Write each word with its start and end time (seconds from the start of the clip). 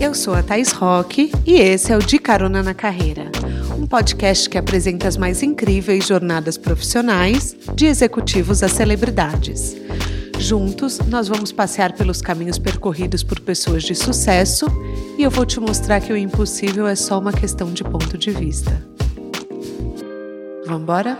Eu 0.00 0.14
sou 0.14 0.32
a 0.32 0.42
Thais 0.42 0.72
Roque 0.72 1.30
e 1.46 1.56
esse 1.56 1.92
é 1.92 1.96
o 1.96 1.98
De 1.98 2.18
Carona 2.18 2.62
na 2.62 2.72
Carreira, 2.72 3.30
um 3.78 3.86
podcast 3.86 4.48
que 4.48 4.56
apresenta 4.56 5.06
as 5.06 5.18
mais 5.18 5.42
incríveis 5.42 6.06
jornadas 6.06 6.56
profissionais 6.56 7.54
de 7.74 7.84
executivos 7.84 8.62
a 8.62 8.68
celebridades. 8.68 9.76
Juntos, 10.38 11.00
nós 11.00 11.28
vamos 11.28 11.52
passear 11.52 11.92
pelos 11.92 12.22
caminhos 12.22 12.58
percorridos 12.58 13.22
por 13.22 13.40
pessoas 13.40 13.82
de 13.82 13.94
sucesso 13.94 14.64
e 15.18 15.22
eu 15.22 15.30
vou 15.30 15.44
te 15.44 15.60
mostrar 15.60 16.00
que 16.00 16.14
o 16.14 16.16
impossível 16.16 16.88
é 16.88 16.96
só 16.96 17.18
uma 17.18 17.32
questão 17.32 17.70
de 17.70 17.84
ponto 17.84 18.16
de 18.16 18.30
vista. 18.30 18.72
Vamos 20.64 20.80
embora? 20.80 21.18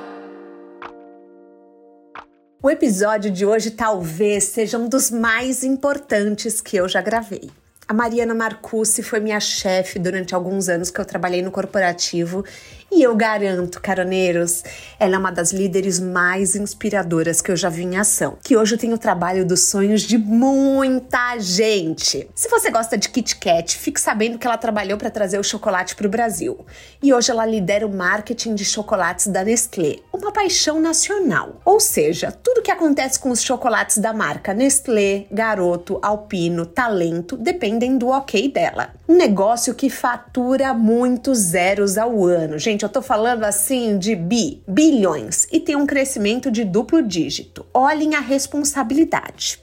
O 2.62 2.70
episódio 2.70 3.30
de 3.30 3.44
hoje 3.44 3.72
talvez 3.72 4.44
seja 4.44 4.78
um 4.78 4.88
dos 4.88 5.10
mais 5.10 5.62
importantes 5.64 6.62
que 6.62 6.78
eu 6.78 6.88
já 6.88 7.02
gravei. 7.02 7.50
A 7.90 7.92
Mariana 7.92 8.36
Marcucci 8.36 9.02
foi 9.02 9.18
minha 9.18 9.40
chefe 9.40 9.98
durante 9.98 10.32
alguns 10.32 10.68
anos 10.68 10.92
que 10.92 11.00
eu 11.00 11.04
trabalhei 11.04 11.42
no 11.42 11.50
corporativo 11.50 12.44
e 12.92 13.02
eu 13.02 13.14
garanto, 13.14 13.80
caroneiros, 13.80 14.64
ela 14.98 15.14
é 15.14 15.18
uma 15.18 15.30
das 15.30 15.52
líderes 15.52 16.00
mais 16.00 16.56
inspiradoras 16.56 17.40
que 17.40 17.50
eu 17.50 17.56
já 17.56 17.68
vi 17.68 17.84
em 17.84 17.96
ação. 17.96 18.36
Que 18.42 18.56
hoje 18.56 18.76
tenho 18.76 18.94
o 18.94 18.98
trabalho 18.98 19.46
dos 19.46 19.68
sonhos 19.68 20.02
de 20.02 20.18
muita 20.18 21.38
gente. 21.38 22.28
Se 22.34 22.48
você 22.48 22.70
gosta 22.70 22.98
de 22.98 23.08
Kit 23.08 23.36
Kat, 23.36 23.78
fique 23.78 24.00
sabendo 24.00 24.38
que 24.38 24.46
ela 24.46 24.58
trabalhou 24.58 24.98
para 24.98 25.10
trazer 25.10 25.38
o 25.38 25.44
chocolate 25.44 25.94
para 25.94 26.06
o 26.06 26.10
Brasil. 26.10 26.66
E 27.02 27.14
hoje 27.14 27.30
ela 27.30 27.46
lidera 27.46 27.86
o 27.86 27.94
marketing 27.94 28.54
de 28.54 28.64
chocolates 28.64 29.28
da 29.28 29.44
Nestlé, 29.44 30.00
uma 30.12 30.32
paixão 30.32 30.80
nacional. 30.80 31.60
Ou 31.64 31.78
seja, 31.78 32.32
tudo 32.32 32.62
que 32.62 32.70
acontece 32.70 33.18
com 33.18 33.30
os 33.30 33.42
chocolates 33.42 33.98
da 33.98 34.12
marca 34.12 34.52
Nestlé, 34.52 35.26
Garoto, 35.30 35.98
Alpino, 36.02 36.66
Talento 36.66 37.36
dependem 37.36 37.96
do 37.96 38.08
ok 38.08 38.50
dela. 38.50 38.90
Um 39.08 39.16
negócio 39.16 39.74
que 39.74 39.88
fatura 39.88 40.74
muitos 40.74 41.38
zeros 41.38 41.96
ao 41.96 42.24
ano. 42.24 42.58
Gente, 42.58 42.79
Gente, 42.80 42.84
eu 42.84 42.88
tô 42.88 43.02
falando 43.02 43.44
assim 43.44 43.98
de 43.98 44.16
bi, 44.16 44.62
bilhões, 44.66 45.46
e 45.52 45.60
tem 45.60 45.76
um 45.76 45.84
crescimento 45.84 46.50
de 46.50 46.64
duplo 46.64 47.02
dígito. 47.02 47.66
Olhem 47.74 48.14
a 48.14 48.20
responsabilidade. 48.20 49.60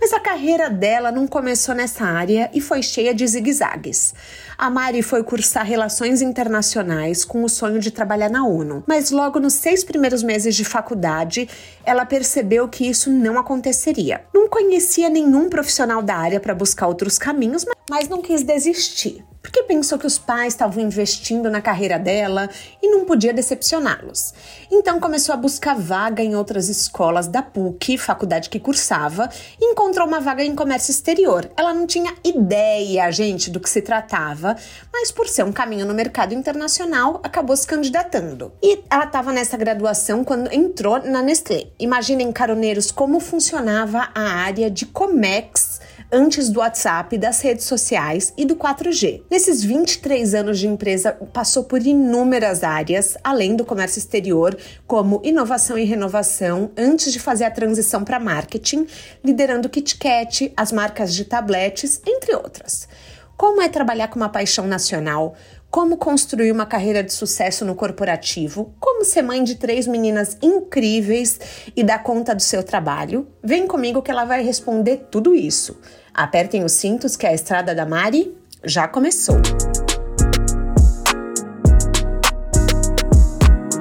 Mas 0.00 0.12
a 0.12 0.20
carreira 0.20 0.70
dela 0.70 1.10
não 1.10 1.26
começou 1.26 1.74
nessa 1.74 2.04
área 2.04 2.48
e 2.54 2.60
foi 2.60 2.80
cheia 2.80 3.12
de 3.12 3.26
zigue-zagues. 3.26 4.14
A 4.56 4.70
Mari 4.70 5.02
foi 5.02 5.24
cursar 5.24 5.66
Relações 5.66 6.22
Internacionais 6.22 7.24
com 7.24 7.42
o 7.42 7.48
sonho 7.48 7.80
de 7.80 7.90
trabalhar 7.90 8.30
na 8.30 8.46
ONU, 8.46 8.84
mas 8.86 9.10
logo 9.10 9.40
nos 9.40 9.54
seis 9.54 9.82
primeiros 9.82 10.22
meses 10.22 10.54
de 10.54 10.64
faculdade, 10.64 11.48
ela 11.84 12.06
percebeu 12.06 12.68
que 12.68 12.88
isso 12.88 13.10
não 13.10 13.36
aconteceria. 13.36 14.20
Não 14.32 14.48
conhecia 14.48 15.08
nenhum 15.08 15.48
profissional 15.48 16.02
da 16.02 16.14
área 16.14 16.38
para 16.38 16.54
buscar 16.54 16.86
outros 16.86 17.18
caminhos, 17.18 17.66
mas 17.90 18.08
não 18.08 18.22
quis 18.22 18.44
desistir 18.44 19.24
porque 19.42 19.62
pensou 19.62 19.98
que 19.98 20.06
os 20.06 20.18
pais 20.18 20.52
estavam 20.52 20.82
investindo 20.82 21.50
na 21.50 21.60
carreira 21.60 21.98
dela 21.98 22.48
e 22.82 22.88
não 22.88 23.04
podia 23.04 23.32
decepcioná-los. 23.32 24.34
Então 24.70 25.00
começou 25.00 25.34
a 25.34 25.38
buscar 25.38 25.74
vaga 25.74 26.22
em 26.22 26.34
outras 26.34 26.68
escolas 26.68 27.26
da 27.26 27.42
PUC, 27.42 27.96
faculdade 27.98 28.50
que 28.50 28.60
cursava, 28.60 29.28
e 29.60 29.72
encontrou 29.72 30.06
uma 30.06 30.20
vaga 30.20 30.44
em 30.44 30.54
comércio 30.54 30.90
exterior. 30.90 31.50
Ela 31.56 31.72
não 31.72 31.86
tinha 31.86 32.14
ideia, 32.24 33.10
gente, 33.10 33.50
do 33.50 33.60
que 33.60 33.70
se 33.70 33.82
tratava, 33.82 34.56
mas 34.92 35.10
por 35.10 35.26
ser 35.26 35.44
um 35.44 35.52
caminho 35.52 35.86
no 35.86 35.94
mercado 35.94 36.34
internacional, 36.34 37.20
acabou 37.22 37.56
se 37.56 37.66
candidatando. 37.66 38.52
E 38.62 38.84
ela 38.90 39.04
estava 39.04 39.32
nessa 39.32 39.56
graduação 39.56 40.22
quando 40.22 40.52
entrou 40.52 41.02
na 41.02 41.22
Nestlé. 41.22 41.68
Imaginem, 41.78 42.30
caroneiros, 42.32 42.90
como 42.90 43.20
funcionava 43.20 44.10
a 44.14 44.22
área 44.22 44.70
de 44.70 44.86
Comex 44.86 45.80
antes 46.12 46.50
do 46.50 46.60
WhatsApp, 46.60 47.16
das 47.16 47.40
redes 47.40 47.64
sociais 47.64 48.32
e 48.36 48.44
do 48.44 48.56
4G. 48.56 49.22
Nesses 49.30 49.62
23 49.62 50.34
anos 50.34 50.58
de 50.58 50.66
empresa, 50.66 51.12
passou 51.32 51.64
por 51.64 51.80
inúmeras 51.80 52.64
áreas, 52.64 53.16
além 53.22 53.54
do 53.54 53.64
comércio 53.64 53.98
exterior, 53.98 54.56
como 54.86 55.20
inovação 55.24 55.78
e 55.78 55.84
renovação, 55.84 56.70
antes 56.76 57.12
de 57.12 57.20
fazer 57.20 57.44
a 57.44 57.50
transição 57.50 58.04
para 58.04 58.18
marketing, 58.18 58.86
liderando 59.24 59.68
o 59.68 59.70
KitKat, 59.70 60.52
as 60.56 60.72
marcas 60.72 61.14
de 61.14 61.24
tabletes, 61.24 62.00
entre 62.06 62.34
outras. 62.34 62.88
Como 63.36 63.62
é 63.62 63.68
trabalhar 63.68 64.08
com 64.08 64.16
uma 64.16 64.28
paixão 64.28 64.66
nacional? 64.66 65.34
Como 65.70 65.96
construir 65.96 66.50
uma 66.50 66.66
carreira 66.66 67.02
de 67.02 67.12
sucesso 67.12 67.64
no 67.64 67.76
corporativo? 67.76 68.74
Como 68.80 69.04
ser 69.04 69.22
mãe 69.22 69.42
de 69.42 69.54
três 69.54 69.86
meninas 69.86 70.36
incríveis 70.42 71.40
e 71.76 71.84
dar 71.84 72.02
conta 72.02 72.34
do 72.34 72.42
seu 72.42 72.62
trabalho? 72.62 73.28
Vem 73.42 73.66
comigo 73.66 74.02
que 74.02 74.10
ela 74.10 74.24
vai 74.24 74.42
responder 74.42 75.06
tudo 75.10 75.34
isso. 75.34 75.78
Apertem 76.14 76.64
os 76.64 76.72
cintos 76.72 77.16
que 77.16 77.26
a 77.26 77.32
estrada 77.32 77.74
da 77.74 77.86
Mari 77.86 78.34
já 78.64 78.88
começou. 78.88 79.36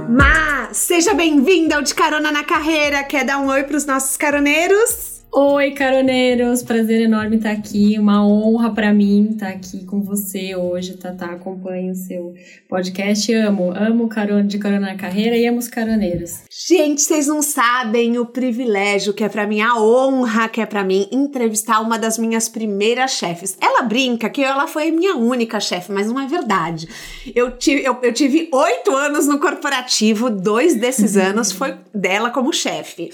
Má, 0.08 0.70
seja 0.72 1.14
bem-vinda 1.14 1.76
ao 1.76 1.82
De 1.82 1.94
Carona 1.94 2.32
na 2.32 2.44
Carreira. 2.44 3.04
Quer 3.04 3.26
dar 3.26 3.40
um 3.40 3.48
oi 3.48 3.64
para 3.64 3.78
os 3.78 3.86
nossos 3.86 4.16
caroneiros? 4.16 5.19
Oi, 5.32 5.72
caroneiros! 5.72 6.64
Prazer 6.64 7.02
enorme 7.02 7.38
estar 7.38 7.52
aqui. 7.52 8.00
Uma 8.00 8.26
honra 8.26 8.74
para 8.74 8.92
mim 8.92 9.30
estar 9.32 9.50
aqui 9.50 9.86
com 9.86 10.02
você 10.02 10.56
hoje, 10.56 10.98
Tatá. 10.98 11.28
Acompanho 11.28 11.92
o 11.92 11.96
seu 11.96 12.34
podcast. 12.68 13.32
Amo, 13.36 13.72
amo 13.76 14.10
carona 14.10 14.44
de 14.44 14.58
carona 14.58 14.88
na 14.88 14.96
carreira 14.96 15.38
e 15.38 15.46
amo 15.46 15.60
os 15.60 15.68
caroneiros. 15.68 16.40
Gente, 16.50 17.04
vocês 17.04 17.28
não 17.28 17.44
sabem 17.44 18.18
o 18.18 18.26
privilégio 18.26 19.14
que 19.14 19.24
é 19.24 19.30
para 19.30 19.46
mim, 19.46 19.62
a 19.62 19.80
honra 19.80 20.50
que 20.50 20.62
é 20.62 20.66
para 20.66 20.84
mim 20.84 21.08
entrevistar 21.12 21.80
uma 21.80 22.00
das 22.00 22.18
minhas 22.18 22.50
primeiras 22.50 23.12
chefes. 23.12 23.56
Ela 23.62 23.84
brinca 23.84 24.32
que 24.32 24.44
ela 24.44 24.66
foi 24.66 24.90
minha 24.90 25.16
única 25.16 25.60
chefe, 25.60 25.92
mas 25.92 26.08
não 26.08 26.20
é 26.20 26.26
verdade. 26.26 26.90
Eu 27.36 27.52
tive, 27.52 27.86
eu, 27.86 28.00
eu 28.02 28.12
tive 28.12 28.50
oito 28.52 28.96
anos 28.96 29.28
no 29.28 29.40
corporativo, 29.40 30.28
dois 30.28 30.76
desses 30.76 31.16
anos 31.18 31.52
foi 31.52 31.76
dela 31.94 32.32
como 32.32 32.52
chefe. 32.52 33.12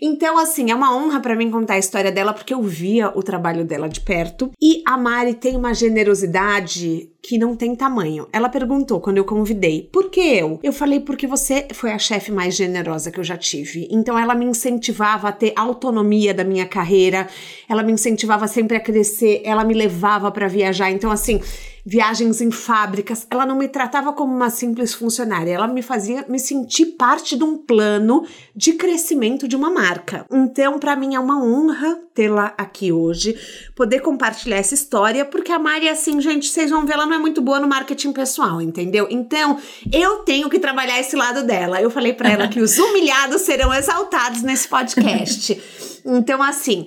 Então, 0.00 0.38
assim, 0.38 0.70
é 0.70 0.74
uma 0.74 0.96
honra 0.96 1.20
para 1.20 1.36
mim 1.36 1.50
contar 1.50 1.74
a 1.74 1.78
história 1.78 2.12
dela 2.12 2.32
porque 2.32 2.54
eu 2.54 2.62
via 2.62 3.10
o 3.14 3.22
trabalho 3.22 3.64
dela 3.64 3.88
de 3.88 4.00
perto. 4.00 4.50
E 4.60 4.82
a 4.86 4.96
Mari 4.96 5.34
tem 5.34 5.56
uma 5.56 5.74
generosidade 5.74 7.10
que 7.22 7.36
não 7.36 7.54
tem 7.54 7.74
tamanho. 7.74 8.26
Ela 8.32 8.48
perguntou 8.48 9.00
quando 9.00 9.18
eu 9.18 9.24
convidei, 9.24 9.88
por 9.92 10.10
que 10.10 10.20
eu? 10.20 10.58
Eu 10.62 10.72
falei, 10.72 11.00
porque 11.00 11.26
você 11.26 11.66
foi 11.74 11.92
a 11.92 11.98
chefe 11.98 12.32
mais 12.32 12.54
generosa 12.54 13.10
que 13.10 13.20
eu 13.20 13.24
já 13.24 13.36
tive. 13.36 13.86
Então 13.90 14.18
ela 14.18 14.34
me 14.34 14.46
incentivava 14.46 15.28
a 15.28 15.32
ter 15.32 15.52
autonomia 15.54 16.32
da 16.32 16.44
minha 16.44 16.64
carreira, 16.64 17.28
ela 17.68 17.82
me 17.82 17.92
incentivava 17.92 18.46
sempre 18.48 18.76
a 18.76 18.80
crescer, 18.80 19.42
ela 19.44 19.64
me 19.64 19.74
levava 19.74 20.30
para 20.30 20.48
viajar. 20.48 20.90
Então, 20.90 21.10
assim, 21.10 21.40
viagens 21.84 22.40
em 22.40 22.50
fábricas. 22.50 23.26
Ela 23.30 23.46
não 23.46 23.56
me 23.56 23.68
tratava 23.68 24.12
como 24.12 24.34
uma 24.34 24.50
simples 24.50 24.94
funcionária, 24.94 25.52
ela 25.52 25.66
me 25.66 25.82
fazia 25.82 26.24
me 26.28 26.38
sentir 26.38 26.86
parte 26.98 27.36
de 27.36 27.44
um 27.44 27.56
plano 27.56 28.26
de 28.54 28.72
crescimento 28.74 29.48
de 29.48 29.56
uma 29.56 29.70
marca. 29.70 30.26
Então, 30.30 30.78
para 30.78 30.96
mim 30.96 31.14
é 31.14 31.20
uma 31.20 31.42
honra 31.42 31.98
tê-la 32.14 32.52
aqui 32.58 32.90
hoje, 32.90 33.38
poder 33.76 34.00
compartilhar 34.00 34.56
essa 34.56 34.74
história, 34.74 35.24
porque 35.24 35.52
a 35.52 35.58
Mari, 35.58 35.88
assim, 35.88 36.20
gente, 36.20 36.48
vocês 36.48 36.70
vão 36.70 36.84
ver, 36.84 36.94
ela 36.94 37.06
não 37.06 37.14
é 37.14 37.18
muito 37.18 37.40
boa 37.40 37.60
no 37.60 37.68
marketing 37.68 38.12
pessoal, 38.12 38.60
entendeu? 38.60 39.06
Então, 39.10 39.58
eu 39.92 40.18
tenho 40.18 40.50
que 40.50 40.58
trabalhar 40.58 40.98
esse 40.98 41.14
lado 41.14 41.44
dela. 41.44 41.80
Eu 41.80 41.90
falei 41.90 42.12
para 42.12 42.30
ela 42.30 42.48
que 42.48 42.60
os 42.60 42.76
humilhados 42.78 43.42
serão 43.42 43.72
exaltados 43.72 44.42
nesse 44.42 44.68
podcast. 44.68 45.60
Então, 46.10 46.42
assim, 46.42 46.86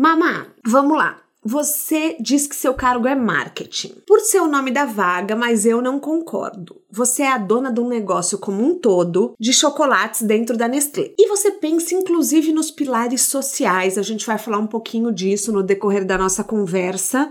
Mamá, 0.00 0.46
vamos 0.64 0.96
lá. 0.96 1.18
Você 1.42 2.16
diz 2.20 2.46
que 2.46 2.54
seu 2.54 2.74
cargo 2.74 3.08
é 3.08 3.14
marketing. 3.14 3.94
Por 4.06 4.20
ser 4.20 4.40
o 4.40 4.48
nome 4.48 4.70
da 4.70 4.84
vaga, 4.84 5.34
mas 5.34 5.64
eu 5.64 5.80
não 5.80 5.98
concordo. 5.98 6.82
Você 6.90 7.22
é 7.22 7.32
a 7.32 7.38
dona 7.38 7.72
de 7.72 7.80
um 7.80 7.88
negócio 7.88 8.36
como 8.38 8.62
um 8.62 8.74
todo 8.74 9.34
de 9.40 9.52
chocolates 9.52 10.20
dentro 10.20 10.56
da 10.56 10.68
Nestlé. 10.68 11.14
E 11.18 11.28
você 11.28 11.52
pensa 11.52 11.94
inclusive 11.94 12.52
nos 12.52 12.70
pilares 12.70 13.22
sociais. 13.22 13.96
A 13.96 14.02
gente 14.02 14.26
vai 14.26 14.36
falar 14.36 14.58
um 14.58 14.66
pouquinho 14.66 15.10
disso 15.10 15.50
no 15.50 15.62
decorrer 15.62 16.04
da 16.04 16.18
nossa 16.18 16.44
conversa. 16.44 17.30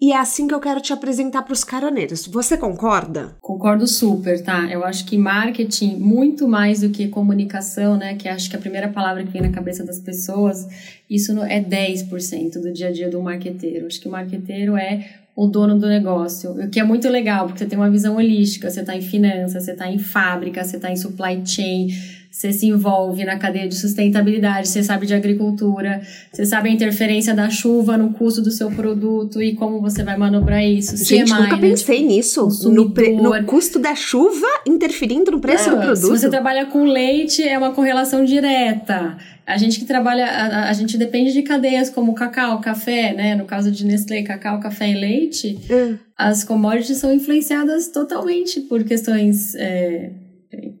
E 0.00 0.12
é 0.12 0.16
assim 0.16 0.48
que 0.48 0.54
eu 0.54 0.60
quero 0.60 0.80
te 0.80 0.94
apresentar 0.94 1.42
para 1.42 1.52
os 1.52 1.62
caroneiros. 1.62 2.26
Você 2.26 2.56
concorda? 2.56 3.36
Concordo 3.40 3.86
super, 3.86 4.42
tá? 4.42 4.66
Eu 4.70 4.82
acho 4.82 5.04
que 5.04 5.18
marketing, 5.18 5.96
muito 5.96 6.48
mais 6.48 6.80
do 6.80 6.88
que 6.88 7.08
comunicação, 7.08 7.98
né? 7.98 8.14
Que 8.14 8.26
acho 8.26 8.48
que 8.48 8.56
a 8.56 8.58
primeira 8.58 8.88
palavra 8.88 9.22
que 9.22 9.30
vem 9.30 9.42
na 9.42 9.50
cabeça 9.50 9.84
das 9.84 10.00
pessoas, 10.00 10.66
isso 11.08 11.38
é 11.42 11.62
10% 11.62 12.62
do 12.62 12.72
dia 12.72 12.88
a 12.88 12.92
dia 12.92 13.10
do 13.10 13.20
marqueteiro. 13.20 13.86
Acho 13.86 14.00
que 14.00 14.08
o 14.08 14.10
marqueteiro 14.10 14.74
é 14.74 15.20
o 15.36 15.46
dono 15.46 15.78
do 15.78 15.86
negócio, 15.86 16.52
o 16.52 16.68
que 16.68 16.80
é 16.80 16.82
muito 16.82 17.08
legal, 17.08 17.46
porque 17.46 17.60
você 17.60 17.66
tem 17.66 17.78
uma 17.78 17.90
visão 17.90 18.16
holística, 18.16 18.68
você 18.68 18.80
está 18.80 18.96
em 18.96 19.00
finanças, 19.00 19.64
você 19.64 19.72
está 19.72 19.90
em 19.90 19.98
fábrica, 19.98 20.62
você 20.62 20.76
está 20.76 20.90
em 20.90 20.96
supply 20.96 21.40
chain, 21.46 21.88
você 22.30 22.52
se 22.52 22.66
envolve 22.66 23.24
na 23.24 23.36
cadeia 23.36 23.66
de 23.66 23.74
sustentabilidade, 23.74 24.68
você 24.68 24.84
sabe 24.84 25.04
de 25.04 25.12
agricultura, 25.12 26.00
você 26.32 26.46
sabe 26.46 26.68
a 26.68 26.72
interferência 26.72 27.34
da 27.34 27.50
chuva 27.50 27.98
no 27.98 28.12
custo 28.12 28.40
do 28.40 28.52
seu 28.52 28.70
produto 28.70 29.42
e 29.42 29.56
como 29.56 29.80
você 29.80 30.04
vai 30.04 30.16
manobrar 30.16 30.64
isso. 30.64 30.96
Gente, 30.96 31.32
CMI, 31.32 31.42
nunca 31.42 31.58
pensei 31.58 32.06
nisso. 32.06 32.48
No, 32.70 32.92
pre, 32.92 33.12
no, 33.12 33.44
custo 33.44 33.80
da 33.80 33.96
chuva 33.96 34.46
interferindo 34.64 35.32
no 35.32 35.40
preço 35.40 35.70
do 35.70 35.76
produto. 35.76 35.96
Se 35.96 36.08
você 36.08 36.30
trabalha 36.30 36.66
com 36.66 36.84
leite, 36.84 37.42
é 37.42 37.58
uma 37.58 37.72
correlação 37.72 38.24
direta. 38.24 39.18
A 39.44 39.56
gente 39.56 39.80
que 39.80 39.84
trabalha, 39.84 40.26
a, 40.26 40.68
a, 40.70 40.72
gente 40.72 40.96
depende 40.96 41.32
de 41.32 41.42
cadeias 41.42 41.90
como 41.90 42.14
cacau, 42.14 42.60
café, 42.60 43.12
né? 43.12 43.34
No 43.34 43.44
caso 43.44 43.72
de 43.72 43.84
Nestlé, 43.84 44.22
cacau, 44.22 44.60
café 44.60 44.88
e 44.88 44.94
leite, 44.94 45.58
hum. 45.68 45.96
as 46.16 46.44
commodities 46.44 46.98
são 46.98 47.12
influenciadas 47.12 47.88
totalmente 47.88 48.60
por 48.60 48.84
questões, 48.84 49.56
é, 49.56 50.12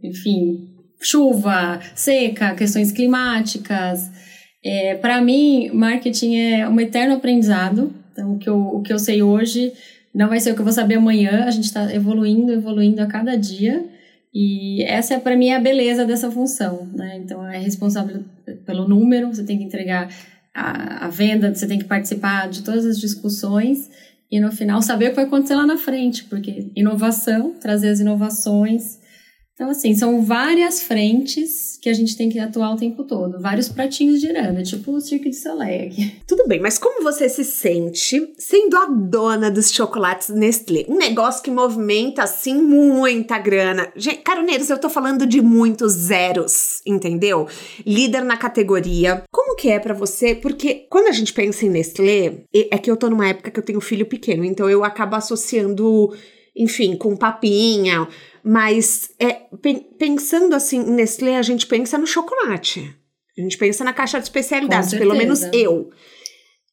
enfim, 0.00 0.70
chuva, 1.00 1.80
seca, 1.94 2.54
questões 2.54 2.92
climáticas. 2.92 4.10
É, 4.62 4.94
para 4.96 5.20
mim, 5.20 5.70
marketing 5.72 6.36
é 6.36 6.68
um 6.68 6.78
eterno 6.78 7.14
aprendizado. 7.14 7.94
Então, 8.12 8.34
o 8.34 8.38
que, 8.38 8.48
eu, 8.48 8.58
o 8.60 8.82
que 8.82 8.92
eu 8.92 8.98
sei 8.98 9.22
hoje 9.22 9.72
não 10.14 10.28
vai 10.28 10.40
ser 10.40 10.50
o 10.50 10.54
que 10.54 10.60
eu 10.60 10.64
vou 10.64 10.72
saber 10.72 10.96
amanhã. 10.96 11.44
A 11.44 11.50
gente 11.50 11.64
está 11.64 11.92
evoluindo, 11.94 12.52
evoluindo 12.52 13.00
a 13.00 13.06
cada 13.06 13.36
dia. 13.36 13.84
E 14.32 14.82
essa, 14.84 15.14
é 15.14 15.18
para 15.18 15.36
mim, 15.36 15.50
a 15.50 15.58
beleza 15.58 16.04
dessa 16.04 16.30
função. 16.30 16.88
Né? 16.94 17.20
Então, 17.24 17.46
é 17.46 17.58
responsável 17.58 18.22
pelo 18.66 18.86
número, 18.86 19.28
você 19.28 19.42
tem 19.42 19.58
que 19.58 19.64
entregar 19.64 20.08
a, 20.54 21.06
a 21.06 21.08
venda, 21.08 21.52
você 21.54 21.66
tem 21.66 21.78
que 21.78 21.84
participar 21.84 22.48
de 22.48 22.62
todas 22.62 22.84
as 22.84 23.00
discussões 23.00 23.90
e, 24.30 24.38
no 24.38 24.52
final, 24.52 24.82
saber 24.82 25.06
o 25.06 25.08
que 25.10 25.16
vai 25.16 25.24
acontecer 25.24 25.54
lá 25.54 25.66
na 25.66 25.76
frente. 25.76 26.24
Porque 26.24 26.70
inovação, 26.76 27.54
trazer 27.60 27.88
as 27.88 28.00
inovações 28.00 28.99
então, 29.60 29.68
assim, 29.68 29.94
são 29.94 30.22
várias 30.22 30.80
frentes 30.80 31.78
que 31.82 31.90
a 31.90 31.92
gente 31.92 32.16
tem 32.16 32.30
que 32.30 32.38
atuar 32.38 32.72
o 32.72 32.76
tempo 32.78 33.04
todo, 33.04 33.38
vários 33.38 33.68
pratinhos 33.68 34.18
girando, 34.18 34.62
tipo 34.62 34.90
o 34.90 35.00
Cirque 35.02 35.28
de 35.28 35.36
Soleil 35.36 35.88
aqui. 35.88 36.14
Tudo 36.26 36.48
bem, 36.48 36.58
mas 36.58 36.78
como 36.78 37.02
você 37.02 37.28
se 37.28 37.44
sente 37.44 38.32
sendo 38.38 38.74
a 38.78 38.86
dona 38.86 39.50
dos 39.50 39.70
chocolates 39.70 40.30
Nestlé? 40.30 40.86
Um 40.88 40.96
negócio 40.96 41.42
que 41.42 41.50
movimenta, 41.50 42.22
assim, 42.22 42.54
muita 42.54 43.38
grana. 43.38 43.92
Gente, 43.94 44.22
caroneiros, 44.22 44.70
eu 44.70 44.78
tô 44.78 44.88
falando 44.88 45.26
de 45.26 45.42
muitos 45.42 45.92
zeros, 45.92 46.80
entendeu? 46.86 47.46
Líder 47.84 48.24
na 48.24 48.38
categoria. 48.38 49.24
Como 49.30 49.56
que 49.56 49.68
é 49.68 49.78
para 49.78 49.92
você? 49.92 50.34
Porque 50.34 50.86
quando 50.88 51.08
a 51.08 51.12
gente 51.12 51.34
pensa 51.34 51.66
em 51.66 51.68
Nestlé, 51.68 52.44
é 52.54 52.78
que 52.78 52.90
eu 52.90 52.96
tô 52.96 53.10
numa 53.10 53.28
época 53.28 53.50
que 53.50 53.60
eu 53.60 53.64
tenho 53.64 53.80
filho 53.82 54.06
pequeno, 54.06 54.42
então 54.42 54.70
eu 54.70 54.82
acabo 54.82 55.16
associando 55.16 56.10
enfim, 56.56 56.96
com 56.96 57.16
papinha, 57.16 58.08
mas 58.42 59.10
é, 59.18 59.40
pensando 59.98 60.54
assim 60.54 60.80
em 60.80 60.92
Nestlé, 60.92 61.36
a 61.36 61.42
gente 61.42 61.66
pensa 61.66 61.98
no 61.98 62.06
chocolate. 62.06 62.94
A 63.38 63.40
gente 63.40 63.56
pensa 63.56 63.84
na 63.84 63.92
caixa 63.92 64.18
de 64.18 64.24
especialidades, 64.24 64.90
pelo 64.90 65.14
menos 65.14 65.42
eu. 65.52 65.90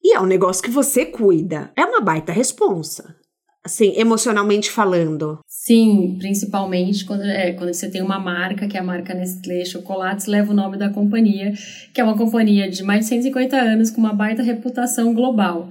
E 0.04 0.16
é 0.16 0.20
um 0.20 0.26
negócio 0.26 0.64
que 0.64 0.70
você 0.70 1.06
cuida. 1.06 1.72
É 1.76 1.86
uma 1.86 2.02
baita 2.02 2.32
responsa. 2.32 3.16
Assim, 3.64 3.94
emocionalmente 3.98 4.72
falando. 4.72 5.40
Sim, 5.46 6.16
principalmente 6.18 7.04
quando, 7.04 7.24
é, 7.24 7.52
quando 7.52 7.74
você 7.74 7.90
tem 7.90 8.02
uma 8.02 8.18
marca, 8.18 8.66
que 8.66 8.78
é 8.78 8.80
a 8.80 8.84
marca 8.84 9.14
Nestlé 9.14 9.66
Chocolates, 9.66 10.26
leva 10.26 10.54
o 10.54 10.56
nome 10.56 10.78
da 10.78 10.90
companhia, 10.90 11.52
que 11.94 12.00
é 12.00 12.04
uma 12.04 12.18
companhia 12.18 12.70
de 12.70 12.82
mais 12.84 13.02
de 13.02 13.10
150 13.10 13.58
anos, 13.58 13.92
com 13.92 14.00
uma 14.00 14.14
baita 14.14 14.42
reputação 14.42 15.14
global 15.14 15.70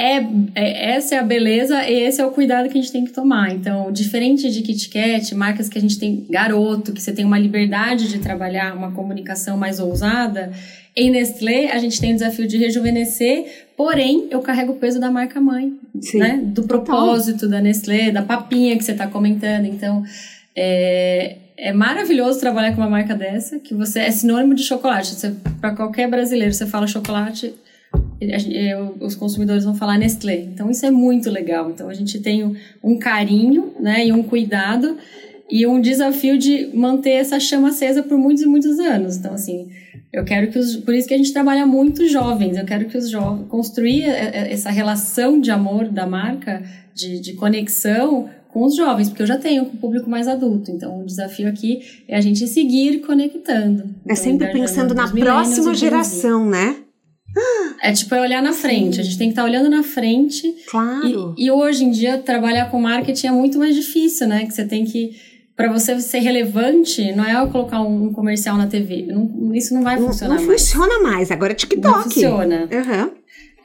é, 0.00 0.26
é, 0.54 0.92
essa 0.92 1.14
é 1.14 1.18
a 1.18 1.22
beleza 1.22 1.86
e 1.86 1.92
esse 2.04 2.22
é 2.22 2.24
o 2.24 2.30
cuidado 2.30 2.70
que 2.70 2.78
a 2.78 2.80
gente 2.80 2.90
tem 2.90 3.04
que 3.04 3.12
tomar. 3.12 3.52
Então, 3.52 3.92
diferente 3.92 4.50
de 4.50 4.62
Kit 4.62 4.88
Kat, 4.88 5.34
marcas 5.34 5.68
que 5.68 5.76
a 5.76 5.80
gente 5.80 5.98
tem 5.98 6.24
garoto, 6.30 6.94
que 6.94 7.02
você 7.02 7.12
tem 7.12 7.22
uma 7.22 7.38
liberdade 7.38 8.08
de 8.08 8.18
trabalhar 8.18 8.74
uma 8.74 8.92
comunicação 8.92 9.58
mais 9.58 9.78
ousada, 9.78 10.52
em 10.96 11.10
Nestlé 11.10 11.70
a 11.70 11.76
gente 11.76 12.00
tem 12.00 12.12
o 12.12 12.14
desafio 12.14 12.48
de 12.48 12.56
rejuvenescer, 12.56 13.66
porém 13.76 14.26
eu 14.30 14.40
carrego 14.40 14.72
o 14.72 14.76
peso 14.76 14.98
da 14.98 15.10
marca 15.10 15.38
mãe, 15.38 15.74
Sim, 16.00 16.18
né? 16.18 16.40
Do 16.42 16.62
propósito 16.62 17.46
da 17.46 17.60
Nestlé, 17.60 18.10
da 18.10 18.22
papinha 18.22 18.78
que 18.78 18.84
você 18.84 18.92
está 18.92 19.06
comentando. 19.06 19.66
Então, 19.66 20.02
é, 20.56 21.36
é 21.58 21.74
maravilhoso 21.74 22.40
trabalhar 22.40 22.74
com 22.74 22.80
uma 22.80 22.88
marca 22.88 23.14
dessa, 23.14 23.58
que 23.58 23.74
você 23.74 24.00
é 24.00 24.10
sinônimo 24.10 24.54
de 24.54 24.62
chocolate. 24.62 25.14
Para 25.60 25.76
qualquer 25.76 26.08
brasileiro, 26.08 26.54
você 26.54 26.64
fala 26.64 26.86
chocolate 26.86 27.52
os 29.00 29.14
consumidores 29.14 29.64
vão 29.64 29.74
falar 29.74 29.98
Nestlé. 29.98 30.40
Então 30.40 30.70
isso 30.70 30.84
é 30.84 30.90
muito 30.90 31.30
legal. 31.30 31.70
Então 31.70 31.88
a 31.88 31.94
gente 31.94 32.18
tem 32.20 32.56
um 32.82 32.98
carinho, 32.98 33.72
né, 33.80 34.06
e 34.06 34.12
um 34.12 34.22
cuidado 34.22 34.96
e 35.50 35.66
um 35.66 35.80
desafio 35.80 36.38
de 36.38 36.70
manter 36.74 37.10
essa 37.10 37.40
chama 37.40 37.68
acesa 37.68 38.02
por 38.02 38.16
muitos 38.16 38.42
e 38.42 38.46
muitos 38.46 38.78
anos. 38.78 39.16
Então 39.16 39.34
assim, 39.34 39.68
eu 40.12 40.24
quero 40.24 40.50
que 40.50 40.58
os, 40.58 40.76
por 40.76 40.94
isso 40.94 41.08
que 41.08 41.14
a 41.14 41.16
gente 41.16 41.32
trabalha 41.32 41.66
muito 41.66 42.06
jovens. 42.06 42.56
Eu 42.56 42.64
quero 42.64 42.86
que 42.86 42.98
os 42.98 43.08
jovens 43.08 43.48
construir 43.48 44.04
essa 44.04 44.70
relação 44.70 45.40
de 45.40 45.50
amor 45.50 45.88
da 45.88 46.06
marca, 46.06 46.62
de, 46.94 47.20
de 47.20 47.34
conexão 47.34 48.28
com 48.52 48.64
os 48.64 48.74
jovens, 48.74 49.08
porque 49.08 49.22
eu 49.22 49.26
já 49.26 49.38
tenho 49.38 49.64
com 49.64 49.76
o 49.76 49.80
público 49.80 50.10
mais 50.10 50.26
adulto. 50.26 50.70
Então, 50.70 51.00
o 51.00 51.06
desafio 51.06 51.48
aqui 51.48 51.80
é 52.08 52.16
a 52.16 52.20
gente 52.20 52.46
seguir 52.48 53.00
conectando. 53.00 53.84
É 54.08 54.14
sempre 54.14 54.48
então, 54.48 54.60
pensando 54.60 54.94
na 54.94 55.08
próxima 55.08 55.72
geração, 55.72 56.48
né? 56.48 56.76
É 57.82 57.92
tipo, 57.92 58.14
é 58.14 58.20
olhar 58.20 58.42
na 58.42 58.52
frente. 58.52 59.00
A 59.00 59.02
gente 59.02 59.16
tem 59.16 59.28
que 59.28 59.32
estar 59.32 59.42
tá 59.42 59.48
olhando 59.48 59.70
na 59.70 59.82
frente. 59.82 60.54
Claro. 60.68 61.34
E, 61.36 61.46
e, 61.46 61.50
hoje 61.50 61.84
em 61.84 61.90
dia, 61.90 62.18
trabalhar 62.18 62.70
com 62.70 62.80
marketing 62.80 63.28
é 63.28 63.30
muito 63.30 63.58
mais 63.58 63.74
difícil, 63.74 64.26
né? 64.28 64.44
Que 64.44 64.52
você 64.52 64.64
tem 64.64 64.84
que. 64.84 65.16
Para 65.56 65.70
você 65.70 66.00
ser 66.00 66.20
relevante, 66.20 67.12
não 67.12 67.24
é 67.24 67.34
eu 67.34 67.48
colocar 67.48 67.82
um 67.82 68.12
comercial 68.12 68.56
na 68.56 68.66
TV. 68.66 69.06
Não, 69.08 69.54
isso 69.54 69.74
não 69.74 69.82
vai 69.82 69.98
funcionar 69.98 70.36
não, 70.36 70.40
não 70.40 70.48
mais. 70.48 70.62
funciona 70.62 71.02
mais. 71.02 71.30
Agora 71.30 71.52
é 71.52 71.54
TikTok. 71.54 71.96
Não 71.96 72.02
funciona. 72.02 72.68
Uhum. 72.70 73.10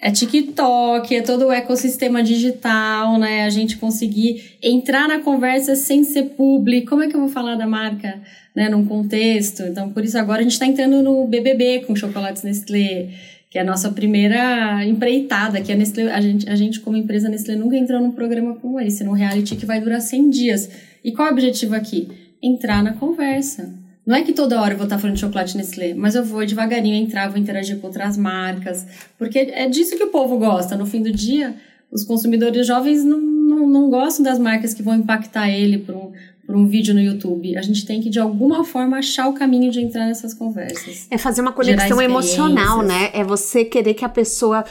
É 0.02 0.12
TikTok, 0.12 1.16
é 1.16 1.22
todo 1.22 1.48
o 1.48 1.52
ecossistema 1.52 2.22
digital, 2.22 3.18
né? 3.18 3.46
A 3.46 3.50
gente 3.50 3.78
conseguir 3.78 4.58
entrar 4.62 5.08
na 5.08 5.20
conversa 5.20 5.74
sem 5.76 6.04
ser 6.04 6.24
público. 6.32 6.90
Como 6.90 7.02
é 7.02 7.08
que 7.08 7.16
eu 7.16 7.22
vou 7.22 7.30
falar 7.30 7.56
da 7.56 7.66
marca, 7.66 8.22
né? 8.54 8.68
Num 8.68 8.86
contexto. 8.86 9.64
Então, 9.64 9.90
por 9.90 10.04
isso 10.04 10.18
agora 10.18 10.40
a 10.40 10.44
gente 10.44 10.52
está 10.52 10.66
entrando 10.66 11.02
no 11.02 11.26
BBB 11.28 11.86
com 11.88 11.96
chocolates 11.96 12.44
Nestlé 12.44 13.10
que 13.56 13.60
é 13.60 13.62
a 13.62 13.66
nossa 13.66 13.90
primeira 13.90 14.86
empreitada, 14.86 15.62
que 15.62 15.72
a 15.72 15.78
Nestlé, 15.78 16.12
a 16.12 16.20
gente, 16.20 16.50
a 16.50 16.58
gente 16.58 16.82
como 16.82 16.98
empresa 16.98 17.30
Nestlé 17.30 17.56
nunca 17.56 17.78
entrou 17.78 18.02
num 18.02 18.12
programa 18.12 18.56
como 18.56 18.82
esse, 18.82 19.02
num 19.02 19.14
reality 19.14 19.56
que 19.56 19.66
vai 19.66 19.80
durar 19.80 20.02
100 20.02 20.30
dias. 20.30 20.70
E 21.02 21.14
qual 21.14 21.30
é 21.30 21.32
o 21.32 21.34
objetivo 21.34 21.74
aqui? 21.74 22.10
Entrar 22.44 22.84
na 22.84 22.92
conversa. 22.92 23.74
Não 24.06 24.14
é 24.14 24.24
que 24.24 24.34
toda 24.34 24.60
hora 24.60 24.74
eu 24.74 24.78
vou 24.78 24.84
estar 24.84 25.00
falando 25.00 25.16
de 25.16 25.22
chocolate 25.22 25.56
Nestlé, 25.56 25.94
mas 25.94 26.16
eu 26.16 26.26
vou 26.26 26.46
devagarinho 26.46 26.96
entrar, 26.96 27.30
vou 27.30 27.38
interagir 27.38 27.78
com 27.78 27.88
outras 27.88 28.18
marcas, 28.18 28.86
porque 29.18 29.40
é 29.40 29.70
disso 29.70 29.96
que 29.96 30.04
o 30.04 30.12
povo 30.12 30.38
gosta. 30.38 30.76
No 30.76 30.86
fim 30.86 31.02
do 31.02 31.10
dia, 31.14 31.56
os 31.90 32.04
consumidores 32.04 32.68
jovens 32.68 33.06
não, 33.06 33.22
não, 33.22 33.70
não 33.70 33.90
gostam 33.90 34.26
das 34.26 34.38
marcas 34.38 34.74
que 34.74 34.84
vão 34.84 34.96
impactar 34.96 35.50
ele 35.50 35.78
por 35.78 35.96
um, 35.96 36.12
por 36.46 36.56
um 36.56 36.68
vídeo 36.68 36.94
no 36.94 37.02
YouTube. 37.02 37.58
A 37.58 37.62
gente 37.62 37.86
tem 37.86 38.02
que, 38.02 38.10
de 38.10 38.20
alguma 38.20 38.64
forma, 38.64 38.98
achar 38.98 39.28
o 39.28 39.34
caminho 39.34 39.72
de 39.72 39.82
entrar 39.82 40.06
nessas 40.06 40.34
conversas. 40.34 41.08
É 41.10 41.18
fazer 41.18 41.42
uma 41.42 41.52
conexão 41.52 42.02
emocional, 42.02 42.82
né? 42.82 43.10
É 43.14 43.24
você 43.24 43.66
querer 43.66 43.94
que 43.94 44.06
a 44.06 44.10
pessoa 44.10 44.64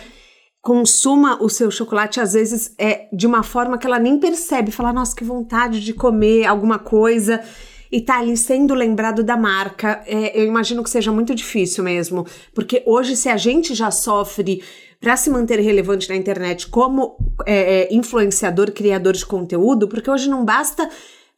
consuma 0.62 1.42
o 1.42 1.48
seu 1.48 1.70
chocolate, 1.70 2.20
às 2.20 2.32
vezes, 2.32 2.74
é 2.78 3.06
de 3.12 3.26
uma 3.26 3.42
forma 3.42 3.76
que 3.76 3.86
ela 3.86 3.98
nem 3.98 4.18
percebe. 4.18 4.70
Falar, 4.70 4.92
nossa, 4.92 5.14
que 5.14 5.24
vontade 5.24 5.80
de 5.80 5.92
comer 5.92 6.46
alguma 6.46 6.78
coisa 6.78 7.40
e 7.94 8.00
tá 8.00 8.18
ali 8.18 8.36
sendo 8.36 8.74
lembrado 8.74 9.22
da 9.22 9.36
marca, 9.36 10.02
é, 10.04 10.40
eu 10.40 10.44
imagino 10.44 10.82
que 10.82 10.90
seja 10.90 11.12
muito 11.12 11.32
difícil 11.32 11.84
mesmo, 11.84 12.26
porque 12.52 12.82
hoje 12.86 13.14
se 13.14 13.28
a 13.28 13.36
gente 13.36 13.72
já 13.72 13.88
sofre 13.90 14.64
para 15.00 15.16
se 15.16 15.30
manter 15.30 15.60
relevante 15.60 16.08
na 16.08 16.16
internet 16.16 16.66
como 16.66 17.16
é, 17.46 17.82
é 17.82 17.94
influenciador, 17.94 18.72
criador 18.72 19.12
de 19.12 19.24
conteúdo, 19.24 19.86
porque 19.86 20.10
hoje 20.10 20.28
não 20.28 20.44
basta 20.44 20.88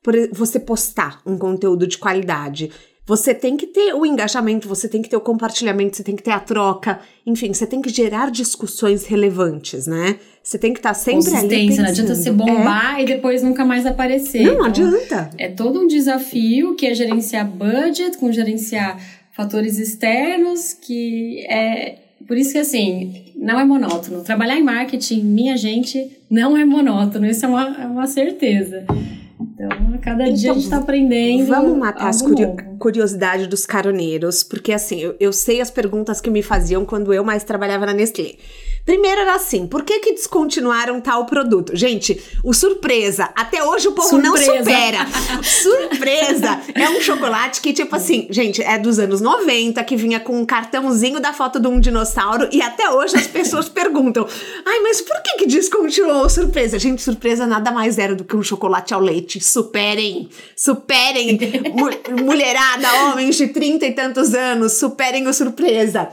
por 0.06 0.14
você 0.32 0.60
postar 0.60 1.20
um 1.26 1.36
conteúdo 1.36 1.84
de 1.84 1.98
qualidade. 1.98 2.70
Você 3.04 3.34
tem 3.34 3.56
que 3.56 3.66
ter 3.66 3.92
o 3.92 4.06
engajamento, 4.06 4.68
você 4.68 4.88
tem 4.88 5.02
que 5.02 5.08
ter 5.08 5.16
o 5.16 5.20
compartilhamento, 5.20 5.96
você 5.96 6.04
tem 6.04 6.14
que 6.14 6.22
ter 6.22 6.30
a 6.30 6.38
troca, 6.38 7.00
enfim, 7.26 7.52
você 7.52 7.66
tem 7.66 7.82
que 7.82 7.88
gerar 7.88 8.30
discussões 8.30 9.04
relevantes, 9.04 9.88
né? 9.88 10.16
Você 10.44 10.58
tem 10.58 10.72
que 10.72 10.78
estar 10.78 10.90
tá 10.90 10.94
sempre 10.94 11.34
ali 11.34 11.48
pensando. 11.48 11.82
Não 11.82 11.90
adianta 11.90 12.14
se 12.14 12.30
bombar 12.30 13.00
é. 13.00 13.02
e 13.02 13.06
depois 13.06 13.42
nunca 13.42 13.64
mais 13.64 13.84
aparecer. 13.84 14.44
Não, 14.44 14.58
não 14.58 14.68
então, 14.68 14.86
adianta. 14.86 15.30
É 15.38 15.48
todo 15.48 15.80
um 15.80 15.88
desafio 15.88 16.76
que 16.76 16.86
é 16.86 16.94
gerenciar 16.94 17.44
budget, 17.48 18.16
com 18.16 18.30
gerenciar 18.30 18.96
fatores 19.32 19.76
externos, 19.76 20.72
que 20.72 21.44
é 21.48 21.96
por 22.28 22.36
isso 22.36 22.52
que 22.52 22.58
assim, 22.58 23.24
não 23.34 23.58
é 23.58 23.64
monótono. 23.64 24.22
Trabalhar 24.22 24.56
em 24.56 24.62
marketing, 24.62 25.24
minha 25.24 25.56
gente, 25.56 26.16
não 26.30 26.56
é 26.56 26.64
monótono. 26.64 27.26
Isso 27.26 27.44
é 27.44 27.48
uma, 27.48 27.82
é 27.82 27.86
uma 27.86 28.06
certeza. 28.06 28.86
Então, 29.40 29.68
a 29.94 29.98
cada 29.98 30.24
então, 30.24 30.34
dia 30.34 30.50
a 30.50 30.54
gente 30.54 30.64
está 30.64 30.78
aprendendo. 30.78 31.46
Vamos 31.46 31.78
matar 31.78 32.08
as 32.08 32.22
curiosidades 32.78 33.46
dos 33.46 33.66
caroneiros, 33.66 34.42
porque 34.42 34.72
assim, 34.72 34.98
eu, 35.00 35.14
eu 35.20 35.32
sei 35.32 35.60
as 35.60 35.70
perguntas 35.70 36.20
que 36.20 36.30
me 36.30 36.42
faziam 36.42 36.84
quando 36.84 37.12
eu 37.12 37.22
mais 37.22 37.44
trabalhava 37.44 37.86
na 37.86 37.92
Nestlé. 37.92 38.36
Primeiro 38.86 39.22
era 39.22 39.34
assim, 39.34 39.66
por 39.66 39.82
que 39.82 39.98
que 39.98 40.12
descontinuaram 40.12 41.00
tal 41.00 41.26
produto? 41.26 41.74
Gente, 41.74 42.22
o 42.44 42.54
surpresa, 42.54 43.28
até 43.34 43.64
hoje 43.64 43.88
o 43.88 43.92
povo 43.92 44.08
surpresa. 44.08 44.52
não 44.52 44.58
supera. 44.58 45.06
surpresa 45.42 46.60
é 46.72 46.88
um 46.90 47.00
chocolate 47.00 47.60
que, 47.60 47.72
tipo 47.72 47.96
assim, 47.96 48.28
gente, 48.30 48.62
é 48.62 48.78
dos 48.78 49.00
anos 49.00 49.20
90, 49.20 49.82
que 49.82 49.96
vinha 49.96 50.20
com 50.20 50.40
um 50.40 50.46
cartãozinho 50.46 51.18
da 51.18 51.32
foto 51.32 51.58
de 51.58 51.66
um 51.66 51.80
dinossauro 51.80 52.48
e 52.52 52.62
até 52.62 52.88
hoje 52.88 53.16
as 53.16 53.26
pessoas 53.26 53.66
perguntam, 53.68 54.24
ai, 54.64 54.78
mas 54.78 55.00
por 55.00 55.20
que 55.20 55.38
que 55.38 55.46
descontinuou 55.46 56.30
surpresa? 56.30 56.78
Gente, 56.78 57.02
surpresa 57.02 57.44
nada 57.44 57.72
mais 57.72 57.98
era 57.98 58.14
do 58.14 58.22
que 58.22 58.36
um 58.36 58.42
chocolate 58.42 58.94
ao 58.94 59.00
leite. 59.00 59.40
Superem, 59.40 60.28
superem, 60.54 61.40
mulherada, 62.22 62.86
homens 63.06 63.34
de 63.34 63.48
trinta 63.48 63.84
e 63.84 63.90
tantos 63.90 64.32
anos, 64.32 64.74
superem 64.74 65.26
o 65.26 65.34
surpresa. 65.34 66.08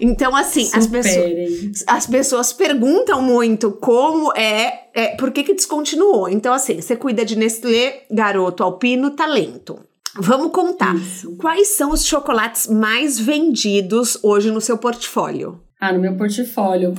Então, 0.00 0.34
assim, 0.34 0.70
as 0.72 0.86
pessoas, 0.86 1.84
as 1.86 2.06
pessoas 2.06 2.52
perguntam 2.52 3.22
muito 3.22 3.72
como 3.72 4.32
é, 4.34 4.88
é 4.94 5.16
por 5.16 5.30
que, 5.30 5.42
que 5.42 5.54
descontinuou. 5.54 6.28
Então, 6.28 6.52
assim, 6.52 6.80
você 6.80 6.96
cuida 6.96 7.24
de 7.24 7.36
Nestlé, 7.36 8.04
garoto, 8.10 8.62
alpino, 8.62 9.10
talento. 9.10 9.78
Vamos 10.14 10.52
contar. 10.52 10.94
Isso. 10.94 11.36
Quais 11.36 11.68
são 11.68 11.90
os 11.90 12.04
chocolates 12.04 12.66
mais 12.66 13.18
vendidos 13.18 14.18
hoje 14.22 14.50
no 14.50 14.60
seu 14.60 14.76
portfólio? 14.76 15.60
Ah, 15.80 15.92
no 15.92 16.00
meu 16.00 16.14
portfólio. 16.14 16.94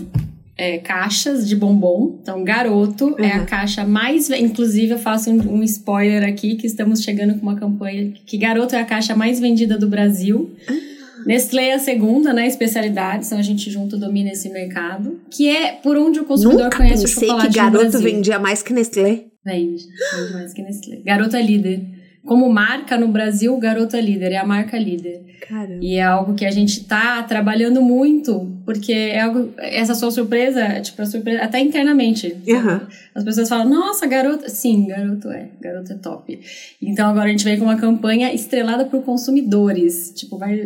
É, 0.58 0.78
caixas 0.80 1.48
de 1.48 1.56
bombom. 1.56 2.20
Então, 2.22 2.44
garoto 2.44 3.08
uhum. 3.08 3.20
é 3.20 3.32
a 3.32 3.46
caixa 3.46 3.86
mais. 3.86 4.30
Inclusive, 4.30 4.94
eu 4.94 5.00
faço 5.00 5.30
um, 5.30 5.60
um, 5.60 5.64
spoiler 5.64 6.24
aqui 6.24 6.56
que 6.56 6.66
estamos 6.66 7.02
chegando 7.02 7.36
com 7.36 7.42
uma 7.42 7.56
campanha 7.56 8.14
que 8.26 8.38
garoto 8.38 8.76
é 8.76 8.82
a 8.82 8.86
caixa 8.86 9.16
mais 9.16 9.40
vendida 9.40 9.78
do 9.78 9.88
Brasil. 9.88 10.52
Uhum. 10.70 10.93
Nestlé 11.26 11.70
é 11.70 11.74
a 11.76 11.80
segunda, 11.80 12.34
né, 12.34 12.48
especialidade, 12.48 13.26
então 13.26 13.38
a 13.38 13.42
gente 13.42 13.70
junto 13.70 13.98
domina 13.98 14.32
esse 14.32 14.50
mercado, 14.50 15.20
que 15.30 15.48
é 15.48 15.74
por 15.74 15.98
onde 15.98 16.20
o 16.20 16.26
consumidor 16.26 16.66
Nunca 16.66 16.78
conhece 16.78 17.06
o 17.06 17.08
chocolate 17.08 17.48
que 17.48 17.56
garoto 17.56 18.00
vendia 18.00 18.40
mais 18.40 18.62
que 18.62 18.74
Nestlé. 18.74 19.26
Vende, 19.46 19.86
vende 20.16 20.34
mais 20.34 20.54
que 20.54 20.62
Nestlé. 20.62 21.02
Garoto 21.04 21.36
é 21.36 21.42
líder. 21.42 22.03
Como 22.26 22.50
marca 22.50 22.98
no 22.98 23.10
Brasil, 23.10 23.56
Garota 23.58 24.00
Líder 24.00 24.32
é 24.32 24.38
a 24.38 24.46
marca 24.46 24.78
líder. 24.78 25.26
Caramba. 25.48 25.80
E 25.82 25.96
é 25.96 26.04
algo 26.04 26.36
que 26.36 26.46
a 26.46 26.52
gente 26.52 26.86
tá 26.86 27.22
trabalhando 27.24 27.82
muito, 27.82 28.50
porque 28.66 28.94
é 28.94 29.20
algo, 29.20 29.54
essa 29.58 29.94
sua 29.94 30.10
surpresa, 30.10 30.80
tipo, 30.80 31.02
a 31.02 31.06
surpresa 31.06 31.44
até 31.44 31.60
internamente. 31.60 32.38
Uhum. 32.48 32.80
As 33.14 33.24
pessoas 33.26 33.50
falam, 33.50 33.70
nossa, 33.70 34.08
garota. 34.08 34.48
Sim, 34.48 34.88
garoto 34.88 35.30
é, 35.30 35.50
garoto 35.60 35.92
é 35.92 35.96
top. 35.96 36.40
Então 36.82 37.10
agora 37.10 37.26
a 37.26 37.32
gente 37.32 37.44
vem 37.44 37.58
com 37.58 37.66
uma 37.66 37.78
campanha 37.78 38.34
estrelada 38.34 38.86
por 38.86 39.04
consumidores. 39.04 40.14
Tipo, 40.16 40.38
vai 40.38 40.58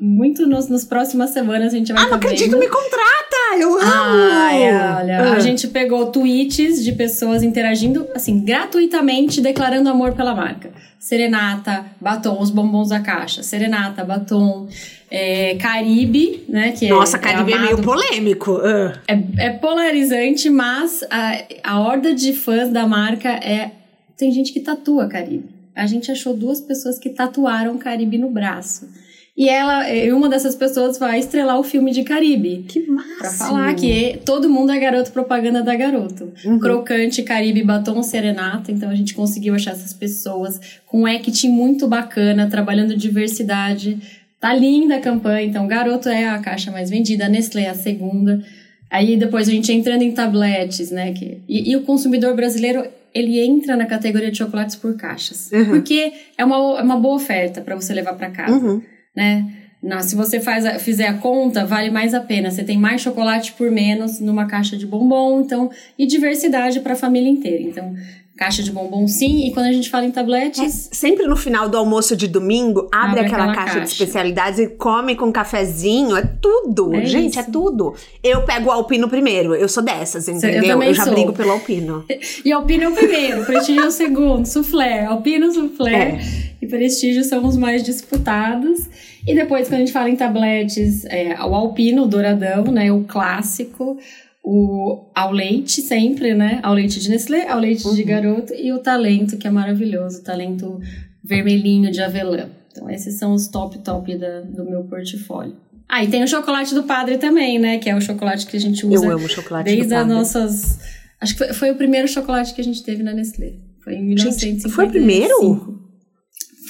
muito 0.00 0.46
nos, 0.46 0.68
nas 0.68 0.84
próximas 0.84 1.30
semanas 1.30 1.74
a 1.74 1.76
gente 1.76 1.92
vai. 1.92 2.04
Ah, 2.04 2.08
não 2.08 2.16
acredito, 2.16 2.56
me 2.56 2.68
contrata! 2.68 3.31
Eu 3.58 3.78
amo! 3.78 3.82
Ai, 3.84 4.62
olha, 5.00 5.32
a 5.32 5.40
gente 5.40 5.68
pegou 5.68 6.06
tweets 6.06 6.82
de 6.84 6.92
pessoas 6.92 7.42
interagindo, 7.42 8.06
assim, 8.14 8.40
gratuitamente, 8.40 9.40
declarando 9.40 9.88
amor 9.88 10.14
pela 10.14 10.34
marca 10.34 10.70
serenata, 11.02 11.84
batom, 12.00 12.40
os 12.40 12.48
bombons 12.48 12.90
da 12.90 13.00
caixa, 13.00 13.42
serenata, 13.42 14.04
batom, 14.04 14.68
é, 15.10 15.56
Caribe, 15.56 16.44
né? 16.48 16.70
Que 16.70 16.86
é 16.86 16.90
Nossa, 16.90 17.16
é, 17.16 17.20
Caribe 17.20 17.52
é, 17.52 17.56
é 17.56 17.58
meio 17.58 17.82
polêmico. 17.82 18.52
Uh. 18.52 18.92
É, 19.08 19.46
é, 19.46 19.50
polarizante, 19.50 20.48
mas 20.48 21.04
a, 21.10 21.42
a 21.64 21.80
horda 21.80 22.14
de 22.14 22.32
fãs 22.32 22.70
da 22.70 22.86
marca 22.86 23.28
é. 23.28 23.72
Tem 24.16 24.30
gente 24.30 24.52
que 24.52 24.60
tatua 24.60 25.08
Caribe. 25.08 25.50
A 25.74 25.86
gente 25.86 26.12
achou 26.12 26.36
duas 26.36 26.60
pessoas 26.60 27.00
que 27.00 27.10
tatuaram 27.10 27.76
Caribe 27.78 28.16
no 28.16 28.30
braço. 28.30 28.88
E 29.34 29.48
ela, 29.48 29.84
uma 30.14 30.28
dessas 30.28 30.54
pessoas 30.54 30.98
vai 30.98 31.18
estrelar 31.18 31.58
o 31.58 31.62
filme 31.62 31.90
de 31.90 32.02
Caribe. 32.02 32.66
Que 32.68 32.86
massa! 32.86 33.16
Pra 33.18 33.30
falar 33.30 33.74
que 33.74 34.20
todo 34.26 34.48
mundo 34.48 34.72
é 34.72 34.78
garoto 34.78 35.10
propaganda 35.10 35.62
da 35.62 35.74
garoto. 35.74 36.30
Uhum. 36.44 36.58
Crocante, 36.58 37.22
Caribe, 37.22 37.62
batom, 37.62 38.02
serenata. 38.02 38.70
Então 38.70 38.90
a 38.90 38.94
gente 38.94 39.14
conseguiu 39.14 39.54
achar 39.54 39.70
essas 39.70 39.94
pessoas 39.94 40.60
com 40.86 41.02
um 41.02 41.06
acting 41.06 41.48
muito 41.48 41.88
bacana, 41.88 42.46
trabalhando 42.46 42.94
diversidade. 42.94 43.98
Tá 44.38 44.52
linda 44.52 44.96
a 44.96 45.00
campanha. 45.00 45.46
Então, 45.46 45.66
garoto 45.66 46.10
é 46.10 46.28
a 46.28 46.38
caixa 46.38 46.70
mais 46.70 46.90
vendida, 46.90 47.24
a 47.24 47.28
Nestlé 47.28 47.62
é 47.62 47.70
a 47.70 47.74
segunda. 47.74 48.44
Aí 48.90 49.16
depois 49.16 49.48
a 49.48 49.52
gente 49.52 49.72
entrando 49.72 50.02
em 50.02 50.12
tabletes, 50.12 50.90
né? 50.90 51.14
Que, 51.14 51.38
e, 51.48 51.70
e 51.70 51.76
o 51.76 51.82
consumidor 51.82 52.36
brasileiro 52.36 52.84
ele 53.14 53.40
entra 53.40 53.76
na 53.76 53.86
categoria 53.86 54.30
de 54.30 54.36
chocolates 54.36 54.76
por 54.76 54.94
caixas. 54.94 55.50
Uhum. 55.50 55.64
Porque 55.66 56.12
é 56.36 56.44
uma, 56.44 56.78
é 56.78 56.82
uma 56.82 56.96
boa 56.96 57.16
oferta 57.16 57.62
para 57.62 57.74
você 57.74 57.94
levar 57.94 58.12
para 58.12 58.30
casa. 58.30 58.52
Uhum 58.52 58.82
né? 59.14 59.44
Na, 59.82 60.00
se 60.00 60.14
você 60.14 60.38
faz 60.38 60.80
fizer 60.80 61.08
a 61.08 61.14
conta, 61.14 61.66
vale 61.66 61.90
mais 61.90 62.14
a 62.14 62.20
pena. 62.20 62.50
Você 62.50 62.62
tem 62.62 62.78
mais 62.78 63.00
chocolate 63.00 63.52
por 63.54 63.68
menos 63.68 64.20
numa 64.20 64.46
caixa 64.46 64.76
de 64.76 64.86
bombom, 64.86 65.40
então, 65.40 65.70
e 65.98 66.06
diversidade 66.06 66.78
para 66.80 66.92
a 66.92 66.96
família 66.96 67.28
inteira. 67.28 67.62
Então, 67.62 67.96
caixa 68.42 68.62
de 68.62 68.72
bombom 68.72 69.06
sim, 69.06 69.46
e 69.46 69.52
quando 69.52 69.66
a 69.66 69.72
gente 69.72 69.88
fala 69.88 70.04
em 70.04 70.10
tabletes. 70.10 70.88
É, 70.90 70.94
sempre 70.94 71.26
no 71.26 71.36
final 71.36 71.68
do 71.68 71.76
almoço 71.76 72.16
de 72.16 72.26
domingo, 72.26 72.88
abre, 72.92 73.20
abre 73.20 73.20
aquela, 73.20 73.44
aquela 73.44 73.54
caixa, 73.54 73.78
caixa, 73.78 73.86
de 73.86 73.92
especialidades 73.92 74.58
e 74.58 74.68
come 74.68 75.14
com 75.14 75.26
um 75.26 75.32
cafezinho. 75.32 76.16
É 76.16 76.22
tudo, 76.40 76.94
é 76.94 77.04
gente, 77.04 77.38
é 77.38 77.40
isso. 77.42 77.50
é 77.50 77.52
tudo. 77.52 77.94
Eu 78.22 78.44
pego 78.44 78.68
o 78.68 78.72
alpino 78.72 79.08
primeiro, 79.08 79.54
eu 79.54 79.68
sou 79.68 79.82
dessas, 79.82 80.28
entendeu? 80.28 80.64
Eu, 80.64 80.82
eu 80.82 80.94
já 80.94 81.04
sou. 81.04 81.12
brigo 81.12 81.32
pelo 81.32 81.52
alpino. 81.52 82.04
e 82.44 82.52
alpino 82.52 82.84
é 82.84 82.88
o 82.88 82.92
primeiro, 82.92 83.44
prestígio 83.44 83.84
é 83.84 83.86
o 83.86 83.90
segundo, 83.90 84.46
soufflé, 84.46 85.04
alpino, 85.06 85.52
soufflé. 85.52 85.92
É 85.92 86.52
e 86.62 86.66
prestígio 86.66 87.24
são 87.24 87.44
os 87.44 87.56
mais 87.56 87.82
disputados. 87.82 88.88
E 89.26 89.34
depois, 89.34 89.66
quando 89.66 89.74
a 89.74 89.78
gente 89.78 89.92
fala 89.92 90.08
em 90.08 90.14
tabletes, 90.14 91.04
é, 91.06 91.34
o 91.40 91.54
alpino, 91.54 92.04
o 92.04 92.06
douradão, 92.06 92.64
né, 92.66 92.92
o 92.92 93.02
clássico, 93.02 93.98
o 94.42 95.10
ao 95.14 95.32
leite 95.32 95.80
sempre, 95.82 96.34
né, 96.34 96.60
ao 96.62 96.74
leite 96.74 96.98
de 97.00 97.08
Nestlé, 97.08 97.48
ao 97.48 97.60
leite 97.60 97.86
uhum. 97.86 97.94
de 97.94 98.02
garoto 98.02 98.54
e 98.54 98.72
o 98.72 98.78
talento, 98.78 99.36
que 99.36 99.46
é 99.46 99.50
maravilhoso, 99.50 100.20
o 100.20 100.24
talento 100.24 100.80
vermelhinho 101.22 101.90
de 101.90 102.00
avelã. 102.00 102.48
Então, 102.70 102.90
esses 102.90 103.18
são 103.18 103.34
os 103.34 103.48
top, 103.48 103.78
top 103.78 104.16
da, 104.16 104.40
do 104.40 104.64
meu 104.64 104.82
portfólio. 104.84 105.56
Ah, 105.88 106.02
e 106.02 106.08
tem 106.08 106.24
o 106.24 106.28
chocolate 106.28 106.74
do 106.74 106.84
padre 106.84 107.18
também, 107.18 107.58
né? 107.58 107.76
Que 107.78 107.90
é 107.90 107.94
o 107.94 108.00
chocolate 108.00 108.46
que 108.46 108.56
a 108.56 108.60
gente 108.60 108.86
usa. 108.86 109.04
Eu 109.04 109.10
amo 109.10 109.28
chocolate 109.28 109.64
desde 109.64 109.94
as 109.94 110.06
nossas. 110.06 110.78
Acho 111.20 111.34
que 111.34 111.44
foi, 111.44 111.52
foi, 111.52 111.70
o 111.70 111.74
primeiro 111.74 112.08
chocolate 112.08 112.54
que 112.54 112.62
a 112.62 112.64
gente 112.64 112.82
teve 112.82 113.02
na 113.02 113.12
Nestlé. 113.12 113.56
Foi 113.84 113.94
em 113.94 114.02
1955. 114.02 114.40
Gente, 114.40 114.74
foi 114.74 114.86
o 114.86 114.90
primeiro? 114.90 115.82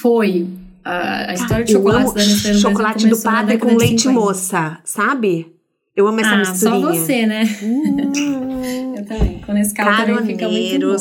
foi 0.03 0.45
a, 0.83 1.31
a 1.31 1.33
história 1.33 1.63
de 1.63 1.71
chocolate 1.71 2.13
da 2.13 2.25
Nestlé 2.25 2.53
Chocolate 2.55 3.07
do 3.07 3.17
padre 3.17 3.57
com 3.57 3.77
leite 3.77 4.09
moça, 4.09 4.79
sabe? 4.83 5.47
Eu 5.95 6.07
amo 6.07 6.19
essa 6.19 6.31
ah, 6.31 6.37
misturinha. 6.37 6.81
só 6.81 6.91
você, 6.91 7.25
né? 7.25 7.43
Hum. 7.61 8.95
eu 8.97 9.05
também. 9.05 9.39
Com 9.39 9.57
esse 9.57 9.73
caldo 9.73 10.05
também 10.05 10.25
fica 10.25 10.49
muito 10.49 10.87
bom. 10.87 10.95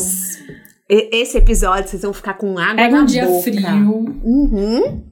Esse 0.89 1.39
episódio 1.39 1.89
vocês 1.89 2.03
vão 2.03 2.13
ficar 2.13 2.35
com 2.35 2.59
água 2.59 2.77
Pega 2.77 2.97
na 2.97 3.03
um 3.03 3.07
dia 3.07 3.27
boca. 3.27 3.43
frio. 3.43 4.21
Uhum. 4.23 5.03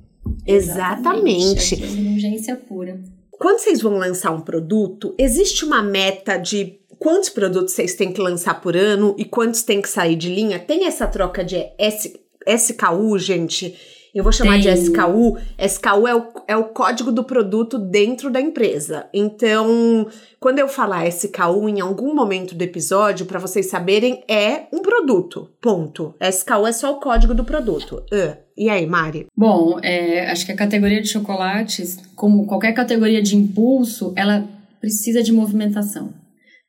Exatamente. 0.46 1.74
Exatamente. 1.74 2.12
Urgência 2.12 2.56
pura. 2.56 3.00
Quando 3.30 3.58
vocês 3.60 3.80
vão 3.80 3.96
lançar 3.96 4.32
um 4.32 4.42
produto, 4.42 5.14
existe 5.16 5.64
uma 5.64 5.82
meta 5.82 6.36
de 6.36 6.78
quantos 6.98 7.30
produtos 7.30 7.72
vocês 7.72 7.94
têm 7.94 8.12
que 8.12 8.20
lançar 8.20 8.60
por 8.60 8.76
ano 8.76 9.14
e 9.16 9.24
quantos 9.24 9.62
têm 9.62 9.80
que 9.80 9.88
sair 9.88 10.14
de 10.14 10.28
linha? 10.28 10.58
Tem 10.58 10.84
essa 10.84 11.06
troca 11.06 11.42
de 11.42 11.56
S, 11.78 12.20
SKU, 12.46 13.18
gente. 13.18 13.74
Eu 14.14 14.22
vou 14.22 14.32
chamar 14.32 14.60
Tem. 14.60 14.74
de 14.74 14.82
SKU. 14.82 15.38
SKU 15.58 16.08
é 16.08 16.14
o, 16.14 16.26
é 16.48 16.56
o 16.56 16.64
código 16.64 17.12
do 17.12 17.24
produto 17.24 17.78
dentro 17.78 18.30
da 18.30 18.40
empresa. 18.40 19.06
Então, 19.14 20.06
quando 20.38 20.58
eu 20.58 20.68
falar 20.68 21.06
SKU 21.08 21.68
em 21.68 21.80
algum 21.80 22.14
momento 22.14 22.54
do 22.54 22.62
episódio, 22.62 23.26
para 23.26 23.38
vocês 23.38 23.66
saberem, 23.66 24.24
é 24.28 24.66
um 24.72 24.82
produto. 24.82 25.50
Ponto. 25.60 26.14
SKU 26.20 26.66
é 26.66 26.72
só 26.72 26.92
o 26.92 27.00
código 27.00 27.34
do 27.34 27.44
produto. 27.44 28.02
Uh. 28.12 28.36
E 28.56 28.68
aí, 28.68 28.86
Mari? 28.86 29.26
Bom, 29.34 29.78
é, 29.82 30.30
acho 30.30 30.44
que 30.44 30.52
a 30.52 30.56
categoria 30.56 31.00
de 31.00 31.08
chocolates, 31.08 31.98
como 32.14 32.46
qualquer 32.46 32.72
categoria 32.72 33.22
de 33.22 33.36
impulso, 33.36 34.12
ela 34.16 34.46
precisa 34.80 35.22
de 35.22 35.32
movimentação. 35.32 36.12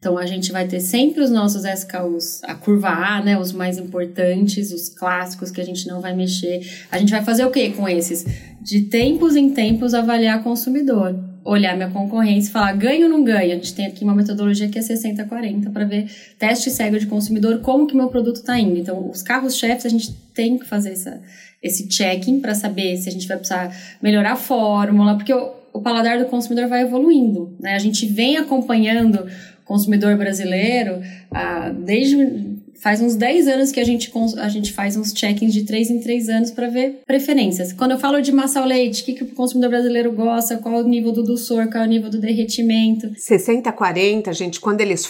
Então 0.01 0.17
a 0.17 0.25
gente 0.25 0.51
vai 0.51 0.67
ter 0.67 0.79
sempre 0.79 1.21
os 1.21 1.29
nossos 1.29 1.63
SKUs, 1.63 2.43
a 2.45 2.55
curva 2.55 2.89
A, 2.89 3.23
né, 3.23 3.37
os 3.37 3.51
mais 3.51 3.77
importantes, 3.77 4.71
os 4.71 4.89
clássicos 4.89 5.51
que 5.51 5.61
a 5.61 5.63
gente 5.63 5.87
não 5.87 6.01
vai 6.01 6.15
mexer. 6.15 6.67
A 6.91 6.97
gente 6.97 7.11
vai 7.11 7.23
fazer 7.23 7.45
o 7.45 7.51
que 7.51 7.69
com 7.69 7.87
esses? 7.87 8.25
De 8.59 8.81
tempos 8.81 9.35
em 9.35 9.51
tempos 9.51 9.93
avaliar 9.93 10.41
consumidor, 10.41 11.15
olhar 11.45 11.75
minha 11.75 11.91
concorrência 11.91 12.49
e 12.49 12.51
falar 12.51 12.73
ganho 12.73 13.03
ou 13.03 13.09
não 13.09 13.23
ganho. 13.23 13.51
A 13.51 13.55
gente 13.55 13.75
tem 13.75 13.85
aqui 13.85 14.03
uma 14.03 14.15
metodologia 14.15 14.67
que 14.69 14.79
é 14.79 14.81
60-40 14.81 15.71
para 15.71 15.85
ver 15.85 16.09
teste 16.39 16.71
cego 16.71 16.97
de 16.97 17.05
consumidor, 17.05 17.59
como 17.59 17.85
que 17.85 17.95
meu 17.95 18.07
produto 18.07 18.37
está 18.37 18.59
indo. 18.59 18.79
Então 18.79 19.07
os 19.07 19.21
carros-chefes 19.21 19.85
a 19.85 19.89
gente 19.89 20.11
tem 20.33 20.57
que 20.57 20.65
fazer 20.65 20.93
essa, 20.93 21.21
esse 21.61 21.87
checking 21.87 22.39
para 22.39 22.55
saber 22.55 22.97
se 22.97 23.07
a 23.07 23.11
gente 23.11 23.27
vai 23.27 23.37
precisar 23.37 23.71
melhorar 24.01 24.31
a 24.31 24.35
fórmula, 24.35 25.13
porque 25.13 25.31
o, 25.31 25.51
o 25.73 25.79
paladar 25.79 26.17
do 26.17 26.25
consumidor 26.25 26.67
vai 26.67 26.81
evoluindo, 26.81 27.55
né? 27.59 27.75
A 27.75 27.79
gente 27.79 28.07
vem 28.07 28.37
acompanhando 28.37 29.27
consumidor 29.71 30.17
brasileiro, 30.17 31.01
ah, 31.31 31.69
desde 31.69 32.59
faz 32.81 32.99
uns 32.99 33.15
10 33.15 33.47
anos 33.47 33.71
que 33.71 33.79
a 33.79 33.83
gente, 33.83 34.11
a 34.39 34.49
gente 34.49 34.73
faz 34.73 34.97
uns 34.97 35.13
check-ins 35.13 35.53
de 35.53 35.63
3 35.63 35.91
em 35.91 35.99
3 35.99 36.29
anos 36.29 36.51
para 36.51 36.67
ver 36.67 37.01
preferências. 37.05 37.71
Quando 37.71 37.91
eu 37.91 37.99
falo 37.99 38.19
de 38.21 38.31
massa 38.31 38.59
ao 38.59 38.65
leite, 38.65 39.03
o 39.03 39.05
que, 39.05 39.13
que 39.13 39.23
o 39.23 39.27
consumidor 39.27 39.69
brasileiro 39.69 40.11
gosta, 40.11 40.57
qual 40.57 40.83
o 40.83 40.87
nível 40.87 41.11
do 41.11 41.23
dulçor, 41.23 41.69
qual 41.69 41.83
é 41.83 41.87
o 41.87 41.89
nível 41.89 42.09
do 42.09 42.19
derretimento. 42.19 43.07
60-40, 43.11 44.33
gente, 44.33 44.59
quando 44.59 44.81
eles 44.81 45.07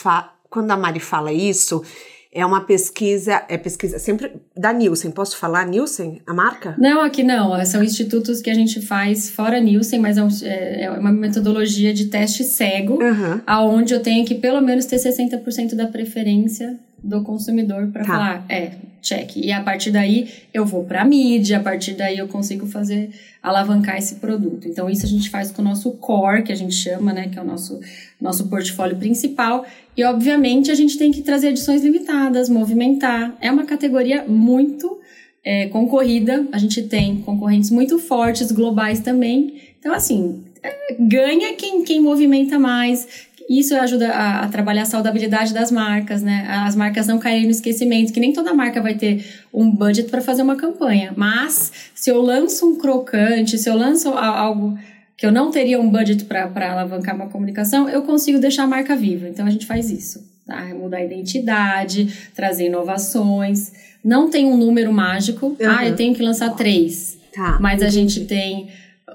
quando 0.49 0.69
a 0.69 0.77
Mari 0.77 0.99
fala 0.99 1.31
isso, 1.31 1.81
é 2.33 2.45
uma 2.45 2.61
pesquisa, 2.61 3.43
é 3.49 3.57
pesquisa 3.57 3.99
sempre 3.99 4.31
da 4.55 4.71
Nielsen. 4.71 5.11
Posso 5.11 5.35
falar 5.35 5.65
Nielsen, 5.65 6.21
a 6.25 6.33
marca? 6.33 6.75
Não, 6.77 7.01
aqui 7.01 7.23
não. 7.23 7.63
São 7.65 7.83
institutos 7.83 8.41
que 8.41 8.49
a 8.49 8.53
gente 8.53 8.81
faz 8.81 9.29
fora 9.29 9.59
Nielsen, 9.59 9.99
mas 9.99 10.17
é, 10.17 10.23
um, 10.23 10.29
é, 10.43 10.83
é 10.83 10.91
uma 10.91 11.11
metodologia 11.11 11.93
de 11.93 12.05
teste 12.05 12.43
cego, 12.45 13.03
uhum. 13.03 13.41
aonde 13.45 13.93
eu 13.93 14.01
tenho 14.01 14.25
que 14.25 14.35
pelo 14.35 14.61
menos 14.61 14.85
ter 14.85 14.95
60% 14.95 15.75
da 15.75 15.87
preferência 15.87 16.79
do 17.03 17.21
consumidor 17.21 17.87
para 17.87 18.05
tá. 18.05 18.11
falar, 18.11 18.45
é, 18.47 18.71
check. 19.01 19.35
E 19.35 19.51
a 19.51 19.61
partir 19.61 19.91
daí 19.91 20.29
eu 20.53 20.65
vou 20.65 20.85
para 20.85 21.01
a 21.01 21.05
mídia, 21.05 21.57
a 21.57 21.61
partir 21.61 21.95
daí 21.95 22.17
eu 22.17 22.27
consigo 22.27 22.65
fazer 22.65 23.09
alavancar 23.41 23.97
esse 23.97 24.15
produto. 24.15 24.67
Então 24.67 24.89
isso 24.89 25.05
a 25.05 25.09
gente 25.09 25.29
faz 25.29 25.51
com 25.51 25.61
o 25.61 25.65
nosso 25.65 25.91
core, 25.93 26.43
que 26.43 26.51
a 26.51 26.55
gente 26.55 26.75
chama, 26.75 27.11
né, 27.11 27.27
que 27.27 27.39
é 27.39 27.41
o 27.41 27.45
nosso 27.45 27.79
nosso 28.19 28.47
portfólio 28.47 28.97
principal. 28.97 29.65
E 29.97 30.03
obviamente 30.03 30.69
a 30.69 30.75
gente 30.75 30.97
tem 30.97 31.11
que 31.11 31.21
trazer 31.21 31.49
edições 31.49 31.83
limitadas, 31.83 32.49
movimentar. 32.49 33.35
É 33.41 33.51
uma 33.51 33.65
categoria 33.65 34.23
muito 34.27 34.99
é, 35.43 35.67
concorrida. 35.67 36.47
A 36.51 36.57
gente 36.59 36.83
tem 36.83 37.17
concorrentes 37.21 37.71
muito 37.71 37.97
fortes, 37.97 38.51
globais 38.51 38.99
também. 38.99 39.59
Então 39.79 39.93
assim, 39.93 40.43
é, 40.61 40.95
ganha 40.99 41.53
quem, 41.53 41.83
quem 41.83 41.99
movimenta 41.99 42.59
mais, 42.59 43.27
isso 43.59 43.75
ajuda 43.75 44.09
a, 44.09 44.45
a, 44.45 44.47
trabalhar 44.47 44.83
a 44.83 44.85
saudabilidade 44.85 45.53
das 45.53 45.71
marcas, 45.71 46.21
né? 46.21 46.45
As 46.47 46.75
marcas 46.75 47.07
não 47.07 47.19
caírem 47.19 47.45
no 47.45 47.51
esquecimento, 47.51 48.13
que 48.13 48.19
nem 48.19 48.31
toda 48.31 48.53
marca 48.53 48.81
vai 48.81 48.95
ter 48.95 49.25
um 49.53 49.69
budget 49.69 50.09
para 50.09 50.21
fazer 50.21 50.41
uma 50.41 50.55
campanha. 50.55 51.13
Mas 51.15 51.71
se 51.93 52.09
eu 52.09 52.21
lanço 52.21 52.69
um 52.69 52.77
crocante, 52.77 53.57
se 53.57 53.69
eu 53.69 53.75
lanço 53.75 54.09
algo 54.09 54.77
que 55.17 55.25
eu 55.25 55.31
não 55.31 55.51
teria 55.51 55.79
um 55.79 55.89
budget 55.89 56.25
para 56.25 56.71
alavancar 56.71 57.15
uma 57.15 57.27
comunicação, 57.27 57.89
eu 57.89 58.01
consigo 58.03 58.39
deixar 58.39 58.63
a 58.63 58.67
marca 58.67 58.95
viva. 58.95 59.27
Então 59.27 59.45
a 59.45 59.49
gente 59.49 59.65
faz 59.65 59.89
isso, 59.89 60.23
tá? 60.45 60.63
Mudar 60.73 60.97
a 60.97 61.03
identidade, 61.03 62.31
trazer 62.35 62.67
inovações. 62.67 63.71
Não 64.03 64.29
tem 64.29 64.45
um 64.45 64.57
número 64.57 64.93
mágico. 64.93 65.47
Uhum. 65.47 65.57
Ah, 65.61 65.87
eu 65.87 65.95
tenho 65.95 66.15
que 66.15 66.23
lançar 66.23 66.55
três. 66.55 67.19
Tá, 67.33 67.57
mas 67.61 67.81
entendi. 67.81 67.85
a 67.85 67.89
gente 67.89 68.25
tem. 68.25 68.69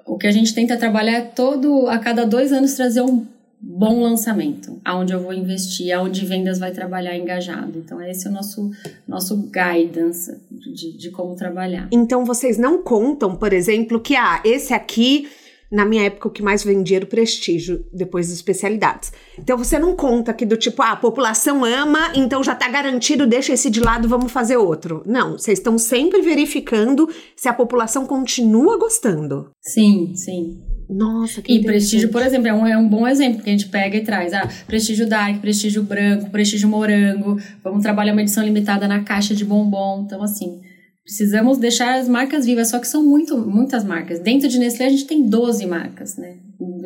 O 0.05 0.17
que 0.17 0.27
a 0.27 0.31
gente 0.31 0.55
tenta 0.55 0.77
trabalhar 0.77 1.13
é 1.13 1.21
todo, 1.23 1.89
a 1.89 1.99
cada 1.99 2.25
dois 2.25 2.53
anos, 2.53 2.75
trazer 2.75 3.01
um 3.01 3.27
bom 3.61 4.03
lançamento, 4.03 4.81
aonde 4.85 5.13
eu 5.13 5.21
vou 5.21 5.33
investir, 5.33 5.93
aonde 5.93 6.25
vendas 6.25 6.59
vai 6.59 6.73
trabalhar 6.73 7.17
engajado. 7.17 7.79
Então, 7.79 8.01
esse 8.01 8.27
é 8.27 8.31
o 8.31 8.33
nosso, 8.33 8.71
nosso 9.07 9.51
guidance 9.51 10.37
de, 10.51 10.97
de 10.97 11.11
como 11.11 11.35
trabalhar. 11.35 11.89
Então, 11.91 12.25
vocês 12.25 12.59
não 12.59 12.83
contam, 12.83 13.35
por 13.37 13.53
exemplo, 13.53 14.01
que 14.01 14.15
ah, 14.15 14.41
esse 14.45 14.73
aqui 14.73 15.29
na 15.71 15.85
minha 15.85 16.05
época, 16.05 16.29
o 16.29 16.31
que 16.31 16.43
mais 16.43 16.63
vendia 16.63 16.99
era 16.99 17.05
o 17.05 17.09
prestígio, 17.09 17.85
depois 17.93 18.29
das 18.29 18.37
especialidades. 18.37 19.13
Então 19.39 19.59
você 19.59 19.79
não 19.79 19.97
conta 19.97 20.33
que 20.33 20.47
do 20.47 20.57
tipo, 20.57 20.81
ah, 20.83 20.93
a 20.93 20.97
população 20.97 21.65
ama, 21.65 22.13
então 22.15 22.43
já 22.43 22.55
tá 22.55 22.69
garantido, 22.69 23.27
deixa 23.27 23.53
esse 23.53 23.69
de 23.69 23.81
lado, 23.81 24.09
vamos 24.09 24.31
fazer 24.31 24.57
outro. 24.57 25.03
Não, 25.05 25.33
vocês 25.33 25.59
estão 25.59 25.77
sempre 25.77 26.23
verificando 26.23 27.09
se 27.35 27.49
a 27.49 27.53
população 27.53 28.07
continua 28.07 28.79
gostando. 28.79 29.51
Sim, 29.61 30.15
sim. 30.15 30.63
Nossa, 30.89 31.43
que 31.43 31.53
E 31.53 31.63
prestígio, 31.63 32.11
por 32.11 32.23
exemplo, 32.23 32.47
é 32.47 32.55
um, 32.55 32.67
é 32.67 32.79
um 32.79 32.89
bom 32.89 33.07
exemplo 33.07 33.43
que 33.43 33.51
a 33.51 33.53
gente 33.53 33.69
pega 33.69 33.97
e 33.97 34.03
traz. 34.03 34.33
Ah, 34.33 34.49
prestígio 34.67 35.09
dark, 35.09 35.41
prestígio 35.41 35.83
branco, 35.83 36.31
prestígio 36.31 36.69
morango. 36.69 37.41
Vamos 37.63 37.83
trabalhar 37.83 38.13
uma 38.13 38.23
edição 38.23 38.45
limitada 38.45 38.87
na 38.87 39.03
caixa 39.03 39.35
de 39.35 39.45
bombom. 39.45 40.05
Então, 40.07 40.23
assim, 40.23 40.61
precisamos 41.03 41.59
deixar 41.59 41.99
as 41.99 42.09
marcas 42.09 42.47
vivas. 42.47 42.69
Só 42.69 42.79
que 42.79 42.87
são 42.87 43.05
muito, 43.05 43.37
muitas 43.37 43.85
marcas. 43.85 44.21
Dentro 44.21 44.49
de 44.49 44.59
Nestlé, 44.59 44.87
a 44.87 44.91
gente 44.91 45.07
tem 45.07 45.27
12 45.27 45.67
marcas, 45.67 46.17
né? 46.17 46.37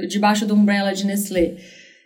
Debaixo 0.09 0.47
do 0.47 0.55
umbrella 0.55 0.93
de 0.93 1.05
Nestlé. 1.05 1.57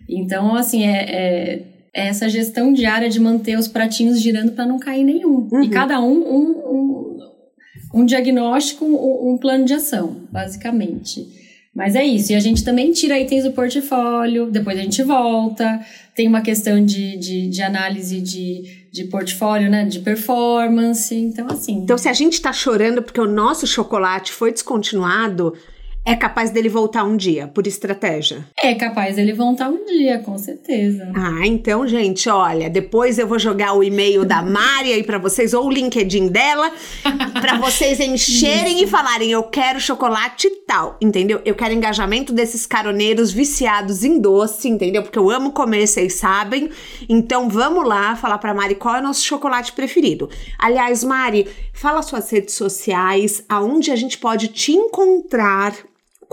Então, 0.09 0.57
assim, 0.57 0.85
é, 0.85 0.99
é, 0.99 1.63
é 1.95 2.09
essa 2.09 2.29
gestão 2.29 2.73
diária 2.73 3.09
de 3.09 3.21
manter 3.21 3.57
os 3.57 3.69
pratinhos 3.69 4.21
girando 4.21 4.53
para 4.53 4.67
não 4.67 4.81
cair 4.81 5.05
nenhum. 5.05 5.49
Uhum. 5.51 5.63
E 5.63 5.71
cada 5.71 6.01
um, 6.01 6.13
um, 6.13 7.19
um, 7.95 8.01
um 8.01 8.05
diagnóstico, 8.05 8.85
um, 8.85 9.35
um 9.35 9.39
plano 9.39 9.65
de 9.65 9.75
ação, 9.75 10.27
basicamente. 10.33 11.44
Mas 11.75 11.97
é 11.97 12.05
isso. 12.05 12.33
E 12.33 12.37
a 12.37 12.41
gente 12.41 12.63
também 12.63 12.93
tira 12.93 13.19
itens 13.19 13.43
do 13.43 13.51
portfólio, 13.51 14.51
depois 14.51 14.79
a 14.79 14.83
gente 14.83 15.03
volta. 15.03 15.81
Tem 16.15 16.29
uma 16.29 16.41
questão 16.41 16.85
de, 16.85 17.17
de, 17.17 17.49
de 17.49 17.63
análise 17.63 18.21
de, 18.21 18.87
de 18.93 19.05
portfólio, 19.05 19.69
né? 19.69 19.85
De 19.85 19.99
performance. 19.99 21.13
Então, 21.15 21.49
assim. 21.49 21.73
Então, 21.73 21.99
se 21.99 22.09
a 22.09 22.13
gente 22.13 22.41
tá 22.41 22.53
chorando 22.53 23.03
porque 23.03 23.21
o 23.21 23.27
nosso 23.27 23.67
chocolate 23.67 24.31
foi 24.33 24.53
descontinuado, 24.53 25.53
é 26.07 26.15
capaz 26.15 26.51
dele 26.51 26.69
voltar 26.69 27.03
um 27.03 27.17
dia, 27.17 27.49
por 27.49 27.67
estratégia? 27.67 28.47
É 28.63 28.75
capaz 28.75 29.17
dele 29.17 29.33
voltar 29.33 29.71
um 29.71 29.87
dia, 29.87 30.19
com 30.19 30.37
certeza. 30.37 31.11
Ah, 31.15 31.47
então, 31.47 31.87
gente, 31.89 32.29
olha, 32.29 32.69
depois 32.69 33.19
eu 33.19 33.27
vou 33.27 33.39
jogar 33.39 33.73
o 33.73 33.83
e-mail 33.83 34.23
da 34.23 34.43
Mari 34.43 34.93
aí 34.93 35.03
para 35.03 35.17
vocês, 35.17 35.55
ou 35.55 35.67
o 35.67 35.71
LinkedIn 35.71 36.29
dela, 36.29 36.71
para 37.41 37.57
vocês 37.57 38.01
encherem 38.01 38.83
e 38.83 38.87
falarem: 38.87 39.31
eu 39.31 39.45
quero 39.45 39.81
chocolate 39.81 40.51
tal, 40.67 40.99
entendeu? 41.01 41.41
Eu 41.43 41.55
quero 41.55 41.73
engajamento 41.73 42.35
desses 42.35 42.67
caroneiros 42.67 43.33
viciados 43.33 44.05
em 44.05 44.19
doce, 44.19 44.69
entendeu? 44.69 45.03
Porque 45.03 45.19
eu 45.19 45.31
amo 45.31 45.53
comer, 45.53 45.87
vocês 45.87 46.15
sabem. 46.15 46.69
Então 47.09 47.49
vamos 47.49 47.87
lá 47.89 48.15
falar 48.15 48.37
pra 48.37 48.53
Mari 48.53 48.75
qual 48.75 48.97
é 48.97 49.01
o 49.01 49.03
nosso 49.03 49.25
chocolate 49.25 49.73
preferido. 49.73 50.29
Aliás, 50.59 51.03
Mari, 51.03 51.47
fala 51.73 52.03
suas 52.03 52.29
redes 52.31 52.55
sociais, 52.55 53.43
aonde 53.49 53.91
a 53.91 53.97
gente 53.97 54.19
pode 54.19 54.49
te 54.49 54.73
encontrar 54.73 55.75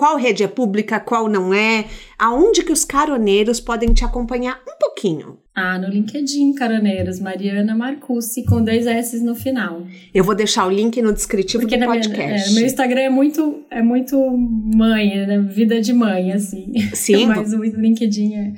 qual 0.01 0.17
rede 0.17 0.41
é 0.41 0.47
pública, 0.47 0.99
qual 0.99 1.29
não 1.29 1.53
é, 1.53 1.85
aonde 2.17 2.63
que 2.63 2.71
os 2.71 2.83
caroneiros 2.83 3.59
podem 3.59 3.93
te 3.93 4.03
acompanhar 4.03 4.59
um 4.67 4.75
pouquinho. 4.79 5.37
Ah, 5.53 5.77
no 5.77 5.87
LinkedIn, 5.87 6.55
caroneiros, 6.55 7.19
Mariana 7.19 7.75
Marcucci, 7.75 8.43
com 8.43 8.63
dois 8.63 8.87
S 8.87 9.23
no 9.23 9.35
final. 9.35 9.85
Eu 10.11 10.23
vou 10.23 10.33
deixar 10.33 10.65
o 10.65 10.71
link 10.71 10.99
no 11.03 11.13
descritivo 11.13 11.61
Porque 11.61 11.77
do 11.77 11.85
podcast. 11.85 12.17
Minha, 12.17 12.35
é, 12.45 12.49
meu 12.55 12.65
Instagram 12.65 13.01
é 13.01 13.09
muito, 13.11 13.63
é 13.69 13.83
muito 13.83 14.19
mãe, 14.75 15.27
né? 15.27 15.37
vida 15.37 15.79
de 15.79 15.93
mãe, 15.93 16.31
assim. 16.31 16.73
Sim. 16.95 17.27
Mas 17.29 17.53
o 17.53 17.61
LinkedIn 17.63 18.33
é, 18.33 18.53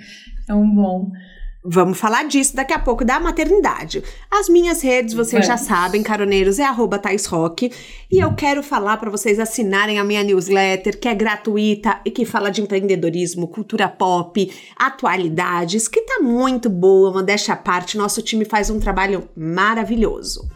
é 0.48 0.54
um 0.54 0.74
bom. 0.74 1.12
Vamos 1.66 1.98
falar 1.98 2.28
disso 2.28 2.54
daqui 2.56 2.74
a 2.74 2.80
pouco, 2.80 3.06
da 3.06 3.22
maternidade. 3.22 4.04
As 4.30 4.50
minhas 4.50 4.82
redes, 4.82 5.14
vocês 5.14 5.48
Vamos. 5.48 5.48
já 5.48 5.58
sabem, 5.58 6.04
caroneiros, 6.04 6.60
é 6.60 6.66
arroba 6.66 7.02
Rock. 7.30 7.72
E 8.12 8.20
eu 8.20 8.34
quero 8.34 8.62
falar 8.62 8.98
para 8.98 9.10
vocês 9.10 9.40
assinarem 9.40 9.98
a 9.98 10.04
minha 10.04 10.24
newsletter, 10.24 11.00
que 11.00 11.08
é 11.08 11.16
gratuita 11.16 12.02
e 12.04 12.12
que 12.12 12.26
fala 12.26 12.52
de 12.52 12.62
empreendedorismo, 12.62 13.48
cultura 13.48 13.88
pop, 13.88 14.52
atualidades, 14.76 15.88
que 15.88 16.02
tá 16.02 16.20
muito 16.22 16.70
boa, 16.70 17.14
modéstia 17.14 17.54
à 17.54 17.58
parte. 17.58 17.98
Nosso 17.98 18.22
time 18.22 18.44
faz 18.44 18.70
um 18.70 18.80
trabalho 18.80 19.30
maravilhoso. 19.34 20.50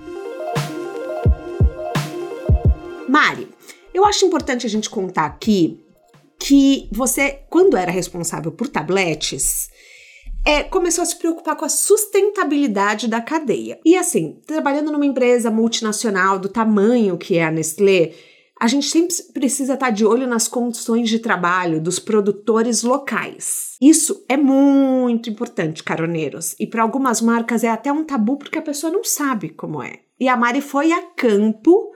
Mari, 3.08 3.48
eu 3.94 4.04
acho 4.04 4.26
importante 4.26 4.66
a 4.66 4.70
gente 4.70 4.90
contar 4.90 5.26
aqui 5.26 5.80
que 6.38 6.90
você, 6.92 7.40
quando 7.50 7.78
era 7.78 7.92
responsável 7.92 8.52
por 8.52 8.68
tabletes, 8.68 9.70
é, 10.48 10.64
começou 10.64 11.02
a 11.02 11.06
se 11.06 11.18
preocupar 11.18 11.58
com 11.58 11.66
a 11.66 11.70
sustentabilidade 11.70 13.10
da 13.10 13.20
cadeia. 13.20 13.78
E 13.84 13.98
assim, 13.98 14.40
trabalhando 14.48 14.94
numa 14.94 15.06
empresa 15.06 15.52
multinacional 15.52 16.40
do 16.40 16.48
tamanho 16.48 17.18
que 17.18 17.38
é 17.38 17.44
a 17.44 17.52
Nestlé, 17.52 18.14
a 18.58 18.66
gente 18.66 18.86
sempre 18.86 19.14
precisa 19.34 19.74
estar 19.74 19.90
de 19.90 20.06
olho 20.06 20.26
nas 20.26 20.48
condições 20.48 21.10
de 21.10 21.20
trabalho 21.20 21.82
dos 21.82 22.00
produtores 22.00 22.82
locais. 22.82 23.76
Isso 23.82 24.24
é 24.30 24.38
muito 24.38 25.30
importante, 25.30 25.84
caroneiros. 25.84 26.56
E 26.58 26.66
para 26.66 26.82
algumas 26.82 27.20
marcas 27.20 27.66
é 27.66 27.70
até 27.70 27.92
um 27.92 28.06
tabu 28.06 28.38
porque 28.38 28.58
a 28.58 28.62
pessoa 28.62 28.92
não 28.92 29.04
sabe 29.04 29.50
como 29.50 29.84
é. 29.84 30.00
E 30.18 30.30
a 30.30 30.38
Mari 30.38 30.62
foi 30.62 30.94
a 30.94 31.02
campo 31.02 31.92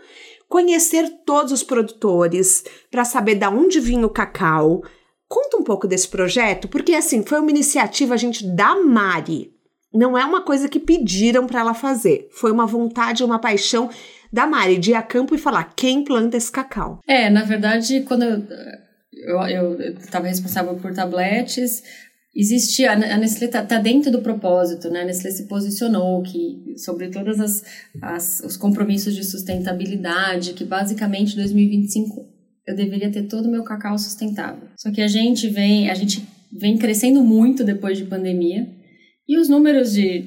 conhecer 0.50 1.10
todos 1.26 1.54
os 1.54 1.64
produtores 1.64 2.66
para 2.92 3.06
saber 3.06 3.36
da 3.36 3.50
onde 3.50 3.80
vinha 3.80 4.06
o 4.06 4.10
cacau, 4.10 4.84
Conta 5.32 5.56
um 5.56 5.63
pouco 5.63 5.88
desse 5.88 6.10
projeto, 6.10 6.67
porque 6.67 6.94
assim, 6.94 7.24
foi 7.24 7.39
uma 7.39 7.50
iniciativa, 7.50 8.17
gente, 8.17 8.46
da 8.46 8.76
Mari. 8.76 9.50
Não 9.94 10.17
é 10.17 10.26
uma 10.26 10.41
coisa 10.44 10.67
que 10.67 10.78
pediram 10.78 11.48
para 11.48 11.62
ela 11.62 11.74
fazer. 11.74 12.28
Foi 12.34 12.52
uma 12.52 12.65
vontade, 12.65 13.24
uma 13.24 13.39
paixão 13.39 13.89
da 14.30 14.46
Mari 14.46 14.78
de 14.78 14.91
ir 14.91 14.96
a 14.96 15.02
campo 15.02 15.34
e 15.34 15.38
falar 15.38 15.74
quem 15.74 16.04
planta 16.04 16.36
esse 16.36 16.52
cacau. 16.52 17.00
É, 17.08 17.30
na 17.30 17.46
verdade, 17.46 18.02
quando 18.02 18.24
eu 18.26 19.80
estava 20.02 20.28
responsável 20.28 20.76
por 20.76 20.94
tabletes, 20.94 21.82
existia 22.36 22.91
a 22.91 23.17
Nestlé 23.17 23.46
está 23.46 23.63
tá 23.63 23.78
dentro 23.78 24.12
do 24.12 24.22
propósito, 24.22 24.89
né? 24.89 25.04
A 25.04 25.06
Nestlé 25.06 25.32
se 25.32 25.48
posicionou 25.48 26.22
que 26.24 26.76
sobre 26.76 27.08
todas 27.08 27.39
as, 27.39 27.63
as 28.02 28.41
os 28.41 28.58
compromissos 28.58 29.15
de 29.15 29.24
sustentabilidade, 29.24 30.52
que 30.52 30.65
basicamente 30.65 31.38
2025 31.38 32.31
eu 32.67 32.76
deveria 32.76 33.12
ter 33.12 33.24
todo 33.24 33.45
o 33.45 33.52
meu 33.52 33.63
cacau 33.63 33.97
sustentável. 33.97 34.67
Só 34.78 34.91
que 34.91 35.02
a 35.02 35.08
gente 35.08 35.47
vem, 35.47 35.89
a 35.89 35.93
gente 35.93 36.28
vem 36.52 36.78
crescendo 36.78 37.24
muito 37.24 37.63
depois 37.63 37.97
de 37.97 38.06
pandemia. 38.06 38.67
E 39.28 39.38
os 39.38 39.50
números 39.50 39.93
de 39.93 40.26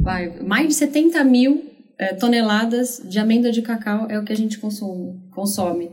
vai, 0.00 0.40
mais 0.42 0.68
de 0.68 0.74
70 0.74 1.22
mil 1.24 1.64
é, 1.98 2.14
toneladas 2.14 3.02
de 3.08 3.18
amêndoa 3.18 3.52
de 3.52 3.62
cacau 3.62 4.06
é 4.10 4.18
o 4.18 4.24
que 4.24 4.32
a 4.32 4.36
gente 4.36 4.58
consome. 4.58 5.20
consome. 5.30 5.90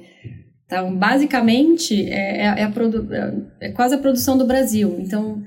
Então, 0.65 0.95
basicamente, 0.95 2.09
é, 2.09 2.37
é, 2.37 2.45
é, 2.45 2.63
a 2.63 2.69
é, 2.69 3.67
é 3.67 3.71
quase 3.71 3.95
a 3.95 3.97
produção 3.97 4.37
do 4.37 4.45
Brasil. 4.45 4.97
Então, 4.99 5.43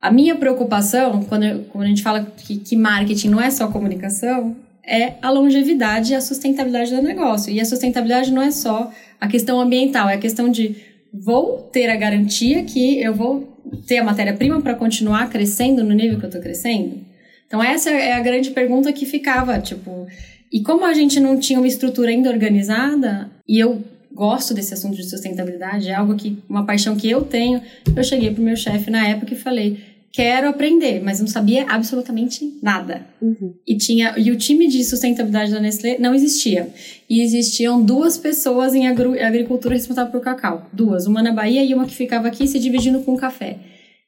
a 0.00 0.10
minha 0.10 0.36
preocupação, 0.36 1.22
quando, 1.24 1.44
eu, 1.44 1.64
quando 1.64 1.84
a 1.84 1.88
gente 1.88 2.02
fala 2.02 2.24
que, 2.24 2.58
que 2.58 2.76
marketing 2.76 3.28
não 3.28 3.40
é 3.40 3.50
só 3.50 3.68
comunicação, 3.68 4.56
é 4.84 5.14
a 5.22 5.30
longevidade 5.30 6.12
e 6.12 6.16
a 6.16 6.20
sustentabilidade 6.20 6.94
do 6.94 7.02
negócio. 7.02 7.52
E 7.52 7.60
a 7.60 7.64
sustentabilidade 7.64 8.32
não 8.32 8.42
é 8.42 8.50
só 8.50 8.90
a 9.20 9.28
questão 9.28 9.60
ambiental, 9.60 10.08
é 10.08 10.14
a 10.14 10.18
questão 10.18 10.50
de 10.50 10.76
vou 11.12 11.58
ter 11.72 11.88
a 11.88 11.96
garantia 11.96 12.64
que 12.64 13.00
eu 13.00 13.14
vou 13.14 13.52
ter 13.86 13.98
a 13.98 14.04
matéria-prima 14.04 14.60
para 14.60 14.74
continuar 14.74 15.28
crescendo 15.30 15.84
no 15.84 15.94
nível 15.94 16.18
que 16.18 16.24
eu 16.24 16.28
estou 16.28 16.42
crescendo? 16.42 17.00
Então, 17.46 17.62
essa 17.62 17.90
é 17.90 18.12
a 18.12 18.20
grande 18.20 18.50
pergunta 18.50 18.92
que 18.92 19.04
ficava, 19.04 19.60
tipo. 19.60 20.06
E 20.50 20.62
como 20.62 20.84
a 20.84 20.94
gente 20.94 21.20
não 21.20 21.38
tinha 21.38 21.58
uma 21.58 21.68
estrutura 21.68 22.10
ainda 22.10 22.30
organizada, 22.30 23.30
e 23.46 23.58
eu 23.58 23.82
gosto 24.14 24.54
desse 24.54 24.74
assunto 24.74 24.96
de 24.96 25.04
sustentabilidade, 25.04 25.88
é 25.88 25.94
algo 25.94 26.14
que, 26.14 26.38
uma 26.48 26.64
paixão 26.64 26.96
que 26.96 27.10
eu 27.10 27.22
tenho, 27.22 27.60
eu 27.94 28.04
cheguei 28.04 28.30
pro 28.30 28.42
meu 28.42 28.56
chefe 28.56 28.90
na 28.90 29.06
época 29.06 29.34
e 29.34 29.36
falei, 29.36 29.78
quero 30.12 30.48
aprender, 30.48 31.02
mas 31.02 31.20
não 31.20 31.26
sabia 31.26 31.64
absolutamente 31.68 32.58
nada. 32.62 33.06
Uhum. 33.20 33.54
E 33.66 33.76
tinha 33.76 34.14
e 34.18 34.30
o 34.30 34.36
time 34.36 34.68
de 34.68 34.84
sustentabilidade 34.84 35.50
da 35.50 35.60
Nestlé 35.60 35.96
não 35.98 36.14
existia. 36.14 36.68
E 37.08 37.22
existiam 37.22 37.82
duas 37.82 38.18
pessoas 38.18 38.74
em 38.74 38.86
agricultura 38.86 39.74
responsável 39.74 40.12
por 40.12 40.20
cacau. 40.20 40.68
Duas, 40.72 41.06
uma 41.06 41.22
na 41.22 41.32
Bahia 41.32 41.64
e 41.64 41.74
uma 41.74 41.86
que 41.86 41.94
ficava 41.94 42.28
aqui 42.28 42.46
se 42.46 42.58
dividindo 42.58 43.00
com 43.00 43.16
café. 43.16 43.58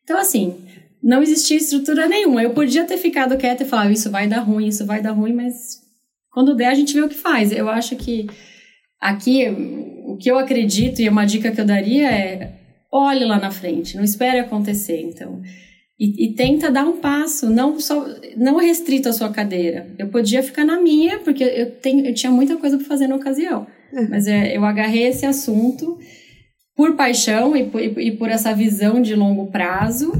Então, 0.02 0.18
assim, 0.18 0.54
não 1.02 1.22
existia 1.22 1.56
estrutura 1.56 2.06
nenhuma. 2.06 2.42
Eu 2.42 2.50
podia 2.50 2.84
ter 2.84 2.98
ficado 2.98 3.36
quieta 3.38 3.62
e 3.62 3.66
falar, 3.66 3.90
isso 3.90 4.10
vai 4.10 4.28
dar 4.28 4.40
ruim, 4.40 4.68
isso 4.68 4.84
vai 4.84 5.00
dar 5.00 5.12
ruim, 5.12 5.32
mas 5.32 5.80
quando 6.30 6.54
der 6.54 6.68
a 6.68 6.74
gente 6.74 6.92
vê 6.92 7.00
o 7.00 7.08
que 7.08 7.14
faz. 7.14 7.50
Eu 7.50 7.70
acho 7.70 7.96
que 7.96 8.26
aqui 9.00 9.46
o 10.04 10.16
que 10.18 10.30
eu 10.30 10.38
acredito 10.38 11.00
e 11.00 11.08
uma 11.08 11.24
dica 11.24 11.50
que 11.50 11.60
eu 11.60 11.64
daria 11.64 12.10
é 12.10 12.52
olhe 12.92 13.24
lá 13.24 13.40
na 13.40 13.50
frente, 13.50 13.96
não 13.96 14.04
espere 14.04 14.38
acontecer, 14.38 15.00
então. 15.00 15.42
E, 15.98 16.26
e, 16.26 16.35
tenta 16.35 16.72
dar 16.72 16.85
um 16.85 16.96
passo, 16.96 17.48
não 17.48 17.78
só 17.78 18.04
não 18.37 18.57
restrito 18.57 19.09
à 19.09 19.12
sua 19.12 19.30
cadeira. 19.30 19.87
Eu 19.96 20.09
podia 20.09 20.42
ficar 20.42 20.64
na 20.64 20.80
minha, 20.80 21.20
porque 21.20 21.44
eu, 21.44 21.70
tenho, 21.70 22.04
eu 22.04 22.12
tinha 22.12 22.33
muita 22.33 22.57
coisa 22.57 22.76
para 22.76 22.87
fazer 22.87 23.07
na 23.07 23.14
ocasião. 23.14 23.66
Uhum. 23.92 24.09
Mas 24.11 24.26
é, 24.26 24.57
eu 24.57 24.64
agarrei 24.64 25.04
esse 25.04 25.24
assunto 25.24 25.96
por 26.76 26.96
paixão 26.96 27.57
e 27.57 27.64
por, 27.64 27.80
e 27.80 28.11
por 28.11 28.28
essa 28.28 28.52
visão 28.52 29.00
de 29.00 29.14
longo 29.14 29.46
prazo 29.46 30.12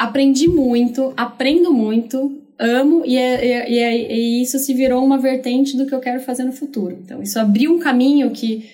aprendi 0.00 0.48
muito, 0.48 1.12
aprendo 1.14 1.74
muito, 1.74 2.40
amo 2.58 3.02
e, 3.04 3.18
é, 3.18 3.46
é, 3.46 3.70
e, 3.70 3.78
é, 3.78 4.16
e, 4.16 4.42
isso 4.42 4.58
se 4.58 4.72
virou 4.72 5.04
uma 5.04 5.18
vertente 5.18 5.76
do 5.76 5.84
que 5.84 5.94
eu 5.94 6.00
quero 6.00 6.20
fazer 6.20 6.42
no 6.44 6.52
futuro. 6.52 6.98
Então, 7.04 7.22
isso 7.22 7.38
abriu 7.38 7.70
um 7.70 7.78
caminho 7.78 8.30
que 8.30 8.64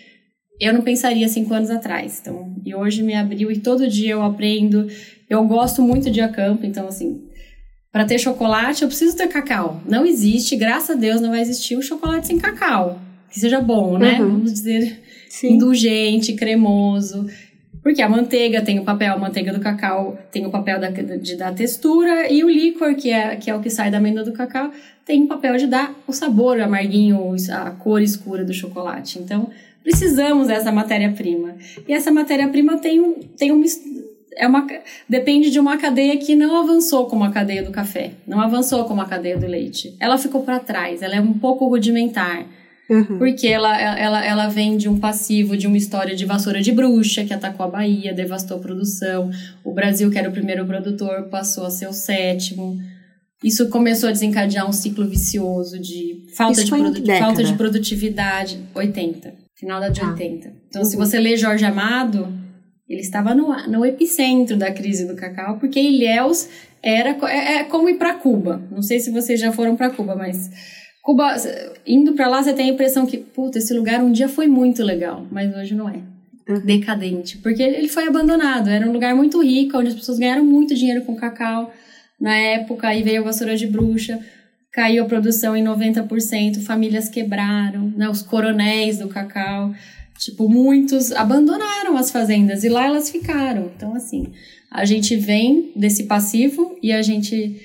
eu 0.61 0.73
não 0.73 0.83
pensaria 0.83 1.29
cinco 1.29 1.53
anos 1.53 1.69
atrás. 1.69 2.21
Então, 2.21 2.55
e 2.64 2.73
hoje 2.73 3.03
me 3.03 3.12
abriu 3.12 3.51
e 3.51 3.59
todo 3.59 3.88
dia 3.88 4.12
eu 4.12 4.23
aprendo. 4.23 4.87
Eu 5.29 5.45
gosto 5.45 5.83
muito 5.83 6.11
de 6.11 6.21
acampo, 6.21 6.65
então, 6.65 6.87
assim, 6.87 7.23
para 7.93 8.05
ter 8.05 8.19
chocolate 8.19 8.83
eu 8.83 8.89
preciso 8.89 9.17
ter 9.17 9.27
cacau. 9.29 9.81
Não 9.89 10.05
existe, 10.05 10.55
graças 10.57 10.91
a 10.91 10.99
Deus, 10.99 11.21
não 11.21 11.31
vai 11.31 11.41
existir 11.41 11.77
um 11.77 11.83
chocolate 11.83 12.27
sem 12.27 12.39
cacau. 12.39 13.01
Que 13.31 13.41
seja 13.41 13.61
bom, 13.61 13.99
né? 13.99 14.21
Uhum. 14.21 14.33
Vamos 14.33 14.53
dizer, 14.53 15.03
Sim. 15.29 15.55
indulgente, 15.55 16.35
cremoso. 16.35 17.27
Porque 17.83 18.03
a 18.03 18.09
manteiga 18.09 18.62
tem 18.62 18.79
o 18.79 18.85
papel, 18.85 19.15
a 19.15 19.19
manteiga 19.19 19.53
do 19.53 19.61
cacau 19.61 20.19
tem 20.31 20.45
o 20.45 20.51
papel 20.51 20.81
da, 20.81 20.91
de 20.91 21.37
dar 21.37 21.55
textura 21.55 22.31
e 22.31 22.43
o 22.43 22.51
líquor, 22.51 22.95
que 22.95 23.11
é, 23.11 23.37
que 23.37 23.49
é 23.49 23.55
o 23.55 23.61
que 23.61 23.71
sai 23.71 23.91
da 23.91 23.99
amêndoa 23.99 24.25
do 24.25 24.33
cacau, 24.33 24.73
tem 25.05 25.23
o 25.23 25.29
papel 25.29 25.57
de 25.57 25.69
dar 25.69 25.95
o 26.07 26.12
sabor, 26.12 26.61
amarguinho, 26.61 27.35
a 27.53 27.71
cor 27.71 28.03
escura 28.03 28.45
do 28.45 28.53
chocolate. 28.53 29.21
Então, 29.21 29.51
precisamos 29.85 30.49
dessa 30.49 30.73
matéria-prima. 30.73 31.55
E 31.87 31.93
essa 31.93 32.11
matéria-prima 32.11 32.77
tem, 32.79 33.15
tem 33.39 33.53
uma, 33.53 33.65
é 34.37 34.46
uma, 34.46 34.66
depende 35.09 35.51
de 35.51 35.59
uma 35.59 35.79
cadeia 35.79 36.16
que 36.18 36.37
não 36.37 36.61
avançou 36.61 37.07
como 37.07 37.25
a 37.25 37.31
cadeia 37.31 37.62
do 37.62 37.70
café, 37.70 38.12
não 38.27 38.40
avançou 38.40 38.85
como 38.85 39.01
a 39.01 39.07
cadeia 39.07 39.38
do 39.38 39.46
leite. 39.46 39.96
Ela 39.99 40.18
ficou 40.18 40.42
para 40.42 40.61
trás, 40.61 41.03
ela 41.03 41.16
é 41.16 41.20
um 41.20 41.33
pouco 41.33 41.66
rudimentar. 41.66 42.44
Uhum. 42.88 43.18
Porque 43.18 43.49
ela, 43.49 43.77
ela, 43.81 44.25
ela 44.25 44.49
vem 44.49 44.77
de 44.77 44.88
um 44.88 45.01
passivo, 45.01 45.57
de 45.57 45.66
uma 45.66 45.77
história 45.77 46.14
de 46.14 46.25
vassoura 46.25 46.62
de 46.62 46.70
bruxa 46.70 47.25
que 47.25 47.35
atacou 47.35 47.66
a 47.66 47.68
Bahia, 47.68 48.14
devastou 48.14 48.59
a 48.59 48.61
produção. 48.61 49.29
O 49.64 49.72
Brasil, 49.72 50.09
que 50.11 50.18
era 50.18 50.29
o 50.29 50.33
primeiro 50.33 50.64
produtor, 50.64 51.25
passou 51.25 51.66
a 51.66 51.70
ser 51.70 51.88
o 51.88 51.92
sétimo. 51.92 52.79
Isso 53.42 53.68
começou 53.70 54.09
a 54.09 54.12
desencadear 54.12 54.68
um 54.68 54.72
ciclo 54.72 55.07
vicioso 55.07 55.81
de 55.81 56.27
falta, 56.37 56.62
de, 56.62 56.70
produ 56.70 57.07
falta 57.18 57.42
de 57.42 57.55
produtividade. 57.55 58.61
80, 58.72 59.35
final 59.57 59.81
da 59.81 59.88
de 59.88 60.01
ah. 60.01 60.11
80. 60.11 60.53
Então, 60.68 60.83
uhum. 60.83 60.88
se 60.88 60.96
você 60.96 61.18
lê 61.18 61.37
Jorge 61.37 61.64
Amado, 61.64 62.33
ele 62.88 63.01
estava 63.01 63.35
no, 63.35 63.49
no 63.68 63.85
epicentro 63.85 64.57
da 64.57 64.70
crise 64.70 65.07
do 65.07 65.16
cacau, 65.16 65.59
porque 65.59 65.81
Ilhéus 65.81 66.49
era 66.83 67.16
é, 67.29 67.55
é 67.57 67.64
como 67.64 67.88
ir 67.88 67.96
para 67.96 68.14
Cuba. 68.14 68.62
Não 68.70 68.83
sei 68.83 69.01
se 69.01 69.11
vocês 69.11 69.40
já 69.40 69.51
foram 69.53 69.77
para 69.77 69.90
Cuba, 69.90 70.14
mas 70.14 70.51
Cuba, 71.03 71.37
indo 71.87 72.14
para 72.14 72.29
lá, 72.29 72.42
você 72.42 72.53
tem 72.53 72.68
a 72.68 72.72
impressão 72.72 73.07
que, 73.07 73.16
puta, 73.16 73.59
esse 73.59 73.72
lugar 73.72 74.03
um 74.03 74.11
dia 74.11 74.29
foi 74.29 74.49
muito 74.49 74.83
legal, 74.83 75.25
mas 75.31 75.55
hoje 75.55 75.75
não 75.75 75.88
é. 75.88 76.01
Uhum. 76.49 76.61
Decadente. 76.64 77.38
Porque 77.38 77.62
ele 77.62 77.88
foi 77.88 78.09
abandonado. 78.09 78.68
Era 78.68 78.88
um 78.88 78.92
lugar 78.92 79.14
muito 79.14 79.40
rico, 79.42 79.79
onde 79.79 79.88
as 79.88 79.94
pessoas 79.94 80.18
ganharam 80.18 80.44
muito 80.44 80.75
dinheiro 80.75 81.03
com 81.03 81.14
cacau. 81.14 81.72
Na 82.20 82.37
época, 82.37 82.88
aí 82.88 83.03
veio 83.03 83.20
a 83.20 83.25
vassoura 83.25 83.57
de 83.57 83.66
bruxa, 83.66 84.18
caiu 84.72 85.05
a 85.05 85.07
produção 85.07 85.57
em 85.57 85.62
90%, 85.62 86.61
famílias 86.62 87.09
quebraram, 87.09 87.92
né? 87.96 88.09
Os 88.09 88.22
coronéis 88.22 88.99
do 88.99 89.09
cacau. 89.09 89.72
Tipo, 90.18 90.48
muitos 90.48 91.12
abandonaram 91.12 91.96
as 91.96 92.11
fazendas 92.11 92.64
e 92.64 92.68
lá 92.68 92.87
elas 92.87 93.11
ficaram. 93.11 93.70
Então, 93.76 93.94
assim, 93.94 94.33
a 94.70 94.85
gente 94.85 95.16
vem 95.16 95.72
desse 95.76 96.05
passivo 96.05 96.76
e 96.83 96.92
a 96.92 97.02
gente 97.02 97.61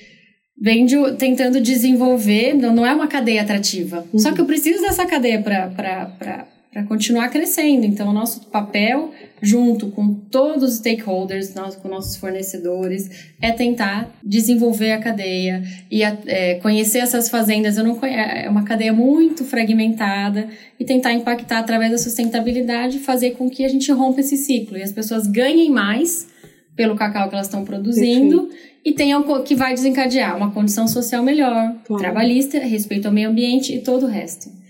vem 0.60 0.86
de, 0.86 0.96
tentando 1.18 1.60
desenvolver, 1.60 2.54
não, 2.54 2.72
não 2.74 2.86
é 2.86 2.94
uma 2.94 3.08
cadeia 3.08 3.42
atrativa. 3.42 4.06
Uhum. 4.12 4.18
Só 4.18 4.32
que 4.32 4.40
eu 4.40 4.46
preciso 4.46 4.80
dessa 4.82 5.04
cadeia 5.04 5.42
para 5.42 6.46
continuar 6.88 7.28
crescendo. 7.28 7.84
Então, 7.84 8.08
o 8.08 8.12
nosso 8.12 8.46
papel, 8.46 9.12
junto 9.42 9.88
com 9.88 10.14
todos 10.14 10.62
os 10.70 10.76
stakeholders, 10.76 11.54
nós, 11.54 11.76
com 11.76 11.88
nossos 11.88 12.16
fornecedores, 12.16 13.32
é 13.40 13.52
tentar 13.52 14.10
desenvolver 14.24 14.92
a 14.92 14.98
cadeia 14.98 15.62
e 15.90 16.02
é, 16.02 16.54
conhecer 16.62 17.00
essas 17.00 17.28
fazendas. 17.28 17.76
Eu 17.76 17.84
não 17.84 17.96
conheço, 17.96 18.18
é 18.18 18.48
uma 18.48 18.64
cadeia 18.64 18.92
muito 18.92 19.44
fragmentada 19.44 20.48
e 20.80 20.84
tentar 20.84 21.12
impactar 21.12 21.58
através 21.58 21.90
da 21.90 21.98
sustentabilidade, 21.98 23.00
fazer 23.00 23.32
com 23.32 23.50
que 23.50 23.64
a 23.64 23.68
gente 23.68 23.92
rompa 23.92 24.20
esse 24.20 24.38
ciclo 24.38 24.78
e 24.78 24.82
as 24.82 24.92
pessoas 24.92 25.26
ganhem 25.26 25.70
mais 25.70 26.28
pelo 26.74 26.96
cacau 26.96 27.28
que 27.28 27.34
elas 27.34 27.48
estão 27.48 27.64
produzindo 27.66 28.44
Perfeito 28.44 28.72
e 28.84 28.92
o 29.14 29.42
que 29.42 29.54
vai 29.54 29.74
desencadear 29.74 30.36
uma 30.36 30.50
condição 30.50 30.88
social 30.88 31.22
melhor, 31.22 31.76
claro. 31.84 32.02
trabalhista, 32.02 32.58
respeito 32.58 33.06
ao 33.06 33.14
meio 33.14 33.30
ambiente 33.30 33.74
e 33.74 33.80
todo 33.80 34.06
o 34.06 34.08
resto. 34.08 34.61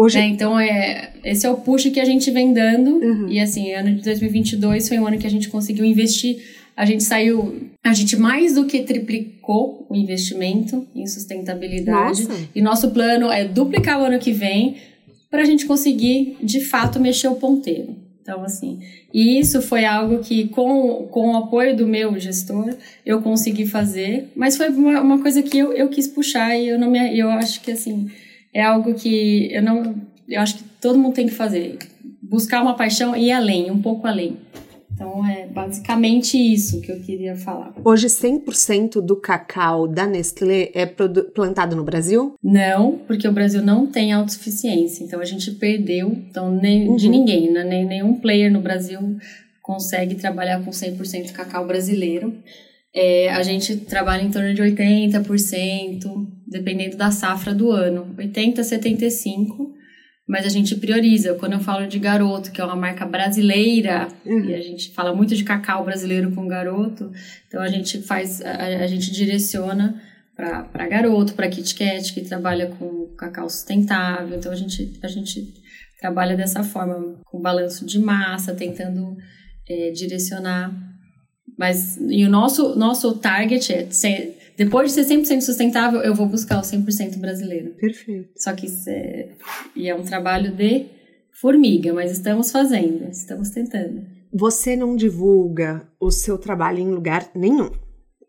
Hoje... 0.00 0.18
Né? 0.18 0.28
Então, 0.28 0.58
é, 0.58 1.10
esse 1.22 1.46
é 1.46 1.50
o 1.50 1.56
push 1.56 1.90
que 1.90 2.00
a 2.00 2.04
gente 2.06 2.30
vem 2.30 2.54
dando. 2.54 2.92
Uhum. 2.96 3.28
E 3.28 3.38
assim, 3.38 3.72
ano 3.74 3.94
de 3.94 4.02
2022 4.02 4.88
foi 4.88 4.98
um 4.98 5.06
ano 5.06 5.18
que 5.18 5.26
a 5.26 5.30
gente 5.30 5.50
conseguiu 5.50 5.84
investir. 5.84 6.42
A 6.74 6.86
gente 6.86 7.02
saiu, 7.02 7.68
a 7.84 7.92
gente 7.92 8.16
mais 8.16 8.54
do 8.54 8.64
que 8.64 8.80
triplicou 8.80 9.86
o 9.90 9.94
investimento 9.94 10.86
em 10.94 11.06
sustentabilidade. 11.06 12.22
Nossa. 12.22 12.48
E 12.54 12.62
nosso 12.62 12.90
plano 12.92 13.30
é 13.30 13.44
duplicar 13.44 14.00
o 14.00 14.04
ano 14.04 14.18
que 14.18 14.32
vem 14.32 14.76
para 15.30 15.42
a 15.42 15.44
gente 15.44 15.66
conseguir, 15.66 16.38
de 16.42 16.60
fato, 16.60 16.98
mexer 16.98 17.28
o 17.28 17.34
ponteiro. 17.34 17.94
Então, 18.22 18.42
assim, 18.42 18.80
e 19.12 19.38
isso 19.38 19.60
foi 19.60 19.84
algo 19.84 20.20
que, 20.20 20.48
com, 20.48 21.08
com 21.10 21.32
o 21.32 21.36
apoio 21.36 21.76
do 21.76 21.86
meu 21.86 22.18
gestor, 22.18 22.74
eu 23.04 23.20
consegui 23.20 23.66
fazer, 23.66 24.30
mas 24.34 24.56
foi 24.56 24.68
uma, 24.68 25.00
uma 25.00 25.18
coisa 25.20 25.42
que 25.42 25.58
eu, 25.58 25.72
eu 25.72 25.88
quis 25.88 26.06
puxar 26.06 26.56
e 26.56 26.68
eu 26.68 26.78
não 26.78 26.90
me, 26.90 27.18
eu 27.18 27.28
acho 27.28 27.60
que, 27.60 27.72
assim, 27.72 28.08
é 28.52 28.62
algo 28.62 28.94
que 28.94 29.52
eu 29.52 29.62
não, 29.62 29.94
eu 30.28 30.40
acho 30.40 30.58
que 30.58 30.64
todo 30.80 30.98
mundo 30.98 31.14
tem 31.14 31.26
que 31.26 31.34
fazer. 31.34 31.78
Buscar 32.22 32.62
uma 32.62 32.74
paixão 32.74 33.16
e 33.16 33.26
ir 33.26 33.32
além, 33.32 33.70
um 33.70 33.80
pouco 33.80 34.06
além. 34.06 34.36
Então 35.00 35.26
é 35.26 35.46
basicamente 35.46 36.36
isso 36.36 36.78
que 36.82 36.92
eu 36.92 37.00
queria 37.00 37.34
falar. 37.34 37.72
Hoje 37.82 38.06
100% 38.06 39.00
do 39.00 39.16
cacau 39.16 39.88
da 39.88 40.06
Nestlé 40.06 40.70
é 40.74 40.84
plantado 40.84 41.74
no 41.74 41.82
Brasil? 41.82 42.34
Não, 42.42 42.98
porque 43.06 43.26
o 43.26 43.32
Brasil 43.32 43.62
não 43.62 43.86
tem 43.86 44.12
autossuficiência. 44.12 45.02
Então 45.02 45.18
a 45.18 45.24
gente 45.24 45.52
perdeu, 45.52 46.12
então 46.12 46.54
nem 46.54 46.86
uhum. 46.86 46.96
de 46.96 47.08
ninguém, 47.08 47.50
né? 47.50 47.64
Nem, 47.64 47.86
nenhum 47.86 48.14
player 48.14 48.52
no 48.52 48.60
Brasil 48.60 49.00
consegue 49.62 50.16
trabalhar 50.16 50.62
com 50.62 50.70
100% 50.70 51.32
cacau 51.32 51.66
brasileiro. 51.66 52.34
É, 52.94 53.30
a 53.30 53.42
gente 53.42 53.76
trabalha 53.76 54.22
em 54.22 54.30
torno 54.30 54.52
de 54.52 54.60
80%, 54.60 56.26
dependendo 56.50 56.96
da 56.96 57.10
safra 57.10 57.54
do 57.54 57.70
ano. 57.70 58.14
80, 58.18 58.62
75 58.62 59.80
mas 60.30 60.46
a 60.46 60.48
gente 60.48 60.76
prioriza. 60.76 61.34
Quando 61.34 61.54
eu 61.54 61.58
falo 61.58 61.88
de 61.88 61.98
garoto, 61.98 62.52
que 62.52 62.60
é 62.60 62.64
uma 62.64 62.76
marca 62.76 63.04
brasileira, 63.04 64.06
uhum. 64.24 64.44
e 64.44 64.54
a 64.54 64.60
gente 64.60 64.92
fala 64.92 65.12
muito 65.12 65.34
de 65.34 65.42
cacau 65.42 65.84
brasileiro 65.84 66.30
com 66.30 66.46
garoto, 66.46 67.10
então 67.48 67.60
a 67.60 67.66
gente 67.66 68.00
faz, 68.02 68.40
a, 68.40 68.66
a 68.84 68.86
gente 68.86 69.10
direciona 69.10 70.00
para 70.36 70.86
garoto, 70.88 71.34
para 71.34 71.48
Kit 71.48 71.74
Kat, 71.74 72.14
que 72.14 72.20
trabalha 72.20 72.68
com 72.68 73.08
cacau 73.18 73.50
sustentável. 73.50 74.38
Então 74.38 74.52
a 74.52 74.54
gente, 74.54 75.00
a 75.02 75.08
gente 75.08 75.52
trabalha 75.98 76.36
dessa 76.36 76.62
forma, 76.62 77.20
com 77.24 77.40
balanço 77.40 77.84
de 77.84 77.98
massa, 77.98 78.54
tentando 78.54 79.16
é, 79.68 79.90
direcionar. 79.90 80.72
Mas 81.58 81.98
e 82.08 82.24
o 82.24 82.30
nosso, 82.30 82.76
nosso 82.76 83.16
target 83.16 83.72
é 83.72 83.82
depois 84.62 84.94
de 84.94 85.02
ser 85.02 85.16
100% 85.16 85.40
sustentável, 85.40 86.02
eu 86.02 86.14
vou 86.14 86.26
buscar 86.26 86.58
o 86.58 86.60
100% 86.60 87.16
brasileiro. 87.16 87.70
Perfeito. 87.70 88.28
Só 88.36 88.52
que 88.52 88.66
isso 88.66 88.90
é, 88.90 89.30
e 89.74 89.88
é 89.88 89.94
um 89.94 90.02
trabalho 90.02 90.54
de 90.54 90.84
formiga, 91.32 91.94
mas 91.94 92.12
estamos 92.12 92.50
fazendo, 92.50 93.08
estamos 93.10 93.48
tentando. 93.48 94.04
Você 94.30 94.76
não 94.76 94.94
divulga 94.94 95.88
o 95.98 96.10
seu 96.10 96.36
trabalho 96.36 96.78
em 96.78 96.90
lugar 96.90 97.30
nenhum 97.34 97.70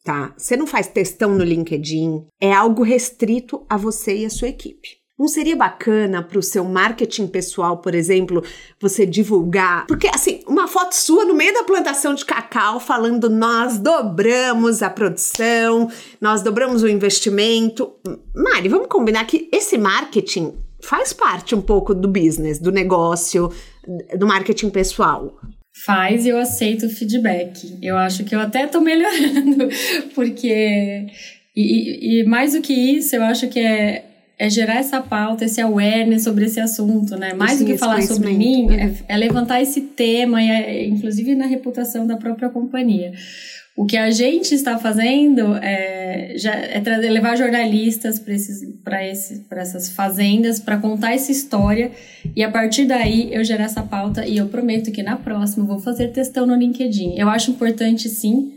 tá? 0.04 0.34
Você 0.36 0.58
não 0.58 0.66
faz 0.66 0.88
testão 0.88 1.36
no 1.36 1.44
LinkedIn, 1.44 2.26
é 2.42 2.52
algo 2.52 2.82
restrito 2.82 3.64
a 3.70 3.78
você 3.78 4.18
e 4.18 4.26
a 4.26 4.32
sua 4.32 4.48
equipe. 4.48 5.01
Não 5.22 5.28
seria 5.28 5.56
bacana 5.56 6.24
para 6.24 6.40
o 6.40 6.42
seu 6.42 6.64
marketing 6.64 7.28
pessoal, 7.28 7.78
por 7.78 7.94
exemplo, 7.94 8.44
você 8.80 9.06
divulgar? 9.06 9.86
Porque, 9.86 10.08
assim, 10.08 10.40
uma 10.48 10.68
foto 10.68 10.94
sua 10.94 11.26
no 11.26 11.36
meio 11.36 11.54
da 11.54 11.64
plantação 11.64 12.16
de 12.16 12.26
cacau 12.26 12.80
falando 12.80 13.30
nós 13.30 13.78
dobramos 13.78 14.82
a 14.82 14.90
produção, 14.90 15.92
nós 16.20 16.42
dobramos 16.42 16.82
o 16.82 16.88
investimento. 16.88 17.94
Mari, 18.36 18.68
vamos 18.68 18.88
combinar 18.88 19.28
que 19.28 19.48
esse 19.52 19.78
marketing 19.78 20.56
faz 20.82 21.14
parte 21.14 21.54
um 21.54 21.62
pouco 21.62 21.94
do 21.94 22.08
business, 22.08 22.58
do 22.58 22.72
negócio, 22.72 23.52
do 24.18 24.26
marketing 24.26 24.72
pessoal 24.72 25.40
faz 25.86 26.26
e 26.26 26.30
eu 26.30 26.38
aceito 26.38 26.86
o 26.86 26.90
feedback. 26.90 27.78
Eu 27.82 27.98
acho 27.98 28.24
que 28.24 28.36
eu 28.36 28.40
até 28.40 28.68
tô 28.68 28.82
melhorando, 28.82 29.70
porque. 30.14 31.08
E, 31.56 32.22
e, 32.22 32.24
mais 32.26 32.54
do 32.54 32.62
que 32.62 32.74
isso, 32.74 33.16
eu 33.16 33.24
acho 33.24 33.48
que 33.50 33.60
é, 33.60 34.11
é 34.42 34.50
gerar 34.50 34.78
essa 34.78 35.00
pauta, 35.00 35.46
esse 35.46 35.62
awareness 35.62 36.24
sobre 36.24 36.46
esse 36.46 36.60
assunto, 36.60 37.16
né? 37.16 37.32
Mais 37.32 37.60
do 37.60 37.66
que 37.66 37.78
falar 37.78 38.02
sobre 38.02 38.34
mim, 38.34 38.74
é, 38.74 38.92
é, 39.08 39.16
levantar 39.16 39.62
esse 39.62 39.82
tema, 39.82 40.42
e 40.42 40.50
é, 40.50 40.88
inclusive 40.88 41.36
na 41.36 41.46
reputação 41.46 42.08
da 42.08 42.18
própria 42.18 42.50
companhia. 42.50 43.14
O 43.78 43.86
que 43.86 43.96
a 43.96 44.10
gente 44.10 44.56
está 44.56 44.80
fazendo 44.80 45.56
é, 45.58 46.34
já, 46.38 46.56
é 46.56 46.80
trazer, 46.80 47.12
levar 47.12 47.38
jornalistas 47.38 48.18
para 48.18 49.06
esse, 49.06 49.46
essas 49.52 49.90
fazendas 49.90 50.60
para 50.60 50.78
contar 50.78 51.14
essa 51.14 51.32
história 51.32 51.92
e 52.36 52.44
a 52.44 52.50
partir 52.50 52.86
daí 52.86 53.32
eu 53.32 53.44
gerar 53.44 53.66
essa 53.66 53.84
pauta 53.84 54.26
e 54.26 54.38
eu 54.38 54.48
prometo 54.48 54.92
que 54.92 55.04
na 55.04 55.18
próxima 55.18 55.66
eu 55.66 55.68
vou 55.68 55.80
fazer 55.80 56.08
testão 56.08 56.48
no 56.48 56.56
LinkedIn. 56.56 57.14
Eu 57.16 57.30
acho 57.30 57.52
importante 57.52 58.10
sim, 58.10 58.54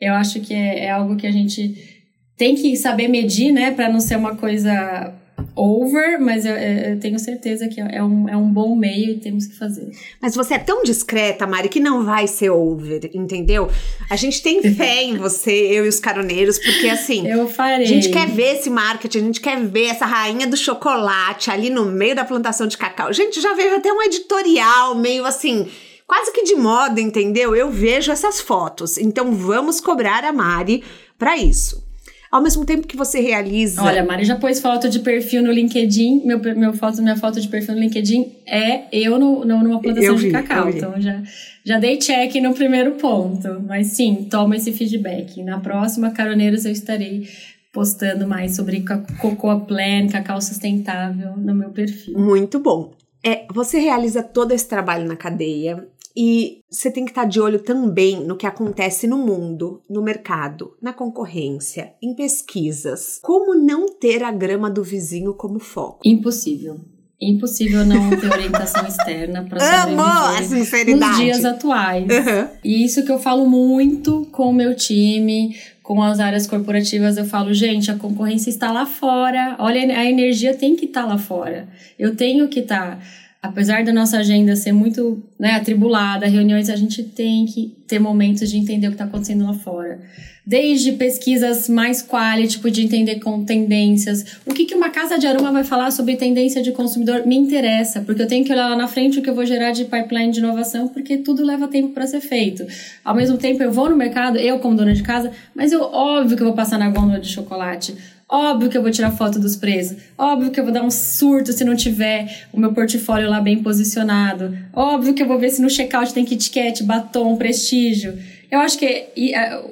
eu 0.00 0.14
acho 0.14 0.40
que 0.40 0.52
é, 0.52 0.86
é 0.86 0.90
algo 0.90 1.14
que 1.14 1.28
a 1.28 1.32
gente 1.32 1.96
tem 2.36 2.56
que 2.56 2.74
saber 2.76 3.06
medir, 3.06 3.52
né, 3.52 3.70
para 3.70 3.88
não 3.88 4.00
ser 4.00 4.16
uma 4.16 4.34
coisa 4.34 5.14
over, 5.56 6.20
mas 6.20 6.44
eu, 6.44 6.54
eu, 6.54 7.00
tenho 7.00 7.18
certeza 7.18 7.68
que 7.68 7.80
é 7.80 8.02
um, 8.02 8.28
é 8.28 8.36
um 8.36 8.48
bom 8.50 8.76
meio 8.76 9.12
e 9.12 9.18
temos 9.18 9.46
que 9.46 9.56
fazer. 9.56 9.90
Mas 10.20 10.34
você 10.34 10.54
é 10.54 10.58
tão 10.58 10.82
discreta, 10.82 11.46
Mari, 11.46 11.68
que 11.68 11.80
não 11.80 12.04
vai 12.04 12.26
ser 12.26 12.50
over, 12.50 13.10
entendeu? 13.14 13.70
A 14.08 14.16
gente 14.16 14.42
tem 14.42 14.62
fé 14.74 15.02
em 15.02 15.16
você, 15.16 15.50
eu 15.50 15.84
e 15.84 15.88
os 15.88 15.98
caroneiros, 15.98 16.58
porque 16.58 16.88
assim. 16.88 17.26
Eu 17.26 17.48
farei. 17.48 17.84
A 17.84 17.88
gente 17.88 18.08
quer 18.10 18.28
ver 18.28 18.56
esse 18.56 18.70
marketing, 18.70 19.18
a 19.18 19.22
gente 19.22 19.40
quer 19.40 19.60
ver 19.64 19.86
essa 19.86 20.06
rainha 20.06 20.46
do 20.46 20.56
chocolate 20.56 21.50
ali 21.50 21.70
no 21.70 21.86
meio 21.86 22.14
da 22.14 22.24
plantação 22.24 22.66
de 22.66 22.76
cacau. 22.78 23.12
Gente, 23.12 23.40
já 23.40 23.54
vejo 23.54 23.76
até 23.76 23.92
um 23.92 24.02
editorial 24.02 24.94
meio 24.94 25.24
assim 25.24 25.66
quase 26.06 26.32
que 26.32 26.42
de 26.42 26.54
moda, 26.54 27.00
entendeu? 27.00 27.54
Eu 27.54 27.70
vejo 27.70 28.10
essas 28.10 28.40
fotos. 28.40 28.96
Então 28.96 29.34
vamos 29.34 29.80
cobrar 29.80 30.24
a 30.24 30.32
Mari 30.32 30.82
para 31.18 31.36
isso 31.36 31.87
ao 32.30 32.42
mesmo 32.42 32.64
tempo 32.64 32.86
que 32.86 32.96
você 32.96 33.20
realiza. 33.20 33.82
Olha, 33.82 34.04
Mari 34.04 34.24
já 34.24 34.36
pôs 34.36 34.60
foto 34.60 34.88
de 34.88 35.00
perfil 35.00 35.42
no 35.42 35.50
LinkedIn. 35.50 36.22
Meu, 36.24 36.38
meu 36.56 36.72
foto, 36.72 37.02
minha 37.02 37.16
foto 37.16 37.40
de 37.40 37.48
perfil 37.48 37.74
no 37.74 37.80
LinkedIn 37.80 38.32
é 38.46 38.84
eu 38.92 39.18
no, 39.18 39.44
no 39.44 39.62
numa 39.62 39.80
plantação 39.80 40.16
vi, 40.16 40.26
de 40.26 40.32
cacau. 40.32 40.68
Então 40.68 41.00
já, 41.00 41.22
já 41.64 41.78
dei 41.78 41.96
check 41.96 42.34
no 42.36 42.54
primeiro 42.54 42.92
ponto. 42.92 43.60
Mas 43.66 43.88
sim, 43.88 44.26
toma 44.30 44.56
esse 44.56 44.72
feedback. 44.72 45.42
Na 45.42 45.58
próxima, 45.60 46.10
Caroneiros, 46.10 46.64
eu 46.64 46.72
estarei 46.72 47.28
postando 47.72 48.26
mais 48.26 48.56
sobre 48.56 48.84
Cocoa 49.20 49.60
Plan, 49.60 50.08
cacau 50.10 50.40
sustentável 50.40 51.36
no 51.36 51.54
meu 51.54 51.70
perfil. 51.70 52.18
Muito 52.18 52.58
bom. 52.58 52.92
É, 53.24 53.46
você 53.52 53.78
realiza 53.78 54.22
todo 54.22 54.52
esse 54.52 54.68
trabalho 54.68 55.06
na 55.06 55.16
cadeia 55.16 55.86
e 56.20 56.64
você 56.68 56.90
tem 56.90 57.04
que 57.04 57.12
estar 57.12 57.26
de 57.26 57.40
olho 57.40 57.60
também 57.60 58.26
no 58.26 58.36
que 58.36 58.44
acontece 58.44 59.06
no 59.06 59.18
mundo, 59.18 59.84
no 59.88 60.02
mercado, 60.02 60.76
na 60.82 60.92
concorrência, 60.92 61.92
em 62.02 62.12
pesquisas. 62.12 63.20
Como 63.22 63.54
não 63.54 63.86
ter 63.86 64.24
a 64.24 64.32
grama 64.32 64.68
do 64.68 64.82
vizinho 64.82 65.32
como 65.34 65.60
foco? 65.60 66.00
Impossível. 66.04 66.80
Impossível 67.22 67.86
não 67.86 68.10
ter 68.10 68.32
orientação 68.32 68.82
externa 68.88 69.44
para 69.44 69.60
sobreviver 69.60 70.48
sinceridade. 70.48 71.06
nos 71.06 71.18
dias 71.18 71.44
atuais. 71.44 72.02
Uhum. 72.02 72.48
E 72.64 72.84
isso 72.84 73.04
que 73.04 73.12
eu 73.12 73.20
falo 73.20 73.48
muito 73.48 74.26
com 74.32 74.50
o 74.50 74.52
meu 74.52 74.74
time, 74.74 75.56
com 75.84 76.02
as 76.02 76.18
áreas 76.18 76.48
corporativas, 76.48 77.16
eu 77.16 77.26
falo, 77.26 77.54
gente, 77.54 77.92
a 77.92 77.94
concorrência 77.96 78.50
está 78.50 78.72
lá 78.72 78.86
fora. 78.86 79.54
Olha, 79.60 79.80
a 79.96 80.04
energia 80.04 80.52
tem 80.52 80.74
que 80.74 80.86
estar 80.86 81.02
tá 81.02 81.08
lá 81.10 81.18
fora. 81.18 81.68
Eu 81.96 82.16
tenho 82.16 82.48
que 82.48 82.58
estar 82.58 82.96
tá 82.96 83.02
apesar 83.40 83.84
da 83.84 83.92
nossa 83.92 84.18
agenda 84.18 84.56
ser 84.56 84.72
muito 84.72 85.22
né, 85.38 85.52
atribulada, 85.52 86.26
reuniões, 86.26 86.68
a 86.68 86.76
gente 86.76 87.02
tem 87.02 87.46
que 87.46 87.76
ter 87.86 87.98
momentos 87.98 88.50
de 88.50 88.58
entender 88.58 88.88
o 88.88 88.90
que 88.90 88.94
está 88.94 89.04
acontecendo 89.04 89.44
lá 89.44 89.54
fora. 89.54 90.00
Desde 90.44 90.92
pesquisas 90.92 91.68
mais 91.68 92.00
quali, 92.02 92.48
tipo 92.48 92.70
de 92.70 92.82
entender 92.82 93.20
com 93.20 93.44
tendências. 93.44 94.38
O 94.46 94.54
que, 94.54 94.64
que 94.64 94.74
uma 94.74 94.88
casa 94.88 95.18
de 95.18 95.26
aroma 95.26 95.52
vai 95.52 95.62
falar 95.62 95.90
sobre 95.90 96.16
tendência 96.16 96.62
de 96.62 96.72
consumidor 96.72 97.26
me 97.26 97.36
interessa, 97.36 98.00
porque 98.00 98.22
eu 98.22 98.26
tenho 98.26 98.44
que 98.44 98.52
olhar 98.52 98.70
lá 98.70 98.76
na 98.76 98.88
frente 98.88 99.18
o 99.18 99.22
que 99.22 99.30
eu 99.30 99.34
vou 99.34 99.44
gerar 99.44 99.72
de 99.72 99.84
pipeline 99.84 100.32
de 100.32 100.40
inovação, 100.40 100.88
porque 100.88 101.18
tudo 101.18 101.44
leva 101.44 101.68
tempo 101.68 101.90
para 101.90 102.06
ser 102.06 102.20
feito. 102.20 102.66
Ao 103.04 103.14
mesmo 103.14 103.36
tempo, 103.36 103.62
eu 103.62 103.70
vou 103.70 103.88
no 103.88 103.96
mercado, 103.96 104.38
eu 104.38 104.58
como 104.58 104.74
dona 104.74 104.94
de 104.94 105.02
casa, 105.02 105.30
mas 105.54 105.70
eu 105.70 105.82
óbvio 105.82 106.36
que 106.36 106.42
vou 106.42 106.54
passar 106.54 106.78
na 106.78 106.88
gôndola 106.88 107.20
de 107.20 107.28
chocolate 107.28 107.94
Óbvio 108.30 108.68
que 108.68 108.76
eu 108.76 108.82
vou 108.82 108.90
tirar 108.90 109.10
foto 109.10 109.38
dos 109.38 109.56
preços. 109.56 109.96
Óbvio 110.16 110.50
que 110.50 110.60
eu 110.60 110.64
vou 110.64 110.72
dar 110.72 110.82
um 110.82 110.90
surto 110.90 111.52
se 111.52 111.64
não 111.64 111.74
tiver 111.74 112.46
o 112.52 112.60
meu 112.60 112.74
portfólio 112.74 113.30
lá 113.30 113.40
bem 113.40 113.62
posicionado. 113.62 114.54
Óbvio 114.72 115.14
que 115.14 115.22
eu 115.22 115.26
vou 115.26 115.38
ver 115.38 115.48
se 115.48 115.62
no 115.62 115.70
checkout 115.70 116.12
tem 116.12 116.26
Kit 116.26 116.50
Kat, 116.50 116.82
batom, 116.84 117.36
prestígio. 117.36 118.18
Eu 118.50 118.60
acho 118.60 118.78
que 118.78 119.06
e, 119.16 119.34
a, 119.34 119.64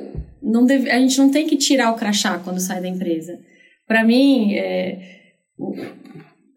não 0.42 0.64
deve, 0.64 0.90
a 0.90 0.98
gente 0.98 1.18
não 1.18 1.30
tem 1.30 1.46
que 1.46 1.56
tirar 1.56 1.92
o 1.92 1.96
crachá 1.96 2.38
quando 2.38 2.58
sai 2.58 2.80
da 2.80 2.88
empresa. 2.88 3.38
Para 3.86 4.02
mim, 4.02 4.54
é, 4.54 5.00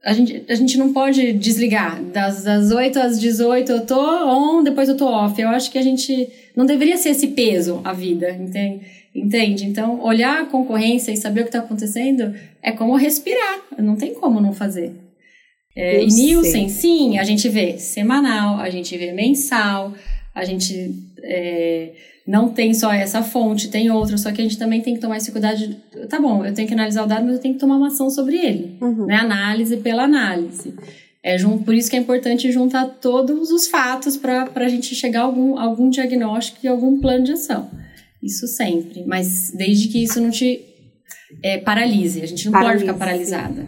a, 0.05 0.13
gente, 0.13 0.45
a 0.47 0.55
gente 0.55 0.77
não 0.77 0.93
pode 0.93 1.33
desligar. 1.33 2.01
Das, 2.01 2.43
das 2.43 2.71
8 2.71 2.97
às 2.97 3.19
18 3.19 3.71
eu 3.71 3.85
tô 3.85 3.99
on, 3.99 4.63
depois 4.63 4.87
eu 4.87 4.95
tô 4.95 5.05
off. 5.05 5.39
Eu 5.39 5.49
acho 5.49 5.69
que 5.69 5.77
a 5.77 5.83
gente 5.83 6.29
não 6.55 6.65
deveria 6.65 6.97
ser 6.97 7.09
esse 7.09 7.27
peso 7.27 7.81
a 7.83 7.91
vida, 7.91 8.31
entende? 8.31 8.98
Entende? 9.13 9.65
Então, 9.65 10.01
olhar 10.03 10.41
a 10.41 10.45
concorrência 10.45 11.11
e 11.11 11.17
saber 11.17 11.41
o 11.41 11.43
que 11.43 11.49
está 11.49 11.59
acontecendo 11.59 12.33
é 12.61 12.71
como 12.71 12.95
respirar. 12.95 13.59
Não 13.77 13.95
tem 13.95 14.13
como 14.13 14.39
não 14.39 14.53
fazer. 14.53 14.93
É, 15.75 16.03
e 16.03 16.07
Nielsen, 16.07 16.67
sim, 16.67 17.17
a 17.17 17.23
gente 17.23 17.47
vê 17.47 17.77
semanal, 17.77 18.59
a 18.59 18.69
gente 18.69 18.97
vê 18.97 19.11
mensal, 19.11 19.93
a 20.35 20.43
gente 20.43 20.93
é, 21.23 21.91
não 22.27 22.49
tem 22.49 22.73
só 22.73 22.91
essa 22.91 23.23
fonte, 23.23 23.69
tem 23.69 23.89
outra, 23.89 24.17
só 24.17 24.31
que 24.31 24.41
a 24.41 24.43
gente 24.43 24.57
também 24.57 24.81
tem 24.81 24.93
que 24.93 24.99
tomar 24.99 25.17
esse 25.17 25.31
cuidado. 25.31 25.57
De, 25.57 25.75
tá 26.07 26.19
bom, 26.19 26.45
eu 26.45 26.53
tenho 26.53 26.67
que 26.67 26.73
analisar 26.73 27.03
o 27.03 27.07
dado, 27.07 27.25
mas 27.25 27.35
eu 27.35 27.41
tenho 27.41 27.53
que 27.53 27.59
tomar 27.59 27.77
uma 27.77 27.87
ação 27.87 28.09
sobre 28.09 28.37
ele. 28.37 28.77
Uhum. 28.81 29.05
Né? 29.05 29.15
Análise 29.15 29.77
pela 29.77 30.03
análise. 30.03 30.73
É, 31.23 31.37
por 31.65 31.73
isso 31.73 31.89
que 31.89 31.97
é 31.97 31.99
importante 31.99 32.51
juntar 32.51 32.85
todos 33.01 33.51
os 33.51 33.67
fatos 33.67 34.15
para 34.15 34.49
a 34.55 34.69
gente 34.69 34.93
chegar 34.95 35.21
a 35.21 35.23
algum, 35.23 35.57
algum 35.57 35.89
diagnóstico 35.89 36.59
e 36.63 36.67
algum 36.67 36.99
plano 36.99 37.23
de 37.23 37.33
ação. 37.33 37.69
Isso 38.21 38.47
sempre. 38.47 39.05
Mas 39.05 39.51
desde 39.51 39.87
que 39.87 40.03
isso 40.03 40.19
não 40.19 40.29
te 40.29 40.65
é, 41.43 41.57
paralise. 41.57 42.21
A 42.21 42.25
gente 42.25 42.45
não 42.45 42.51
Paralise, 42.51 42.85
pode 42.85 42.93
ficar 42.93 43.05
paralisada. 43.05 43.67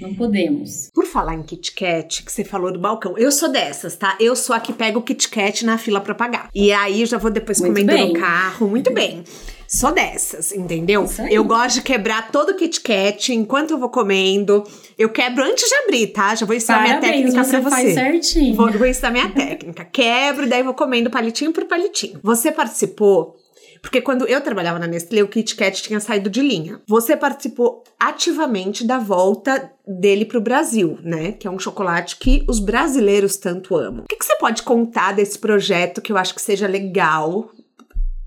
Não 0.00 0.14
podemos. 0.14 0.90
Por 0.94 1.06
falar 1.06 1.34
em 1.34 1.42
Kit 1.42 1.72
Kat, 1.72 2.22
que 2.22 2.30
você 2.30 2.44
falou 2.44 2.72
do 2.72 2.78
balcão, 2.78 3.18
eu 3.18 3.32
sou 3.32 3.50
dessas, 3.50 3.96
tá? 3.96 4.16
Eu 4.20 4.36
sou 4.36 4.54
a 4.54 4.60
que 4.60 4.72
pega 4.72 4.96
o 4.96 5.02
Kit 5.02 5.28
Kat 5.28 5.64
na 5.64 5.76
fila 5.76 6.00
para 6.00 6.14
pagar. 6.14 6.48
E 6.54 6.72
aí 6.72 7.00
eu 7.00 7.06
já 7.06 7.18
vou 7.18 7.30
depois 7.30 7.60
Muito 7.60 7.72
comendo 7.72 7.92
bem. 7.92 8.12
no 8.12 8.20
carro. 8.20 8.68
Muito 8.68 8.92
bem. 8.92 9.24
Sou 9.66 9.92
dessas, 9.92 10.52
entendeu? 10.52 11.04
Eu 11.30 11.44
gosto 11.44 11.76
de 11.76 11.82
quebrar 11.82 12.30
todo 12.30 12.50
o 12.50 12.54
Kit 12.54 12.80
Kat 12.80 13.34
enquanto 13.34 13.72
eu 13.72 13.78
vou 13.78 13.90
comendo. 13.90 14.64
Eu 14.96 15.10
quebro 15.10 15.44
antes 15.44 15.68
de 15.68 15.74
abrir, 15.74 16.06
tá? 16.06 16.34
Já 16.34 16.46
vou 16.46 16.54
ensinar 16.54 16.78
Parabéns, 16.78 17.00
minha 17.00 17.12
técnica 17.12 17.44
você 17.44 17.50
pra 17.50 17.60
você. 17.60 17.70
Faz 17.70 17.94
certinho. 17.94 18.54
Vou, 18.54 18.70
vou 18.72 18.86
ensinar 18.86 19.10
minha 19.10 19.28
técnica. 19.28 19.84
Quebro, 19.84 20.48
daí 20.48 20.62
vou 20.62 20.74
comendo 20.74 21.10
palitinho 21.10 21.52
por 21.52 21.64
palitinho. 21.64 22.18
Você 22.22 22.50
participou 22.50 23.37
Porque 23.82 24.00
quando 24.00 24.26
eu 24.26 24.40
trabalhava 24.40 24.78
na 24.78 24.86
Nestlé, 24.86 25.22
o 25.22 25.28
Kit 25.28 25.54
Kat 25.56 25.82
tinha 25.82 26.00
saído 26.00 26.28
de 26.28 26.40
linha. 26.42 26.80
Você 26.86 27.16
participou 27.16 27.84
ativamente 27.98 28.84
da 28.86 28.98
volta 28.98 29.70
dele 29.86 30.24
para 30.24 30.38
o 30.38 30.42
Brasil, 30.42 30.98
né? 31.02 31.32
Que 31.32 31.46
é 31.46 31.50
um 31.50 31.58
chocolate 31.58 32.16
que 32.16 32.44
os 32.48 32.58
brasileiros 32.60 33.36
tanto 33.36 33.76
amam. 33.76 34.00
O 34.04 34.08
que, 34.08 34.16
que 34.16 34.24
você 34.24 34.36
pode 34.36 34.62
contar 34.62 35.12
desse 35.12 35.38
projeto 35.38 36.00
que 36.00 36.12
eu 36.12 36.16
acho 36.16 36.34
que 36.34 36.42
seja 36.42 36.66
legal 36.66 37.50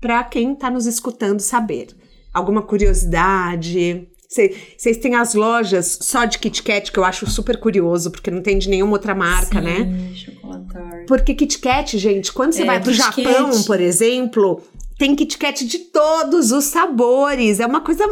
para 0.00 0.24
quem 0.24 0.52
está 0.52 0.70
nos 0.70 0.86
escutando 0.86 1.40
saber? 1.40 1.88
Alguma 2.32 2.62
curiosidade? 2.62 4.08
Vocês 4.78 4.96
têm 4.96 5.14
as 5.14 5.34
lojas 5.34 5.98
só 6.00 6.24
de 6.24 6.38
Kit 6.38 6.62
Kat, 6.62 6.90
que 6.90 6.98
eu 6.98 7.04
acho 7.04 7.28
super 7.28 7.58
curioso, 7.60 8.10
porque 8.10 8.30
não 8.30 8.40
tem 8.40 8.58
de 8.58 8.70
nenhuma 8.70 8.92
outra 8.94 9.14
marca, 9.14 9.60
Sim, 9.60 9.64
né? 9.64 10.12
Chocolatar. 10.14 11.04
Porque 11.06 11.34
Kit 11.34 11.58
Kat, 11.58 11.98
gente, 11.98 12.32
quando 12.32 12.54
você 12.54 12.62
É, 12.62 12.64
vai 12.66 12.80
pro 12.80 12.90
Kit 12.92 12.96
Japão, 13.02 13.50
Kat. 13.50 13.64
por 13.66 13.78
exemplo, 13.78 14.62
tem 14.98 15.14
Kit 15.14 15.38
Kat 15.38 15.64
de 15.66 15.78
todos 15.78 16.52
os 16.52 16.64
sabores. 16.64 17.60
É 17.60 17.66
uma 17.66 17.80
coisa 17.80 18.04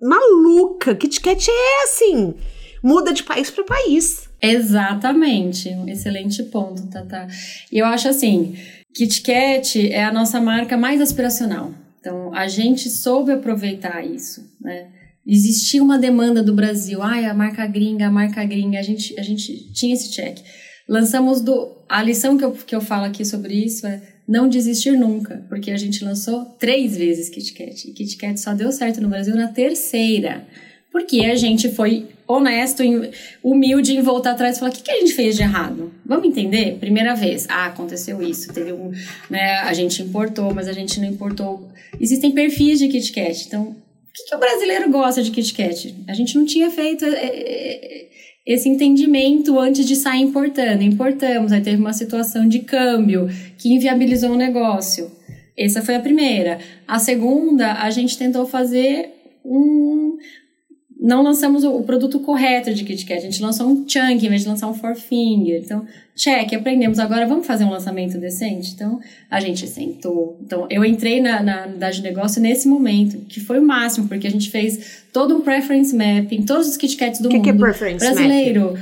maluca. 0.00 0.94
Kit 0.94 1.20
Kat 1.20 1.48
é 1.50 1.84
assim, 1.84 2.34
muda 2.82 3.12
de 3.12 3.22
país 3.22 3.50
para 3.50 3.64
país. 3.64 4.28
Exatamente, 4.40 5.68
um 5.70 5.88
excelente 5.88 6.42
ponto, 6.44 6.88
Tata. 6.88 7.28
E 7.70 7.78
eu 7.78 7.86
acho 7.86 8.08
assim, 8.08 8.56
Kit 8.94 9.22
Kat 9.22 9.92
é 9.92 10.04
a 10.04 10.12
nossa 10.12 10.40
marca 10.40 10.76
mais 10.76 11.00
aspiracional. 11.00 11.72
Então, 12.00 12.34
a 12.34 12.48
gente 12.48 12.90
soube 12.90 13.30
aproveitar 13.30 14.04
isso, 14.04 14.44
né? 14.60 14.88
Existia 15.24 15.80
uma 15.80 15.96
demanda 15.96 16.42
do 16.42 16.52
Brasil, 16.52 17.00
ai, 17.00 17.26
a 17.26 17.32
marca 17.32 17.64
gringa, 17.64 18.08
a 18.08 18.10
marca 18.10 18.44
gringa, 18.44 18.80
a 18.80 18.82
gente, 18.82 19.18
a 19.18 19.22
gente 19.22 19.72
tinha 19.72 19.94
esse 19.94 20.10
check. 20.10 20.38
Lançamos 20.88 21.40
do... 21.40 21.76
A 21.88 22.02
lição 22.02 22.36
que 22.36 22.44
eu, 22.44 22.50
que 22.50 22.74
eu 22.74 22.80
falo 22.80 23.04
aqui 23.04 23.24
sobre 23.24 23.54
isso 23.54 23.86
é 23.86 24.02
não 24.26 24.48
desistir 24.48 24.92
nunca, 24.92 25.44
porque 25.48 25.70
a 25.70 25.76
gente 25.76 26.04
lançou 26.04 26.44
três 26.58 26.96
vezes 26.96 27.28
Kit 27.28 27.52
Kat. 27.52 27.90
E 27.90 27.92
Kit 27.92 28.16
Kat 28.16 28.38
só 28.38 28.54
deu 28.54 28.70
certo 28.70 29.00
no 29.00 29.08
Brasil 29.08 29.34
na 29.34 29.48
terceira. 29.48 30.46
Porque 30.90 31.24
a 31.24 31.34
gente 31.34 31.70
foi 31.70 32.08
honesto, 32.28 32.82
humilde 33.42 33.96
em 33.96 34.02
voltar 34.02 34.32
atrás 34.32 34.56
e 34.56 34.60
falar: 34.60 34.70
o 34.70 34.74
que, 34.74 34.82
que 34.82 34.90
a 34.90 35.00
gente 35.00 35.14
fez 35.14 35.36
de 35.36 35.42
errado? 35.42 35.92
Vamos 36.04 36.26
entender? 36.26 36.76
Primeira 36.78 37.14
vez, 37.14 37.46
ah, 37.48 37.66
aconteceu 37.66 38.22
isso, 38.22 38.52
teve 38.52 38.72
um. 38.72 38.92
Né, 39.30 39.54
a 39.60 39.72
gente 39.72 40.02
importou, 40.02 40.52
mas 40.54 40.68
a 40.68 40.72
gente 40.72 41.00
não 41.00 41.08
importou. 41.08 41.70
Existem 41.98 42.30
perfis 42.32 42.78
de 42.78 42.88
Kit 42.88 43.10
Kat. 43.10 43.46
Então, 43.46 43.62
o 43.64 43.74
que, 44.12 44.24
que 44.28 44.34
o 44.34 44.38
brasileiro 44.38 44.90
gosta 44.90 45.22
de 45.22 45.30
Kit 45.30 45.54
Kat? 45.54 45.94
A 46.06 46.12
gente 46.12 46.36
não 46.36 46.44
tinha 46.44 46.70
feito 46.70 47.06
é, 47.06 47.08
é, 47.08 48.08
esse 48.46 48.68
entendimento 48.68 49.58
antes 49.58 49.86
de 49.86 49.96
sair 49.96 50.22
importando. 50.22 50.82
Importamos, 50.82 51.52
aí 51.52 51.60
teve 51.60 51.80
uma 51.80 51.92
situação 51.92 52.48
de 52.48 52.60
câmbio 52.60 53.28
que 53.56 53.72
inviabilizou 53.72 54.30
o 54.30 54.36
negócio. 54.36 55.10
Essa 55.56 55.82
foi 55.82 55.94
a 55.94 56.00
primeira. 56.00 56.58
A 56.86 56.98
segunda, 56.98 57.74
a 57.74 57.90
gente 57.90 58.18
tentou 58.18 58.46
fazer 58.46 59.10
um. 59.44 60.16
Não 61.02 61.20
lançamos 61.20 61.64
o, 61.64 61.76
o 61.76 61.82
produto 61.82 62.20
correto 62.20 62.72
de 62.72 62.84
Kit 62.84 63.04
Kat, 63.04 63.18
a 63.18 63.22
gente 63.22 63.42
lançou 63.42 63.66
um 63.66 63.84
chunk 63.88 64.24
em 64.24 64.28
vez 64.28 64.42
de 64.42 64.48
lançar 64.48 64.68
um 64.68 64.74
four 64.74 64.94
finger. 64.94 65.60
Então, 65.60 65.84
check, 66.14 66.52
aprendemos. 66.54 67.00
Agora 67.00 67.26
vamos 67.26 67.44
fazer 67.44 67.64
um 67.64 67.70
lançamento 67.70 68.16
decente? 68.18 68.72
Então, 68.72 69.00
a 69.28 69.40
gente 69.40 69.66
sentou. 69.66 70.38
Então, 70.40 70.66
eu 70.70 70.84
entrei 70.84 71.20
na, 71.20 71.42
na 71.42 71.66
unidade 71.66 71.96
de 71.96 72.02
negócio 72.02 72.40
nesse 72.40 72.68
momento, 72.68 73.18
que 73.28 73.40
foi 73.40 73.58
o 73.58 73.62
máximo, 73.62 74.06
porque 74.06 74.28
a 74.28 74.30
gente 74.30 74.48
fez 74.48 75.02
todo 75.12 75.36
um 75.36 75.40
preference 75.40 75.94
mapping, 75.94 76.44
todos 76.44 76.68
os 76.68 76.76
Kit 76.76 76.96
Kats 76.96 77.20
do 77.20 77.26
O 77.26 77.30
que, 77.30 77.36
mundo. 77.36 77.44
que 77.44 77.50
é 77.50 77.54
preference 77.54 78.04
brasileiro. 78.04 78.78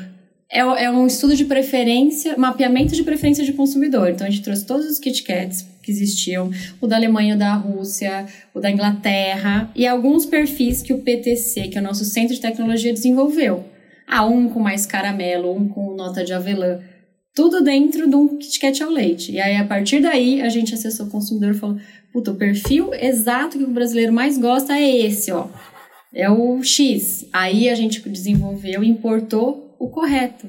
É, 0.53 0.59
é 0.59 0.91
um 0.91 1.07
estudo 1.07 1.37
de 1.37 1.45
preferência, 1.45 2.37
mapeamento 2.37 2.97
de 2.97 3.05
preferência 3.05 3.45
de 3.45 3.53
consumidor. 3.53 4.11
Então, 4.11 4.27
a 4.27 4.31
gente 4.31 4.43
trouxe 4.43 4.67
todos 4.67 4.85
os 4.87 4.99
Kit 4.99 5.23
Kats 5.23 5.65
que 5.81 5.93
existiam, 5.93 6.51
o 6.81 6.89
da 6.89 6.97
Alemanha, 6.97 7.37
o 7.37 7.39
da 7.39 7.55
Rússia, 7.55 8.27
o 8.53 8.59
da 8.59 8.71
Inglaterra, 8.71 9.71
e 9.77 9.87
alguns 9.87 10.27
perfis 10.27 10.83
que 10.83 10.93
o 10.93 10.99
PTC, 10.99 11.69
que 11.69 11.79
é 11.79 11.81
o 11.81 11.85
nosso 11.85 12.05
centro 12.05 12.35
de 12.35 12.41
tecnologia, 12.41 12.93
desenvolveu. 12.93 13.65
Ah, 14.07 14.27
um 14.27 14.49
com 14.49 14.59
mais 14.59 14.85
caramelo, 14.85 15.55
um 15.55 15.69
com 15.69 15.95
nota 15.95 16.25
de 16.25 16.33
avelã. 16.33 16.81
Tudo 17.33 17.63
dentro 17.63 18.11
de 18.11 18.17
um 18.17 18.37
Kit 18.37 18.59
Kat 18.59 18.83
ao 18.83 18.91
leite. 18.91 19.31
E 19.31 19.41
aí, 19.41 19.57
a 19.57 19.65
partir 19.65 20.01
daí, 20.01 20.43
a 20.43 20.49
gente 20.49 20.75
acessou 20.75 21.07
o 21.07 21.11
consumidor 21.11 21.53
e 21.53 21.59
falou: 21.59 21.77
puta, 22.13 22.33
o 22.33 22.35
perfil 22.35 22.93
exato 22.93 23.57
que 23.57 23.63
o 23.63 23.71
brasileiro 23.71 24.13
mais 24.13 24.37
gosta 24.37 24.77
é 24.77 24.97
esse, 25.07 25.31
ó. 25.31 25.47
É 26.13 26.29
o 26.29 26.61
X. 26.61 27.25
Aí 27.33 27.69
a 27.69 27.75
gente 27.77 28.01
desenvolveu 28.09 28.83
importou 28.83 29.69
o 29.81 29.88
correto. 29.88 30.47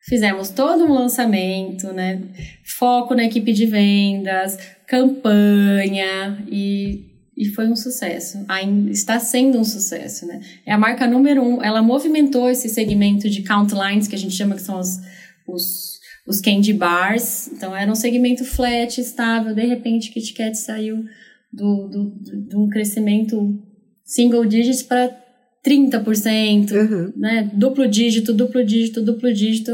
Fizemos 0.00 0.48
todo 0.48 0.84
um 0.84 0.92
lançamento, 0.92 1.92
né? 1.92 2.20
Foco 2.64 3.14
na 3.14 3.24
equipe 3.24 3.52
de 3.52 3.66
vendas, 3.66 4.58
campanha 4.86 6.44
e, 6.50 7.06
e 7.36 7.46
foi 7.50 7.68
um 7.68 7.76
sucesso. 7.76 8.44
Ainda 8.48 8.90
está 8.90 9.20
sendo 9.20 9.58
um 9.58 9.64
sucesso, 9.64 10.26
né? 10.26 10.40
É 10.66 10.72
a 10.72 10.78
marca 10.78 11.06
número 11.06 11.42
um. 11.42 11.62
Ela 11.62 11.82
movimentou 11.82 12.50
esse 12.50 12.68
segmento 12.68 13.30
de 13.30 13.42
count 13.42 13.72
lines 13.74 14.08
que 14.08 14.14
a 14.14 14.18
gente 14.18 14.34
chama 14.34 14.56
que 14.56 14.62
são 14.62 14.78
os, 14.78 14.98
os, 15.46 15.98
os 16.26 16.40
candy 16.40 16.72
bars. 16.72 17.48
Então 17.48 17.74
era 17.74 17.90
um 17.90 17.94
segmento 17.94 18.44
flat, 18.44 19.00
estável. 19.00 19.54
De 19.54 19.64
repente, 19.64 20.10
Kit 20.10 20.34
Kat 20.34 20.56
saiu 20.56 21.04
do, 21.50 21.88
do, 21.88 22.04
do, 22.10 22.48
de 22.48 22.56
um 22.56 22.68
crescimento 22.68 23.58
single 24.04 24.44
digits 24.44 24.82
para 24.82 25.23
30%, 25.64 26.72
Uhum. 26.72 27.12
né? 27.16 27.50
Duplo 27.52 27.88
dígito, 27.88 28.32
duplo 28.32 28.64
dígito, 28.64 29.00
duplo 29.02 29.32
dígito. 29.32 29.72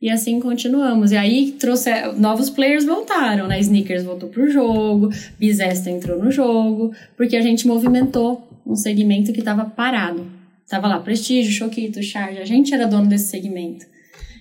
E 0.00 0.08
assim 0.10 0.38
continuamos. 0.38 1.10
E 1.10 1.16
aí 1.16 1.52
trouxe 1.58 1.90
novos 2.16 2.48
players 2.50 2.84
voltaram, 2.84 3.48
né? 3.48 3.58
Sneakers 3.60 4.04
voltou 4.04 4.28
pro 4.28 4.50
jogo, 4.50 5.10
Bizesta 5.38 5.90
entrou 5.90 6.22
no 6.22 6.30
jogo, 6.30 6.92
porque 7.16 7.36
a 7.36 7.40
gente 7.42 7.66
movimentou 7.66 8.48
um 8.66 8.76
segmento 8.76 9.32
que 9.32 9.40
estava 9.40 9.64
parado. 9.64 10.26
Tava 10.68 10.86
lá 10.86 11.00
Prestígio, 11.00 11.50
Choquito, 11.50 12.02
Charge, 12.02 12.38
a 12.38 12.44
gente 12.44 12.72
era 12.74 12.86
dono 12.86 13.08
desse 13.08 13.28
segmento. 13.28 13.86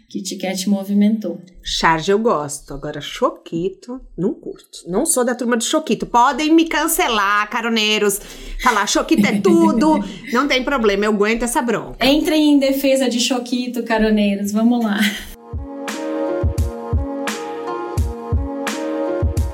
Kit 0.10 0.38
Kat 0.38 0.70
movimentou. 0.70 1.42
Charge 1.62 2.14
eu 2.14 2.18
gosto. 2.18 2.74
Agora, 2.74 3.02
Choquito, 3.02 4.00
não 4.18 4.34
curto. 4.34 4.80
Não 4.88 5.06
sou 5.06 5.26
da 5.26 5.36
turma 5.36 5.58
do 5.58 5.64
Choquito. 5.66 6.06
Podem 6.06 6.54
me 6.54 6.64
cancelar, 6.66 7.50
caroneiros. 7.50 8.18
Falar 8.64 8.88
Choquito 8.88 9.28
é 9.28 9.42
tudo. 9.42 10.00
não 10.32 10.48
tem 10.48 10.64
problema, 10.64 11.04
eu 11.04 11.12
aguento 11.12 11.44
essa 11.44 11.62
bronca. 11.62 12.06
Entrem 12.06 12.54
em 12.54 12.58
defesa 12.58 13.10
de 13.10 13.20
Choquito, 13.20 13.84
caroneiros, 13.84 14.54
vamos 14.54 14.82
lá. 14.82 14.98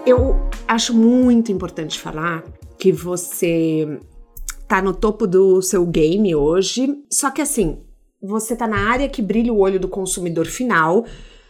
Eu 0.05 0.39
acho 0.67 0.93
muito 0.93 1.51
importante 1.51 1.99
falar 1.99 2.43
que 2.77 2.91
você 2.91 3.99
tá 4.67 4.83
no 4.83 4.93
topo 4.93 5.25
do 5.25 5.63
seu 5.63 5.83
game 5.83 6.35
hoje. 6.35 6.95
Só 7.09 7.31
que 7.31 7.41
assim, 7.41 7.79
você 8.23 8.55
tá 8.55 8.65
na 8.65 8.89
área 8.89 9.09
que 9.09 9.21
brilha 9.21 9.51
o 9.51 9.59
olho 9.59 9.79
do 9.79 9.88
consumidor 9.88 10.45
final. 10.45 11.05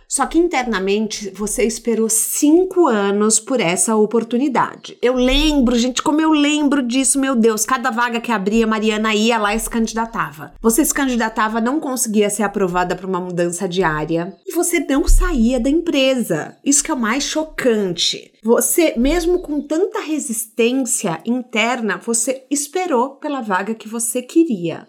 Só 0.08 0.28
que 0.28 0.38
internamente 0.38 1.32
você 1.32 1.64
esperou 1.64 2.08
cinco 2.08 2.88
anos 2.88 3.40
por 3.40 3.60
essa 3.60 3.96
oportunidade. 3.96 4.96
Eu 5.02 5.16
lembro, 5.16 5.76
gente, 5.76 6.04
como 6.04 6.22
eu 6.22 6.32
lembro 6.32 6.84
disso, 6.84 7.20
meu 7.20 7.36
Deus. 7.36 7.66
Cada 7.66 7.90
vaga 7.90 8.22
que 8.22 8.32
abria, 8.32 8.68
Mariana 8.68 9.16
ia 9.16 9.40
lá 9.40 9.56
e 9.56 9.60
se 9.60 9.68
candidatava. 9.68 10.54
Você 10.62 10.86
se 10.86 10.94
candidatava, 10.94 11.60
não 11.60 11.80
conseguia 11.80 12.30
ser 12.30 12.44
aprovada 12.44 12.96
para 12.96 13.08
uma 13.08 13.20
mudança 13.20 13.68
diária. 13.68 14.38
E 14.46 14.54
você 14.54 14.80
não 14.82 15.08
saía 15.08 15.60
da 15.60 15.70
empresa. 15.70 16.58
Isso 16.64 16.84
que 16.84 16.92
é 16.92 16.94
o 16.94 17.00
mais 17.00 17.24
chocante. 17.24 18.34
Você, 18.44 18.94
mesmo 18.96 19.40
com 19.40 19.62
tanta 19.62 20.00
resistência 20.00 21.22
interna, 21.26 21.98
você 21.98 22.46
esperou 22.52 23.16
pela 23.16 23.42
vaga 23.42 23.74
que 23.74 23.88
você 23.88 24.22
queria. 24.22 24.88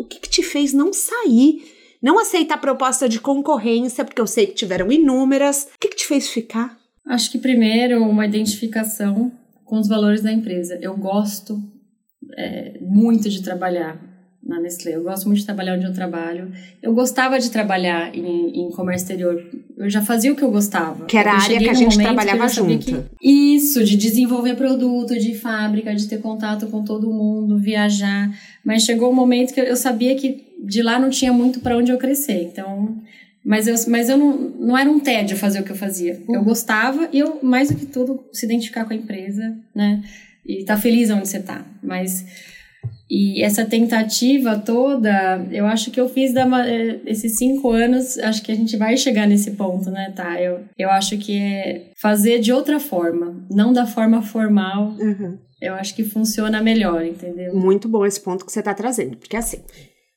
O 0.00 0.04
que, 0.04 0.18
que 0.18 0.30
te 0.30 0.42
fez 0.42 0.72
não 0.72 0.94
sair? 0.94 1.62
Não 2.02 2.18
aceitar 2.18 2.58
proposta 2.58 3.06
de 3.06 3.20
concorrência, 3.20 4.02
porque 4.02 4.22
eu 4.22 4.26
sei 4.26 4.46
que 4.46 4.54
tiveram 4.54 4.90
inúmeras. 4.90 5.68
O 5.74 5.78
que, 5.78 5.88
que 5.88 5.96
te 5.96 6.06
fez 6.06 6.30
ficar? 6.30 6.78
Acho 7.06 7.30
que 7.30 7.38
primeiro 7.38 8.02
uma 8.02 8.24
identificação 8.24 9.30
com 9.62 9.78
os 9.78 9.88
valores 9.88 10.22
da 10.22 10.32
empresa. 10.32 10.78
Eu 10.80 10.96
gosto 10.96 11.62
é, 12.34 12.78
muito 12.80 13.28
de 13.28 13.42
trabalhar 13.42 14.00
na 14.44 14.58
Nestlé. 14.60 14.96
Eu 14.96 15.02
gosto 15.02 15.26
muito 15.26 15.38
de 15.40 15.46
trabalhar 15.46 15.76
onde 15.76 15.84
eu 15.86 15.92
trabalho. 15.92 16.50
Eu 16.82 16.92
gostava 16.94 17.38
de 17.38 17.50
trabalhar 17.50 18.14
em, 18.14 18.62
em 18.66 18.70
comércio 18.70 19.04
exterior. 19.04 19.44
Eu 19.76 19.88
já 19.88 20.02
fazia 20.02 20.32
o 20.32 20.36
que 20.36 20.42
eu 20.42 20.50
gostava. 20.50 21.04
Que 21.06 21.16
era 21.16 21.32
a 21.32 21.40
área 21.42 21.58
que 21.58 21.68
a 21.68 21.74
gente 21.74 21.96
trabalhava 22.04 22.48
junto. 22.48 22.86
que- 22.86 23.26
Isso, 23.54 23.84
de 23.84 23.96
desenvolver 23.96 24.54
produto, 24.56 25.18
de 25.18 25.34
fábrica, 25.34 25.94
de 25.94 26.06
ter 26.08 26.20
contato 26.20 26.66
com 26.68 26.82
todo 26.82 27.10
mundo, 27.12 27.58
viajar. 27.58 28.30
Mas 28.64 28.82
chegou 28.82 29.10
um 29.10 29.14
momento 29.14 29.52
que 29.54 29.60
eu 29.60 29.76
sabia 29.76 30.14
que 30.16 30.46
de 30.64 30.82
lá 30.82 30.98
não 30.98 31.10
tinha 31.10 31.32
muito 31.32 31.60
para 31.60 31.76
onde 31.76 31.90
eu 31.92 31.98
crescer. 31.98 32.42
Então, 32.42 32.96
mas 33.44 33.66
eu, 33.66 33.74
mas 33.88 34.08
eu 34.08 34.16
não, 34.18 34.36
não 34.36 34.76
era 34.78 34.90
um 34.90 35.00
tédio 35.00 35.36
fazer 35.36 35.60
o 35.60 35.64
que 35.64 35.70
eu 35.72 35.76
fazia. 35.76 36.20
Eu 36.28 36.42
gostava 36.42 37.08
e 37.12 37.18
eu, 37.18 37.38
mais 37.42 37.70
do 37.70 37.76
que 37.76 37.86
tudo, 37.86 38.22
se 38.32 38.44
identificar 38.46 38.84
com 38.84 38.92
a 38.92 38.96
empresa, 38.96 39.54
né? 39.74 40.02
E 40.46 40.60
estar 40.60 40.76
feliz 40.78 41.10
onde 41.10 41.28
você 41.28 41.40
tá. 41.40 41.64
Mas 41.82 42.24
e 43.10 43.42
essa 43.42 43.64
tentativa 43.64 44.56
toda, 44.56 45.44
eu 45.50 45.66
acho 45.66 45.90
que 45.90 46.00
eu 46.00 46.08
fiz 46.08 46.32
da, 46.32 46.46
eh, 46.68 47.00
esses 47.06 47.36
cinco 47.36 47.70
anos, 47.70 48.16
acho 48.18 48.42
que 48.42 48.52
a 48.52 48.54
gente 48.54 48.76
vai 48.76 48.96
chegar 48.96 49.26
nesse 49.26 49.50
ponto, 49.52 49.90
né, 49.90 50.12
tá? 50.14 50.40
Eu, 50.40 50.60
eu 50.78 50.88
acho 50.90 51.18
que 51.18 51.36
é 51.36 51.90
fazer 52.00 52.38
de 52.38 52.52
outra 52.52 52.78
forma, 52.78 53.44
não 53.50 53.72
da 53.72 53.84
forma 53.86 54.22
formal, 54.22 54.94
Uhum. 54.98 55.38
eu 55.60 55.74
acho 55.74 55.94
que 55.96 56.04
funciona 56.04 56.62
melhor, 56.62 57.04
entendeu? 57.04 57.54
Muito 57.54 57.88
bom 57.88 58.06
esse 58.06 58.20
ponto 58.20 58.46
que 58.46 58.52
você 58.52 58.60
está 58.60 58.72
trazendo, 58.74 59.16
porque 59.16 59.36
assim, 59.36 59.58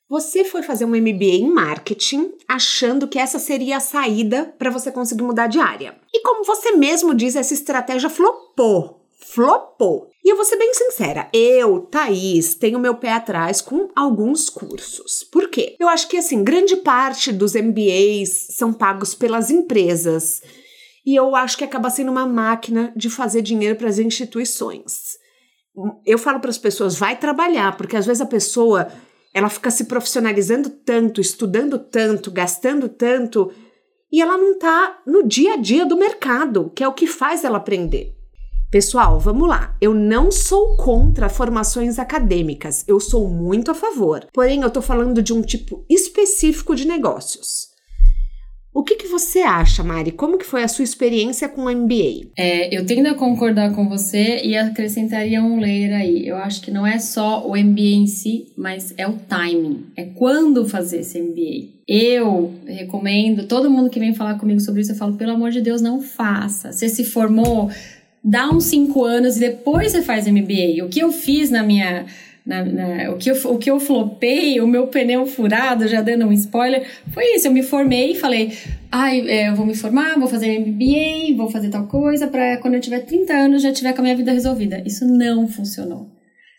você 0.08 0.44
foi 0.44 0.62
fazer 0.62 0.84
um 0.84 0.90
MBA 0.94 1.40
em 1.40 1.50
marketing 1.52 2.30
achando 2.48 3.08
que 3.08 3.18
essa 3.18 3.38
seria 3.38 3.78
a 3.78 3.80
saída 3.80 4.54
para 4.58 4.70
você 4.70 4.92
conseguir 4.92 5.22
mudar 5.24 5.48
de 5.48 5.58
área. 5.58 5.94
E 6.12 6.22
como 6.22 6.44
você 6.44 6.72
mesmo 6.72 7.14
diz, 7.14 7.34
essa 7.34 7.54
estratégia 7.54 8.08
flopou. 8.10 9.00
Flopou. 9.18 10.10
E 10.24 10.28
eu 10.30 10.36
vou 10.36 10.44
ser 10.44 10.56
bem 10.56 10.72
sincera, 10.72 11.28
eu, 11.34 11.80
Thaís, 11.80 12.54
tenho 12.54 12.78
meu 12.78 12.94
pé 12.94 13.12
atrás 13.12 13.60
com 13.60 13.90
alguns 13.94 14.48
cursos. 14.48 15.22
Por 15.22 15.50
quê? 15.50 15.76
Eu 15.78 15.86
acho 15.86 16.08
que, 16.08 16.16
assim, 16.16 16.42
grande 16.42 16.76
parte 16.76 17.30
dos 17.30 17.52
MBAs 17.54 18.46
são 18.56 18.72
pagos 18.72 19.14
pelas 19.14 19.50
empresas. 19.50 20.40
E 21.04 21.14
eu 21.14 21.36
acho 21.36 21.58
que 21.58 21.64
acaba 21.64 21.90
sendo 21.90 22.10
uma 22.10 22.26
máquina 22.26 22.90
de 22.96 23.10
fazer 23.10 23.42
dinheiro 23.42 23.76
para 23.76 23.90
as 23.90 23.98
instituições. 23.98 25.18
Eu 26.06 26.16
falo 26.16 26.40
para 26.40 26.48
as 26.48 26.56
pessoas, 26.56 26.96
vai 26.96 27.18
trabalhar, 27.18 27.76
porque 27.76 27.96
às 27.96 28.06
vezes 28.06 28.22
a 28.22 28.26
pessoa 28.26 28.88
ela 29.34 29.50
fica 29.50 29.70
se 29.70 29.84
profissionalizando 29.84 30.70
tanto, 30.70 31.20
estudando 31.20 31.78
tanto, 31.78 32.30
gastando 32.30 32.88
tanto, 32.88 33.52
e 34.10 34.22
ela 34.22 34.38
não 34.38 34.52
está 34.52 35.02
no 35.06 35.22
dia 35.22 35.52
a 35.52 35.56
dia 35.56 35.84
do 35.84 35.98
mercado, 35.98 36.72
que 36.74 36.82
é 36.82 36.88
o 36.88 36.94
que 36.94 37.06
faz 37.06 37.44
ela 37.44 37.58
aprender. 37.58 38.23
Pessoal, 38.74 39.20
vamos 39.20 39.48
lá. 39.48 39.76
Eu 39.80 39.94
não 39.94 40.32
sou 40.32 40.74
contra 40.74 41.28
formações 41.28 41.96
acadêmicas, 41.96 42.84
eu 42.88 42.98
sou 42.98 43.28
muito 43.28 43.70
a 43.70 43.74
favor. 43.74 44.26
Porém, 44.32 44.62
eu 44.62 44.66
estou 44.66 44.82
falando 44.82 45.22
de 45.22 45.32
um 45.32 45.42
tipo 45.42 45.84
específico 45.88 46.74
de 46.74 46.84
negócios. 46.84 47.68
O 48.74 48.82
que, 48.82 48.96
que 48.96 49.06
você 49.06 49.42
acha, 49.42 49.84
Mari? 49.84 50.10
Como 50.10 50.36
que 50.36 50.44
foi 50.44 50.64
a 50.64 50.68
sua 50.68 50.82
experiência 50.82 51.48
com 51.48 51.66
o 51.66 51.70
MBA? 51.70 52.32
É, 52.36 52.76
eu 52.76 52.84
tendo 52.84 53.06
a 53.06 53.14
concordar 53.14 53.72
com 53.72 53.88
você 53.88 54.40
e 54.44 54.56
acrescentaria 54.56 55.40
um 55.40 55.60
layer 55.60 55.94
aí. 55.94 56.26
Eu 56.26 56.36
acho 56.38 56.60
que 56.60 56.72
não 56.72 56.84
é 56.84 56.98
só 56.98 57.46
o 57.46 57.56
MBA 57.56 57.80
em 57.80 58.06
si, 58.08 58.46
mas 58.56 58.92
é 58.96 59.06
o 59.06 59.12
timing. 59.12 59.86
É 59.96 60.02
quando 60.02 60.68
fazer 60.68 61.02
esse 61.02 61.22
MBA. 61.22 61.74
Eu 61.86 62.52
recomendo, 62.66 63.46
todo 63.46 63.70
mundo 63.70 63.90
que 63.90 64.00
vem 64.00 64.14
falar 64.14 64.38
comigo 64.38 64.58
sobre 64.58 64.80
isso, 64.80 64.90
eu 64.90 64.96
falo, 64.96 65.14
pelo 65.14 65.32
amor 65.32 65.52
de 65.52 65.60
Deus, 65.60 65.80
não 65.80 66.00
faça. 66.00 66.72
Você 66.72 66.88
se 66.88 67.04
formou, 67.04 67.70
dá 68.24 68.48
uns 68.48 68.64
cinco 68.64 69.04
anos 69.04 69.36
e 69.36 69.40
depois 69.40 69.92
você 69.92 70.00
faz 70.00 70.26
MBA. 70.26 70.82
O 70.82 70.88
que 70.88 71.00
eu 71.00 71.12
fiz 71.12 71.50
na 71.50 71.62
minha 71.62 72.06
na, 72.44 72.62
na, 72.62 73.10
o, 73.10 73.16
que 73.16 73.30
eu, 73.30 73.36
o 73.50 73.58
que 73.58 73.70
eu 73.70 73.80
flopei, 73.80 74.60
o 74.60 74.66
meu 74.66 74.86
pneu 74.88 75.24
furado, 75.24 75.88
já 75.88 76.02
dando 76.02 76.26
um 76.26 76.32
spoiler, 76.32 76.86
foi 77.08 77.34
isso. 77.34 77.46
Eu 77.48 77.52
me 77.52 77.62
formei 77.62 78.12
e 78.12 78.14
falei, 78.14 78.52
ai, 78.92 79.26
é, 79.28 79.48
eu 79.48 79.54
vou 79.54 79.64
me 79.64 79.74
formar, 79.74 80.18
vou 80.18 80.28
fazer 80.28 80.58
MBA, 80.58 81.36
vou 81.36 81.50
fazer 81.50 81.70
tal 81.70 81.86
coisa, 81.86 82.26
para 82.26 82.58
quando 82.58 82.74
eu 82.74 82.80
tiver 82.80 83.00
30 83.00 83.32
anos 83.32 83.62
já 83.62 83.72
tiver 83.72 83.92
com 83.92 84.00
a 84.00 84.02
minha 84.02 84.16
vida 84.16 84.32
resolvida. 84.32 84.82
Isso 84.84 85.06
não 85.06 85.48
funcionou. 85.48 86.13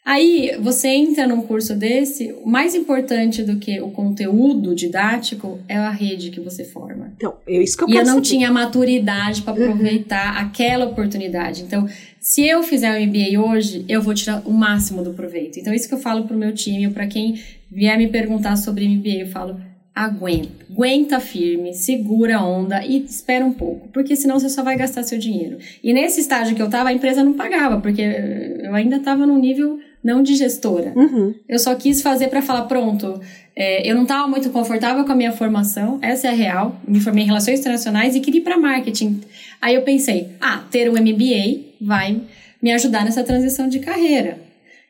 Aí 0.06 0.56
você 0.60 0.90
entra 0.90 1.26
num 1.26 1.42
curso 1.42 1.74
desse, 1.74 2.32
o 2.44 2.48
mais 2.48 2.76
importante 2.76 3.42
do 3.42 3.56
que 3.56 3.82
o 3.82 3.90
conteúdo 3.90 4.76
didático 4.76 5.60
é 5.68 5.76
a 5.76 5.90
rede 5.90 6.30
que 6.30 6.40
você 6.40 6.64
forma. 6.64 7.12
Então, 7.18 7.34
é 7.48 7.64
isso 7.64 7.76
que 7.76 7.86
eu 7.86 7.90
E 7.90 7.94
eu 7.94 8.06
não 8.06 8.14
saber. 8.14 8.22
tinha 8.22 8.52
maturidade 8.52 9.42
para 9.42 9.56
uhum. 9.56 9.64
aproveitar 9.64 10.36
uhum. 10.36 10.48
aquela 10.48 10.86
oportunidade. 10.86 11.64
Então, 11.64 11.88
se 12.20 12.46
eu 12.46 12.62
fizer 12.62 12.92
um 12.92 13.04
MBA 13.04 13.42
hoje, 13.42 13.84
eu 13.90 14.00
vou 14.00 14.14
tirar 14.14 14.44
o 14.46 14.54
máximo 14.54 15.04
do 15.04 15.12
proveito. 15.12 15.60
Então, 15.60 15.74
isso 15.74 15.88
que 15.88 15.96
eu 15.96 16.00
falo 16.00 16.26
pro 16.26 16.38
meu 16.38 16.54
time, 16.54 16.88
para 16.92 17.08
quem 17.08 17.42
vier 17.72 17.98
me 17.98 18.08
perguntar 18.08 18.58
sobre 18.58 18.88
MBA, 18.88 19.22
eu 19.22 19.28
falo: 19.28 19.60
aguenta, 19.96 20.50
aguenta 20.70 21.20
firme, 21.20 21.74
segura 21.74 22.38
a 22.38 22.46
onda 22.46 22.86
e 22.86 23.04
espera 23.06 23.46
um 23.46 23.54
pouco, 23.54 23.88
porque 23.88 24.16
senão 24.16 24.38
você 24.38 24.50
só 24.50 24.62
vai 24.62 24.78
gastar 24.78 25.04
seu 25.04 25.18
dinheiro. 25.18 25.58
E 25.82 25.94
nesse 25.94 26.20
estágio 26.20 26.56
que 26.56 26.62
eu 26.62 26.70
tava, 26.70 26.90
a 26.90 26.94
empresa 26.94 27.24
não 27.24 27.34
pagava, 27.34 27.80
porque 27.80 28.02
eu 28.02 28.76
ainda 28.76 29.00
tava 29.00 29.26
num 29.26 29.40
nível 29.40 29.80
não 30.06 30.22
de 30.22 30.36
gestora. 30.36 30.94
Uhum. 30.96 31.34
Eu 31.50 31.58
só 31.58 31.74
quis 31.74 32.04
fazer 32.04 32.28
para 32.28 32.40
falar, 32.40 32.66
pronto, 32.66 33.20
é, 33.56 33.90
eu 33.90 33.96
não 33.96 34.04
estava 34.04 34.28
muito 34.28 34.52
confortável 34.52 35.04
com 35.04 35.12
a 35.12 35.16
minha 35.16 35.32
formação, 35.32 35.98
essa 36.00 36.28
é 36.28 36.30
a 36.30 36.34
real. 36.34 36.80
Me 36.88 37.00
formei 37.00 37.24
em 37.24 37.28
relações 37.28 37.60
internacionais 37.60 38.16
e 38.16 38.20
queria 38.20 38.40
ir 38.40 38.44
para 38.44 38.56
marketing. 38.56 39.20
Aí 39.60 39.74
eu 39.74 39.82
pensei, 39.82 40.30
ah, 40.40 40.64
ter 40.70 40.88
um 40.92 40.94
MBA 40.94 41.74
vai 41.82 42.22
me 42.62 42.72
ajudar 42.72 43.04
nessa 43.04 43.24
transição 43.24 43.68
de 43.68 43.80
carreira. 43.80 44.38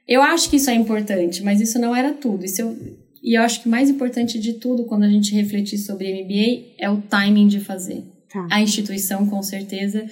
Eu 0.05 0.21
acho 0.21 0.49
que 0.49 0.57
isso 0.57 0.69
é 0.69 0.75
importante, 0.75 1.41
mas 1.41 1.61
isso 1.61 1.79
não 1.79 1.95
era 1.95 2.11
tudo. 2.11 2.43
Isso 2.43 2.61
eu, 2.61 2.77
e 3.23 3.37
eu 3.37 3.41
acho 3.41 3.63
que 3.63 3.69
mais 3.69 3.89
importante 3.89 4.37
de 4.37 4.53
tudo 4.53 4.83
quando 4.83 5.03
a 5.03 5.09
gente 5.09 5.33
refletir 5.33 5.77
sobre 5.77 6.11
MBA 6.11 6.73
é 6.77 6.89
o 6.89 6.97
timing 6.97 7.47
de 7.47 7.61
fazer. 7.61 8.03
Tá. 8.29 8.47
A 8.51 8.61
instituição, 8.61 9.25
com 9.27 9.41
certeza 9.41 10.05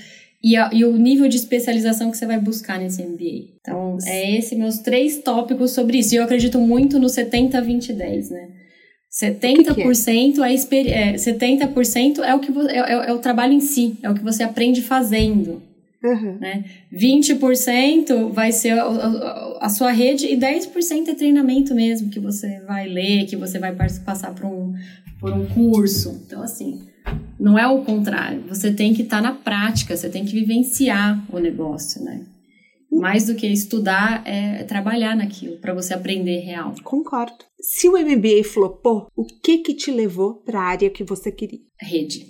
e, 0.44 0.58
a, 0.58 0.70
e, 0.74 0.84
o 0.84 0.98
nível 0.98 1.30
de 1.30 1.38
especialização 1.38 2.12
que 2.12 2.18
você 2.18 2.26
vai 2.26 2.38
buscar 2.38 2.78
nesse 2.78 3.02
MBA. 3.02 3.56
Então, 3.62 3.98
é 4.06 4.38
esse 4.38 4.56
meus 4.56 4.80
três 4.80 5.20
tópicos 5.20 5.72
sobre 5.72 6.00
isso. 6.00 6.14
E 6.14 6.18
eu 6.18 6.24
acredito 6.24 6.60
muito 6.60 7.00
no 7.00 7.08
70, 7.08 7.62
20, 7.62 7.94
10, 7.94 8.30
né? 8.30 8.50
70% 9.14 9.66
que 9.66 9.74
que 10.68 10.90
é? 10.90 11.10
é 11.10 11.14
70% 11.14 12.20
é 12.20 12.36
o 12.36 12.40
que 12.40 12.52
é, 12.68 12.78
é, 12.78 13.10
é, 13.10 13.14
o 13.14 13.20
trabalho 13.20 13.54
em 13.54 13.60
si, 13.60 13.96
é 14.02 14.10
o 14.10 14.16
que 14.16 14.24
você 14.24 14.44
aprende 14.44 14.82
fazendo. 14.82 15.62
Uhum. 16.04 16.38
Né? 16.42 16.66
20% 16.92 18.32
vai 18.32 18.52
ser 18.52 18.72
a, 18.72 18.84
a, 18.84 19.58
a, 19.62 19.70
sua 19.70 19.92
rede 19.92 20.26
e 20.26 20.36
10% 20.36 21.08
é 21.08 21.16
treinamento 21.16 21.74
mesmo, 21.74 22.10
que 22.10 22.20
você 22.20 22.60
vai 22.68 22.90
ler, 22.90 23.26
que 23.26 23.38
você 23.38 23.58
vai 23.60 23.74
passar 23.74 24.34
por 24.34 24.46
um, 24.46 24.74
por 25.20 25.32
um 25.32 25.46
curso. 25.46 26.22
Então, 26.26 26.42
assim, 26.42 26.82
não 27.40 27.58
é 27.58 27.68
o 27.68 27.84
contrário. 27.84 28.44
Você 28.48 28.72
tem 28.72 28.94
que 28.94 29.02
estar 29.02 29.22
tá 29.22 29.22
na 29.22 29.34
prática, 29.34 29.96
você 29.96 30.10
tem 30.10 30.26
que 30.26 30.34
vivenciar 30.34 31.26
o 31.34 31.40
negócio, 31.40 32.04
né? 32.04 32.26
Mais 32.92 33.26
do 33.26 33.36
que 33.36 33.48
estudar 33.48 34.22
é 34.26 34.64
trabalhar 34.64 35.16
naquilo 35.16 35.58
para 35.58 35.74
você 35.74 35.94
aprender 35.94 36.40
real. 36.40 36.76
Concordo. 36.84 37.44
Se 37.60 37.90
o 37.90 37.94
MBA 37.94 38.44
flopou, 38.44 39.08
o 39.16 39.26
que 39.26 39.58
que 39.60 39.74
te 39.74 39.92
levou 39.92 40.36
para 40.44 40.60
a 40.60 40.64
área 40.64 40.90
que 40.90 41.04
você 41.04 41.32
queria? 41.32 41.60
Rede. 41.82 42.26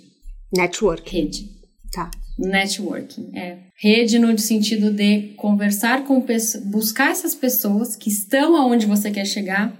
Network. 0.56 1.14
Rede. 1.14 1.50
Tá. 1.92 2.10
Networking, 2.38 3.30
é. 3.36 3.58
Rede 3.76 4.18
no 4.18 4.36
sentido 4.38 4.90
de 4.90 5.34
conversar 5.36 6.04
com 6.04 6.20
pessoas, 6.20 6.64
buscar 6.64 7.10
essas 7.10 7.34
pessoas 7.34 7.94
que 7.94 8.08
estão 8.08 8.56
aonde 8.56 8.86
você 8.86 9.10
quer 9.10 9.24
chegar, 9.24 9.72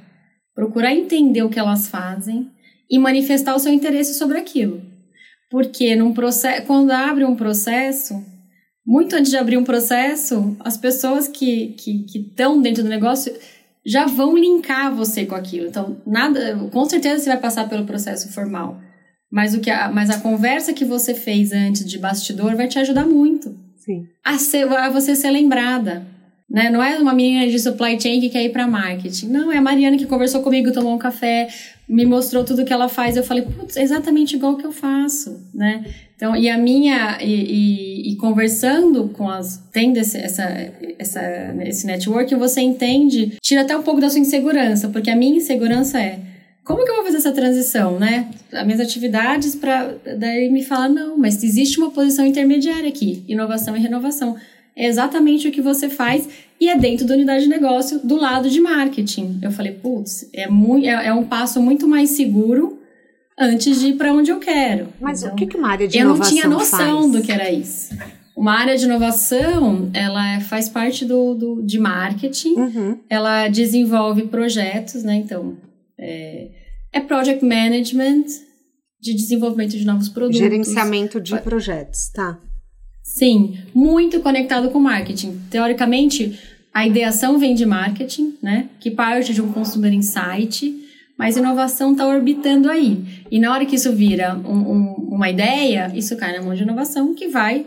procurar 0.54 0.94
entender 0.94 1.42
o 1.42 1.48
que 1.48 1.58
elas 1.58 1.88
fazem 1.88 2.50
e 2.90 2.98
manifestar 2.98 3.54
o 3.54 3.58
seu 3.58 3.72
interesse 3.72 4.14
sobre 4.14 4.38
aquilo. 4.38 4.82
Porque 5.50 5.94
num 5.94 6.12
processo, 6.12 6.66
quando 6.66 6.90
abre 6.90 7.24
um 7.24 7.36
processo, 7.36 8.14
muito 8.86 9.14
antes 9.16 9.30
de 9.30 9.36
abrir 9.36 9.56
um 9.56 9.64
processo, 9.64 10.56
as 10.60 10.76
pessoas 10.76 11.28
que 11.28 11.68
que 11.68 12.06
estão 12.18 12.60
dentro 12.60 12.82
do 12.82 12.88
negócio 12.88 13.32
já 13.86 14.06
vão 14.06 14.36
linkar 14.36 14.94
você 14.94 15.26
com 15.26 15.34
aquilo. 15.34 15.66
Então, 15.66 16.00
nada, 16.06 16.56
com 16.72 16.84
certeza 16.86 17.22
você 17.22 17.28
vai 17.28 17.40
passar 17.40 17.68
pelo 17.68 17.84
processo 17.84 18.32
formal. 18.32 18.80
Mas 19.30 19.54
o 19.54 19.60
que 19.60 19.70
a, 19.70 19.90
mas 19.90 20.10
a 20.10 20.20
conversa 20.20 20.72
que 20.72 20.84
você 20.84 21.12
fez 21.12 21.52
antes 21.52 21.84
de 21.84 21.98
bastidor 21.98 22.56
vai 22.56 22.68
te 22.68 22.78
ajudar 22.78 23.04
muito. 23.04 23.54
Sim. 23.76 24.06
A, 24.24 24.38
ser, 24.38 24.66
a 24.72 24.88
você 24.88 25.14
ser 25.14 25.30
lembrada. 25.30 26.06
Né? 26.48 26.70
Não 26.70 26.82
é 26.82 26.98
uma 26.98 27.14
menina 27.14 27.50
de 27.50 27.58
supply 27.58 27.98
chain 28.00 28.20
que 28.20 28.28
quer 28.28 28.44
ir 28.44 28.50
para 28.50 28.66
marketing. 28.66 29.28
Não, 29.28 29.50
é 29.50 29.58
a 29.58 29.62
Mariana 29.62 29.96
que 29.96 30.06
conversou 30.06 30.42
comigo, 30.42 30.72
tomou 30.72 30.94
um 30.94 30.98
café, 30.98 31.48
me 31.88 32.04
mostrou 32.04 32.44
tudo 32.44 32.64
que 32.64 32.72
ela 32.72 32.88
faz. 32.88 33.16
Eu 33.16 33.24
falei, 33.24 33.44
putz, 33.44 33.76
é 33.76 33.82
exatamente 33.82 34.36
igual 34.36 34.56
que 34.56 34.66
eu 34.66 34.72
faço, 34.72 35.42
né? 35.54 35.84
Então, 36.16 36.36
e 36.36 36.48
a 36.48 36.56
minha, 36.56 37.18
e, 37.20 37.32
e, 37.32 38.12
e 38.12 38.16
conversando 38.16 39.08
com 39.08 39.28
as, 39.28 39.62
tendo 39.72 39.96
esse, 39.96 40.16
essa, 40.16 40.44
essa, 40.98 41.22
esse 41.62 41.86
networking, 41.86 42.36
você 42.36 42.60
entende, 42.60 43.36
tira 43.42 43.62
até 43.62 43.76
um 43.76 43.82
pouco 43.82 44.00
da 44.00 44.08
sua 44.08 44.20
insegurança, 44.20 44.88
porque 44.88 45.10
a 45.10 45.16
minha 45.16 45.36
insegurança 45.36 46.00
é, 46.00 46.20
como 46.64 46.82
que 46.82 46.90
eu 46.90 46.94
vou 46.94 47.04
fazer 47.04 47.18
essa 47.18 47.32
transição, 47.32 47.98
né? 47.98 48.30
As 48.50 48.64
minhas 48.64 48.80
atividades 48.80 49.54
para 49.54 49.96
daí 50.16 50.48
me 50.50 50.62
falar 50.64 50.88
não, 50.88 51.16
mas 51.18 51.42
existe 51.44 51.78
uma 51.78 51.90
posição 51.90 52.24
intermediária 52.24 52.88
aqui, 52.88 53.22
inovação 53.28 53.76
e 53.76 53.80
renovação. 53.80 54.34
É 54.76 54.86
exatamente 54.86 55.46
o 55.46 55.52
que 55.52 55.60
você 55.60 55.88
faz 55.88 56.28
e 56.60 56.68
é 56.68 56.76
dentro 56.76 57.06
da 57.06 57.14
unidade 57.14 57.44
de 57.44 57.50
negócio 57.50 58.00
do 58.00 58.16
lado 58.16 58.50
de 58.50 58.60
marketing. 58.60 59.38
Eu 59.42 59.50
falei, 59.50 59.72
putz, 59.72 60.28
é, 60.32 60.48
muito, 60.48 60.86
é, 60.86 61.06
é 61.06 61.12
um 61.12 61.24
passo 61.24 61.60
muito 61.62 61.86
mais 61.86 62.10
seguro 62.10 62.78
antes 63.38 63.80
de 63.80 63.88
ir 63.88 63.92
para 63.94 64.12
onde 64.12 64.30
eu 64.30 64.38
quero. 64.38 64.88
Mas 65.00 65.22
então, 65.22 65.34
o 65.34 65.36
que, 65.36 65.46
que 65.46 65.56
uma 65.56 65.70
área 65.70 65.86
de 65.86 65.98
inovação 65.98 66.24
faz? 66.24 66.36
Eu 66.36 66.50
não 66.50 66.58
tinha 66.58 66.78
noção 66.78 67.00
faz? 67.02 67.12
do 67.12 67.22
que 67.22 67.32
era 67.32 67.50
isso. 67.50 67.94
Uma 68.36 68.58
área 68.58 68.76
de 68.76 68.84
inovação, 68.84 69.90
ela 69.94 70.40
faz 70.40 70.68
parte 70.68 71.04
do, 71.04 71.34
do 71.34 71.62
de 71.62 71.78
marketing, 71.78 72.54
uhum. 72.54 72.98
ela 73.08 73.46
desenvolve 73.48 74.22
projetos, 74.22 75.04
né? 75.04 75.14
Então, 75.14 75.56
é, 75.96 76.48
é 76.92 77.00
project 77.00 77.44
management 77.44 78.24
de 79.00 79.14
desenvolvimento 79.14 79.76
de 79.76 79.84
novos 79.84 80.08
produtos. 80.08 80.38
Gerenciamento 80.38 81.20
de 81.20 81.38
projetos, 81.38 82.08
tá. 82.08 82.40
Sim, 83.04 83.58
muito 83.74 84.20
conectado 84.20 84.70
com 84.70 84.80
marketing. 84.80 85.38
Teoricamente, 85.50 86.40
a 86.72 86.86
ideação 86.86 87.38
vem 87.38 87.54
de 87.54 87.66
marketing, 87.66 88.38
né? 88.42 88.70
Que 88.80 88.90
parte 88.90 89.34
de 89.34 89.42
um 89.42 89.52
consumer 89.52 89.92
insight, 89.92 90.74
mas 91.16 91.36
inovação 91.36 91.92
está 91.92 92.06
orbitando 92.08 92.70
aí. 92.70 93.04
E 93.30 93.38
na 93.38 93.52
hora 93.52 93.66
que 93.66 93.76
isso 93.76 93.92
vira 93.92 94.34
um, 94.34 94.72
um, 94.72 94.94
uma 95.12 95.28
ideia, 95.28 95.92
isso 95.94 96.16
cai 96.16 96.36
na 96.36 96.42
mão 96.42 96.54
de 96.54 96.62
inovação 96.62 97.14
que 97.14 97.28
vai 97.28 97.66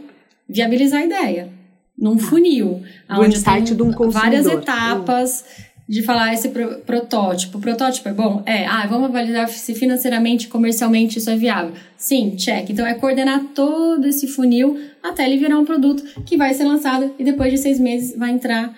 viabilizar 0.49 1.01
a 1.01 1.05
ideia. 1.05 1.49
num 1.97 2.17
funil. 2.17 2.81
Onde 3.09 3.37
insight 3.37 3.75
de 3.75 3.81
um 3.81 3.93
consumidor. 3.93 4.21
Várias 4.21 4.45
etapas. 4.47 5.45
Hum 5.59 5.66
de 5.87 6.01
falar 6.03 6.33
esse 6.33 6.49
pro, 6.49 6.79
protótipo. 6.79 7.57
O 7.57 7.61
protótipo 7.61 8.09
é 8.09 8.13
bom? 8.13 8.43
É. 8.45 8.65
Ah, 8.65 8.85
vamos 8.87 9.09
avaliar 9.09 9.47
se 9.47 9.73
financeiramente, 9.73 10.47
comercialmente 10.47 11.17
isso 11.17 11.29
é 11.29 11.37
viável. 11.37 11.71
Sim, 11.95 12.35
check. 12.35 12.69
Então 12.69 12.85
é 12.85 12.93
coordenar 12.93 13.41
todo 13.55 14.05
esse 14.05 14.27
funil 14.27 14.77
até 15.01 15.25
ele 15.25 15.37
virar 15.37 15.57
um 15.57 15.65
produto 15.65 16.03
que 16.25 16.35
vai 16.35 16.53
ser 16.53 16.65
lançado 16.65 17.13
e 17.17 17.23
depois 17.23 17.51
de 17.51 17.57
seis 17.57 17.79
meses 17.79 18.17
vai 18.17 18.31
entrar, 18.31 18.75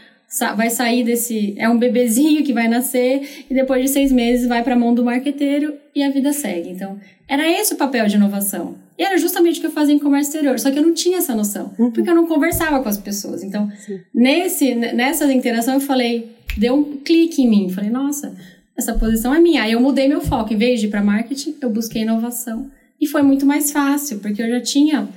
vai 0.56 0.70
sair 0.70 1.04
desse. 1.04 1.56
É 1.58 1.68
um 1.68 1.78
bebezinho 1.78 2.44
que 2.44 2.54
vai 2.54 2.68
nascer 2.68 3.46
e 3.50 3.54
depois 3.54 3.82
de 3.82 3.90
seis 3.90 4.12
meses 4.12 4.48
vai 4.48 4.64
para 4.64 4.76
a 4.76 4.80
mão 4.80 4.94
do 4.94 5.04
marqueteiro 5.04 5.74
e 5.96 6.04
a 6.04 6.10
vida 6.10 6.32
segue. 6.34 6.70
Então 6.70 7.00
era 7.28 7.48
esse 7.48 7.74
o 7.74 7.78
papel 7.78 8.08
de 8.08 8.16
inovação. 8.16 8.76
E 8.98 9.04
era 9.04 9.18
justamente 9.18 9.60
o 9.60 9.62
que 9.62 9.68
eu 9.68 9.72
fazia 9.72 9.96
em 9.96 10.00
comércio 10.00 10.32
exterior, 10.32 10.60
só 10.60 10.70
que 10.72 10.78
eu 10.78 10.84
não 10.84 10.94
tinha 10.94 11.20
essa 11.20 11.34
noção, 11.34 11.74
uhum. 11.80 11.90
porque 11.90 12.10
eu 12.10 12.16
não 12.16 12.28
conversava 12.28 12.82
com 12.82 12.90
as 12.90 12.98
pessoas. 12.98 13.44
Então, 13.44 13.72
nesse, 14.14 14.76
nessa 14.76 15.32
interação 15.32 15.76
eu 15.76 15.80
falei, 15.80 16.36
deu 16.58 16.76
um 16.76 16.98
clique 16.98 17.42
em 17.42 17.50
mim. 17.50 17.70
Falei, 17.70 17.90
nossa, 17.90 18.36
essa 18.76 18.94
posição 18.94 19.34
é 19.34 19.40
minha. 19.40 19.64
Aí 19.64 19.72
eu 19.72 19.80
mudei 19.80 20.08
meu 20.08 20.20
foco. 20.22 20.54
Em 20.54 20.58
vez 20.58 20.80
de 20.80 20.88
ir 20.88 20.90
para 20.90 21.02
marketing, 21.04 21.56
eu 21.62 21.70
busquei 21.70 22.02
inovação. 22.02 22.70
E 23.00 23.08
foi 23.08 23.22
muito 23.22 23.46
mais 23.46 23.72
fácil, 23.72 24.20
porque 24.20 24.42
eu 24.42 24.50
já 24.50 24.60
tinha 24.60 25.08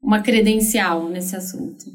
uma 0.00 0.20
credencial 0.20 1.08
nesse 1.08 1.34
assunto. 1.34 1.86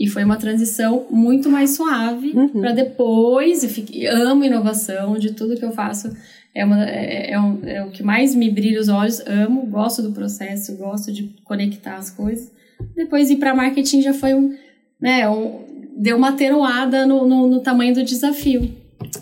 E 0.00 0.06
foi 0.06 0.24
uma 0.24 0.38
transição 0.38 1.04
muito 1.10 1.50
mais 1.50 1.76
suave 1.76 2.32
uhum. 2.34 2.48
para 2.48 2.72
depois. 2.72 3.62
Eu 3.62 3.68
fiquei, 3.68 4.06
amo 4.06 4.42
inovação, 4.42 5.18
de 5.18 5.34
tudo 5.34 5.58
que 5.58 5.64
eu 5.64 5.72
faço. 5.72 6.10
É, 6.54 6.64
uma, 6.64 6.82
é, 6.88 7.32
é, 7.32 7.38
um, 7.38 7.60
é 7.62 7.84
o 7.84 7.90
que 7.90 8.02
mais 8.02 8.34
me 8.34 8.50
brilha 8.50 8.80
os 8.80 8.88
olhos. 8.88 9.20
Amo, 9.26 9.66
gosto 9.66 10.00
do 10.00 10.12
processo, 10.12 10.74
gosto 10.78 11.12
de 11.12 11.24
conectar 11.44 11.96
as 11.96 12.08
coisas. 12.08 12.50
Depois 12.96 13.28
ir 13.28 13.36
para 13.36 13.54
marketing 13.54 14.00
já 14.00 14.14
foi 14.14 14.32
um, 14.32 14.56
né, 14.98 15.28
um, 15.28 15.66
deu 15.94 16.16
uma 16.16 16.30
atenuada 16.30 17.04
no, 17.04 17.28
no, 17.28 17.46
no 17.46 17.60
tamanho 17.60 17.94
do 17.94 18.02
desafio. 18.02 18.74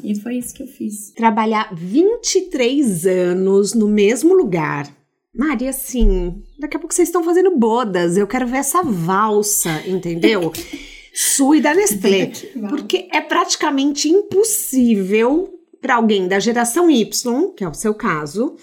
E 0.04 0.14
foi 0.14 0.36
isso 0.36 0.54
que 0.54 0.62
eu 0.62 0.68
fiz. 0.68 1.10
Trabalhar 1.10 1.74
23 1.74 3.04
anos 3.04 3.74
no 3.74 3.88
mesmo 3.88 4.32
lugar. 4.32 4.86
Maria, 5.34 5.70
assim, 5.70 6.42
daqui 6.58 6.76
a 6.76 6.80
pouco 6.80 6.94
vocês 6.94 7.08
estão 7.08 7.22
fazendo 7.22 7.56
bodas. 7.56 8.16
Eu 8.16 8.26
quero 8.26 8.46
ver 8.46 8.58
essa 8.58 8.82
valsa, 8.82 9.82
entendeu? 9.86 10.52
Sua 11.14 11.56
e 11.56 11.60
da 11.60 11.74
Nestlé. 11.74 12.32
Porque 12.68 13.08
é 13.12 13.20
praticamente 13.20 14.08
impossível 14.08 15.52
para 15.80 15.96
alguém 15.96 16.28
da 16.28 16.38
geração 16.38 16.90
Y, 16.90 17.52
que 17.54 17.64
é 17.64 17.68
o 17.68 17.74
seu 17.74 17.94
caso, 17.94 18.56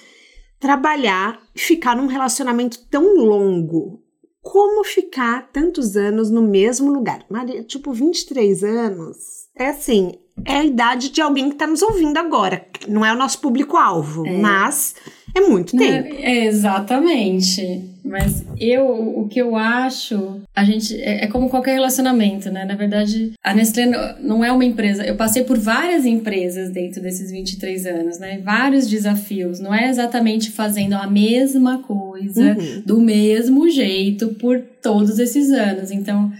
trabalhar 0.59 1.41
e 1.53 1.59
ficar 1.59 1.95
num 1.95 2.07
relacionamento 2.07 2.80
tão 2.89 3.16
longo 3.18 4.03
como 4.41 4.84
ficar 4.84 5.49
tantos 5.51 5.97
anos 5.97 6.30
no 6.30 6.43
mesmo 6.43 6.93
lugar. 6.93 7.26
Maria, 7.30 7.63
tipo, 7.63 7.91
23 7.91 8.63
anos. 8.63 9.18
É 9.57 9.70
assim, 9.70 10.13
é 10.45 10.57
a 10.57 10.63
idade 10.63 11.09
de 11.09 11.20
alguém 11.20 11.47
que 11.49 11.55
está 11.55 11.66
nos 11.66 11.82
ouvindo 11.82 12.18
agora. 12.18 12.68
Não 12.88 13.03
é 13.03 13.11
o 13.11 13.18
nosso 13.18 13.39
público-alvo, 13.39 14.26
é. 14.26 14.38
mas 14.38 14.93
é 15.36 15.42
muito 15.42 15.76
tempo. 15.78 16.16
É, 16.18 16.46
exatamente. 16.46 17.92
Mas 18.06 18.46
eu, 18.58 18.88
o 19.20 19.28
que 19.28 19.42
eu 19.42 19.56
acho, 19.56 20.42
a 20.56 20.64
gente 20.64 20.96
é, 21.02 21.26
é, 21.26 21.28
como 21.28 21.50
qualquer 21.50 21.74
relacionamento, 21.74 22.50
né? 22.50 22.64
Na 22.64 22.76
verdade, 22.76 23.34
a 23.44 23.54
Nestlé 23.54 23.88
não 24.22 24.46
é 24.46 24.52
uma 24.52 24.64
empresa. 24.64 25.04
Eu 25.04 25.16
passei 25.16 25.44
por 25.44 25.58
várias 25.58 26.06
empresas 26.06 26.70
dentro 26.70 27.02
desses 27.02 27.32
23 27.32 27.86
anos, 27.88 28.18
né? 28.18 28.40
Vários 28.44 28.88
desafios. 28.88 29.60
Não 29.60 29.74
é 29.74 29.90
exatamente 29.90 30.52
fazendo 30.52 30.94
a 30.94 31.08
mesma 31.08 31.80
coisa 31.80 32.56
uhum. 32.58 32.84
do 32.86 33.02
mesmo 33.02 33.70
jeito 33.70 34.30
por 34.36 34.62
todos 34.82 35.20
esses 35.20 35.50
anos. 35.50 35.92
Então, 35.92 36.32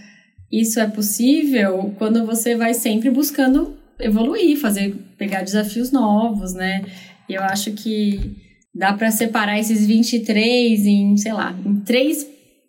isso 0.50 0.80
é 0.80 0.86
possível 0.86 1.92
quando 1.98 2.24
você 2.24 2.54
vai 2.54 2.72
sempre 2.72 3.10
buscando 3.10 3.76
evoluir, 3.98 4.56
fazer, 4.56 4.94
pegar 5.18 5.42
desafios 5.42 5.90
novos, 5.90 6.54
né? 6.54 6.84
E 7.28 7.34
eu 7.34 7.42
acho 7.42 7.72
que 7.72 8.45
dá 8.76 8.92
para 8.92 9.10
separar 9.10 9.58
esses 9.58 9.86
23 9.86 10.86
em, 10.86 11.16
sei 11.16 11.32
lá, 11.32 11.54
em 11.64 11.80
três 11.80 12.26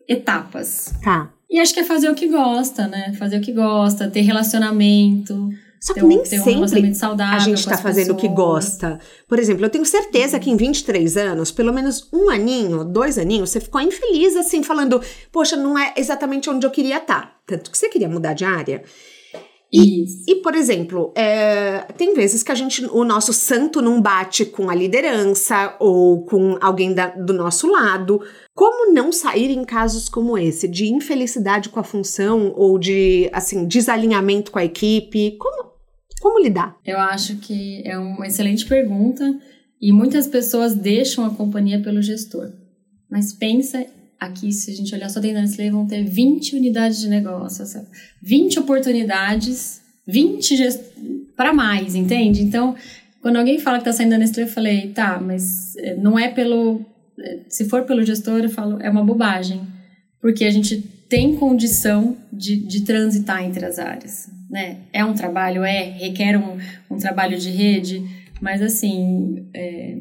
etapas. 0.08 0.94
Tá. 1.04 1.30
E 1.50 1.60
acho 1.60 1.74
que 1.74 1.82
é 1.82 1.84
fazer 1.84 2.10
o 2.10 2.16
que 2.16 2.28
gosta, 2.28 2.88
né? 2.88 3.14
Fazer 3.18 3.38
o 3.38 3.42
que 3.42 3.52
gosta, 3.52 4.10
ter 4.10 4.22
relacionamento. 4.22 5.50
Só 5.80 5.94
que 5.94 6.02
nem 6.02 6.26
sempre 6.26 6.54
um 6.56 6.64
a 7.24 7.40
gente 7.40 7.60
está 7.60 7.78
fazendo 7.78 8.12
o 8.12 8.16
que 8.16 8.28
gosta. 8.28 9.00
Por 9.28 9.38
exemplo, 9.38 9.64
eu 9.64 9.70
tenho 9.70 9.86
certeza 9.86 10.40
que 10.40 10.50
em 10.50 10.58
23 10.58 11.16
anos, 11.18 11.52
pelo 11.52 11.72
menos 11.72 12.10
um 12.12 12.30
aninho, 12.30 12.84
dois 12.84 13.18
aninhos, 13.18 13.52
você 13.52 13.60
ficou 13.60 13.80
infeliz 13.80 14.36
assim, 14.36 14.64
falando, 14.64 15.00
poxa, 15.32 15.56
não 15.56 15.78
é 15.78 15.94
exatamente 15.96 16.50
onde 16.50 16.66
eu 16.66 16.72
queria 16.72 16.98
estar. 16.98 17.22
Tá. 17.22 17.32
Tanto 17.46 17.70
que 17.70 17.78
você 17.78 17.90
queria 17.90 18.10
mudar 18.10 18.34
de 18.34 18.44
área. 18.44 18.84
E, 19.72 20.06
e, 20.28 20.36
por 20.36 20.56
exemplo, 20.56 21.12
é, 21.16 21.80
tem 21.98 22.14
vezes 22.14 22.42
que 22.42 22.52
a 22.52 22.56
gente, 22.56 22.86
o 22.86 23.04
nosso 23.04 23.34
santo 23.34 23.82
não 23.82 24.02
bate 24.02 24.46
com 24.46 24.70
a 24.70 24.76
liderança 24.76 25.76
ou 25.80 26.24
com 26.24 26.58
alguém 26.62 26.94
da, 26.94 27.08
do 27.08 27.34
nosso 27.34 27.70
lado. 27.70 28.22
Como 28.54 28.94
não 28.94 29.12
sair 29.12 29.52
em 29.52 29.66
casos 29.66 30.08
como 30.08 30.38
esse, 30.38 30.68
de 30.68 30.88
infelicidade 30.88 31.70
com 31.70 31.80
a 31.80 31.84
função 31.84 32.54
ou 32.56 32.80
de, 32.80 33.30
assim, 33.34 33.68
desalinhamento 33.68 34.52
com 34.52 34.60
a 34.60 34.66
equipe? 34.66 35.38
Como, 35.38 35.74
como 36.22 36.40
lidar? 36.40 36.78
Eu 36.86 36.98
acho 36.98 37.38
que 37.38 37.84
é 37.86 37.98
uma 37.98 38.26
excelente 38.26 38.66
pergunta 38.66 39.38
e 39.82 39.92
muitas 39.92 40.28
pessoas 40.28 40.74
deixam 40.74 41.26
a 41.26 41.30
companhia 41.30 41.82
pelo 41.82 42.02
gestor. 42.02 42.54
Mas 43.10 43.34
pensa 43.34 43.86
aqui, 44.20 44.52
se 44.52 44.72
a 44.72 44.74
gente 44.74 44.94
olhar 44.94 45.10
só 45.10 45.20
dentro 45.20 45.38
da 45.38 45.42
Nestlé, 45.42 45.70
vão 45.70 45.86
ter 45.86 46.04
20 46.04 46.56
unidades 46.56 47.00
de 47.00 47.08
negócio, 47.08 47.64
20 48.22 48.60
oportunidades, 48.60 49.82
20 50.08 50.56
gest... 50.56 50.82
para 51.36 51.54
mais, 51.54 51.96
entende? 51.96 52.42
Então, 52.42 52.76
quando 53.22 53.38
alguém 53.38 53.60
fala 53.60 53.78
que 53.78 53.82
está 53.82 53.94
saindo 53.94 54.12
da 54.12 54.18
Nestlé, 54.18 54.44
eu 54.44 54.48
falei, 54.48 54.90
tá, 54.90 55.20
mas 55.20 55.76
eh, 55.78 55.96
não 55.96 56.18
é 56.18 56.30
pelo. 56.30 56.82
Eh, 57.20 57.40
se 57.50 57.66
for 57.66 57.84
pelo 57.84 58.04
gestor, 58.04 58.40
eu 58.40 58.50
falo, 58.50 58.82
é 58.82 58.90
uma 58.90 59.04
bobagem. 59.04 59.62
Porque 60.22 60.46
a 60.46 60.52
gente 60.52 60.82
tem 61.10 61.36
condição 61.36 62.18
de, 62.32 62.56
de 62.58 62.82
transitar 62.82 63.44
entre 63.44 63.66
as 63.66 63.80
áreas. 63.80 64.30
Né? 64.50 64.78
É 64.92 65.04
um 65.04 65.14
trabalho, 65.14 65.64
é, 65.64 65.84
requer 65.84 66.38
um, 66.38 66.58
um 66.90 66.98
trabalho 66.98 67.38
de 67.38 67.50
rede, 67.50 68.04
mas 68.42 68.62
assim. 68.62 69.48
É, 69.54 69.98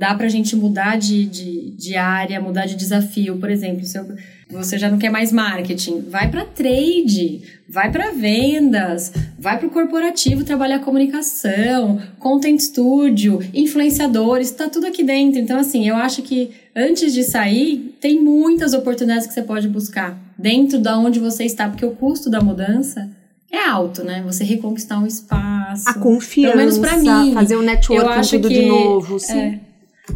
dá 0.00 0.14
para 0.14 0.24
a 0.24 0.30
gente 0.30 0.56
mudar 0.56 0.96
de, 0.96 1.26
de, 1.26 1.72
de, 1.72 1.94
área, 1.94 2.40
mudar 2.40 2.64
de 2.64 2.74
desafio. 2.74 3.36
Por 3.36 3.50
exemplo, 3.50 3.84
se 3.84 3.98
eu, 3.98 4.06
você 4.48 4.78
já 4.78 4.90
não 4.90 4.96
quer 4.96 5.10
mais 5.10 5.30
marketing, 5.30 6.06
vai 6.08 6.30
para 6.30 6.46
trade, 6.46 7.42
vai 7.68 7.92
para 7.92 8.10
vendas, 8.10 9.12
vai 9.38 9.58
para 9.58 9.66
o 9.68 9.70
corporativo 9.70 10.42
trabalhar 10.42 10.78
comunicação, 10.78 12.00
content 12.18 12.58
studio, 12.60 13.40
influenciadores, 13.52 14.48
está 14.48 14.70
tudo 14.70 14.86
aqui 14.86 15.04
dentro. 15.04 15.38
Então, 15.38 15.58
assim, 15.58 15.86
eu 15.86 15.96
acho 15.96 16.22
que 16.22 16.50
antes 16.74 17.12
de 17.12 17.22
sair, 17.22 17.94
tem 18.00 18.24
muitas 18.24 18.72
oportunidades 18.72 19.26
que 19.26 19.34
você 19.34 19.42
pode 19.42 19.68
buscar 19.68 20.18
dentro 20.38 20.78
da 20.78 20.98
onde 20.98 21.20
você 21.20 21.44
está, 21.44 21.68
porque 21.68 21.84
o 21.84 21.90
custo 21.90 22.30
da 22.30 22.40
mudança 22.40 23.06
é 23.52 23.68
alto, 23.68 24.02
né? 24.02 24.22
Você 24.24 24.44
reconquistar 24.44 24.98
um 24.98 25.06
espaço. 25.06 25.86
A 25.86 25.92
confiança. 25.92 26.56
Pelo 26.56 26.56
menos 26.56 26.78
para 26.78 26.96
mim. 26.96 27.34
Fazer 27.34 27.56
um 27.56 27.62
network 27.62 28.30
tudo 28.30 28.48
que, 28.48 28.54
de 28.54 28.66
novo, 28.66 29.18
sim. 29.18 29.38
É, 29.38 29.60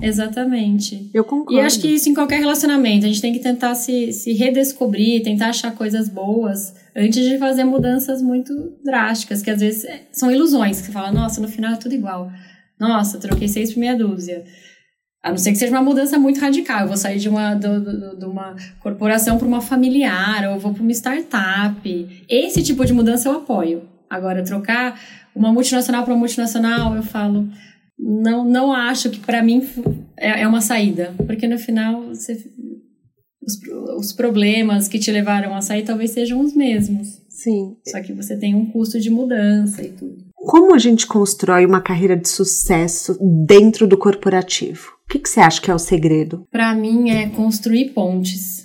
Exatamente. 0.01 1.11
Eu 1.13 1.25
concordo. 1.25 1.55
E 1.55 1.61
acho 1.61 1.81
que 1.81 1.89
isso 1.89 2.09
em 2.09 2.15
qualquer 2.15 2.41
relacionamento. 2.41 3.05
A 3.05 3.09
gente 3.09 3.21
tem 3.21 3.33
que 3.33 3.39
tentar 3.39 3.75
se, 3.75 4.13
se 4.13 4.33
redescobrir, 4.33 5.23
tentar 5.23 5.49
achar 5.49 5.73
coisas 5.75 6.09
boas 6.09 6.75
antes 6.97 7.25
de 7.29 7.39
fazer 7.39 7.65
mudanças 7.65 8.23
muito 8.23 8.53
drásticas, 8.85 9.43
que 9.43 9.51
às 9.51 9.61
vezes 9.61 9.85
é, 9.85 10.03
são 10.13 10.31
ilusões. 10.31 10.81
Que 10.81 10.87
você 10.87 10.93
fala, 10.93 11.13
nossa, 11.13 11.41
no 11.41 11.49
final 11.49 11.73
é 11.73 11.77
tudo 11.77 11.95
igual. 11.95 12.31
Nossa, 12.79 13.19
troquei 13.19 13.49
seis 13.49 13.73
por 13.73 13.81
meia 13.81 13.97
dúzia. 13.97 14.45
A 15.23 15.31
não 15.31 15.39
ser 15.39 15.53
que 15.53 15.59
seja 15.59 15.73
uma 15.73 15.83
mudança 15.83 16.19
muito 16.19 16.39
radical. 16.39 16.83
Eu 16.83 16.89
vou 16.89 16.97
sair 16.97 17.19
de 17.19 17.29
uma, 17.29 17.55
do, 17.55 17.81
do, 17.81 18.19
de 18.19 18.25
uma 18.27 18.55
corporação 18.81 19.39
para 19.39 19.49
uma 19.49 19.61
familiar, 19.61 20.51
ou 20.51 20.59
vou 20.59 20.75
para 20.75 20.83
uma 20.83 20.93
startup. 20.93 22.25
Esse 22.29 22.63
tipo 22.63 22.85
de 22.85 22.93
mudança 22.93 23.29
eu 23.29 23.37
apoio. 23.37 23.89
Agora, 24.11 24.45
trocar 24.45 25.01
uma 25.35 25.51
multinacional 25.51 26.05
para 26.05 26.13
uma 26.13 26.21
multinacional, 26.21 26.95
eu 26.95 27.03
falo 27.03 27.49
não, 27.99 28.45
não 28.45 28.73
acho 28.73 29.11
que 29.11 29.21
para 29.21 29.43
mim 29.43 29.63
é, 30.17 30.43
é, 30.43 30.49
uma 30.49 30.61
saída, 30.61 31.15
porque 31.27 31.47
no 31.47 31.59
final 31.59 32.09
você, 32.09 32.33
os, 33.43 33.59
os 33.99 34.13
problemas 34.13 34.89
que 34.89 34.99
te 34.99 35.11
levaram 35.11 35.55
a 35.55 35.61
sair 35.61 35.85
talvez 35.85 36.11
sejam 36.11 36.41
os 36.41 36.55
mesmos. 36.55 37.23
Sim. 37.29 37.77
Só 37.87 38.01
que 38.01 38.13
você 38.13 38.37
tem 38.37 38.55
um 38.55 38.67
custo 38.67 39.01
de 39.01 39.11
mudança 39.11 39.83
e 39.83 39.91
tudo. 39.91 40.25
Como 40.35 40.75
a 40.75 40.79
gente 40.79 41.07
constrói 41.07 41.65
uma 41.67 41.81
carreira 41.81 42.17
de 42.17 42.29
sucesso 42.29 43.19
dentro 43.47 43.87
do 43.87 43.97
corporativo? 43.97 44.93
O 45.05 45.13
que, 45.13 45.19
que 45.19 45.29
você 45.29 45.41
acha 45.41 45.61
que 45.61 45.71
é 45.71 45.75
o 45.75 45.79
segredo? 45.79 46.47
Para 46.51 46.75
mim 46.75 47.11
é 47.11 47.29
construir 47.31 47.91
pontes. 47.91 48.65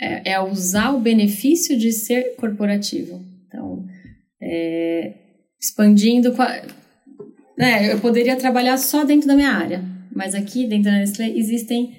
É, 0.00 0.32
é, 0.32 0.40
usar 0.40 0.92
o 0.92 1.00
benefício 1.00 1.76
de 1.76 1.92
ser 1.92 2.36
corporativo. 2.36 3.20
Então, 3.46 3.84
é, 4.40 5.14
expandindo 5.60 6.32
é, 7.58 7.92
eu 7.92 7.98
poderia 8.00 8.36
trabalhar 8.36 8.76
só 8.76 9.04
dentro 9.04 9.26
da 9.26 9.34
minha 9.34 9.50
área, 9.50 9.82
mas 10.14 10.34
aqui 10.34 10.66
dentro 10.66 10.90
da 10.90 10.98
Nestlé 10.98 11.30
existem, 11.30 11.96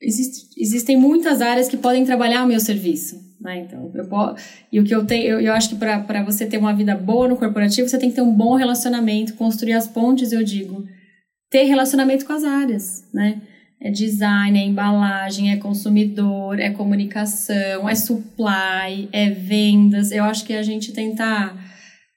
existe, 0.00 0.48
existem 0.58 0.96
muitas 0.96 1.40
áreas 1.40 1.68
que 1.68 1.76
podem 1.76 2.04
trabalhar 2.04 2.44
o 2.44 2.48
meu 2.48 2.60
serviço. 2.60 3.20
Né? 3.40 3.64
Então, 3.66 3.90
eu 3.92 4.06
posso, 4.06 4.36
e 4.70 4.78
o 4.78 4.84
que 4.84 4.94
eu 4.94 5.04
tenho, 5.04 5.24
eu, 5.24 5.40
eu 5.40 5.52
acho 5.52 5.70
que 5.70 5.74
para 5.74 6.22
você 6.22 6.46
ter 6.46 6.58
uma 6.58 6.72
vida 6.72 6.94
boa 6.94 7.28
no 7.28 7.36
corporativo, 7.36 7.88
você 7.88 7.98
tem 7.98 8.08
que 8.08 8.14
ter 8.14 8.22
um 8.22 8.32
bom 8.32 8.54
relacionamento, 8.54 9.34
construir 9.34 9.72
as 9.72 9.88
pontes, 9.88 10.32
eu 10.32 10.44
digo, 10.44 10.84
ter 11.50 11.64
relacionamento 11.64 12.24
com 12.24 12.32
as 12.32 12.44
áreas, 12.44 13.04
né? 13.12 13.42
É 13.84 13.90
design, 13.90 14.56
é 14.56 14.64
embalagem, 14.64 15.50
é 15.50 15.56
consumidor, 15.56 16.60
é 16.60 16.70
comunicação, 16.70 17.88
é 17.88 17.94
supply, 17.96 19.08
é 19.10 19.28
vendas. 19.30 20.12
Eu 20.12 20.22
acho 20.22 20.44
que 20.44 20.52
a 20.52 20.62
gente 20.62 20.92
tentar. 20.92 21.71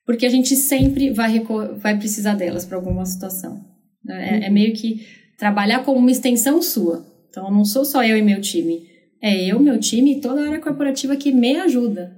Porque 0.06 0.26
a 0.26 0.30
gente 0.30 0.56
sempre 0.56 1.10
vai, 1.10 1.44
vai 1.78 1.98
precisar 1.98 2.36
delas 2.36 2.66
para 2.66 2.78
alguma 2.78 3.06
situação. 3.06 3.66
Né? 4.04 4.42
É, 4.44 4.46
é 4.48 4.50
meio 4.50 4.74
que 4.74 5.06
trabalhar 5.38 5.84
como 5.84 5.98
uma 5.98 6.12
extensão 6.12 6.62
sua. 6.62 7.06
Então, 7.30 7.52
não 7.52 7.66
sou 7.66 7.84
só 7.84 8.04
eu 8.04 8.18
e 8.18 8.22
meu 8.22 8.40
time. 8.40 8.88
É 9.22 9.44
eu, 9.44 9.60
meu 9.60 9.80
time 9.80 10.14
e 10.14 10.22
toda 10.22 10.42
a 10.42 10.48
área 10.48 10.60
corporativa 10.60 11.16
que 11.16 11.32
me 11.32 11.56
ajuda. 11.56 12.16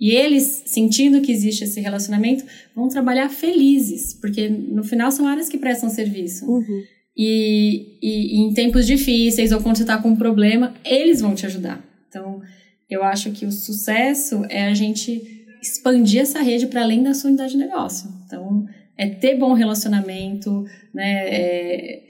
E 0.00 0.12
eles, 0.12 0.62
sentindo 0.66 1.20
que 1.20 1.32
existe 1.32 1.64
esse 1.64 1.80
relacionamento, 1.80 2.44
vão 2.74 2.88
trabalhar 2.88 3.28
felizes, 3.28 4.14
porque 4.14 4.48
no 4.48 4.84
final 4.84 5.10
são 5.10 5.26
áreas 5.26 5.48
que 5.48 5.58
prestam 5.58 5.90
serviço. 5.90 6.46
Uhum. 6.46 6.82
E, 7.16 7.98
e, 8.00 8.36
e, 8.36 8.40
em 8.40 8.54
tempos 8.54 8.86
difíceis 8.86 9.50
ou 9.50 9.60
quando 9.60 9.76
você 9.76 9.82
está 9.82 9.98
com 9.98 10.10
um 10.10 10.16
problema, 10.16 10.72
eles 10.84 11.20
vão 11.20 11.34
te 11.34 11.44
ajudar. 11.46 11.84
Então, 12.08 12.40
eu 12.88 13.02
acho 13.02 13.32
que 13.32 13.44
o 13.44 13.50
sucesso 13.50 14.44
é 14.48 14.66
a 14.66 14.74
gente 14.74 15.37
expandir 15.62 16.22
essa 16.22 16.40
rede 16.40 16.66
para 16.66 16.82
além 16.82 17.02
da 17.02 17.14
sua 17.14 17.28
unidade 17.28 17.52
de 17.52 17.58
negócio. 17.58 18.08
Então, 18.24 18.64
é 18.96 19.08
ter 19.08 19.36
bom 19.36 19.52
relacionamento, 19.52 20.64
né? 20.94 21.28
É 21.28 22.08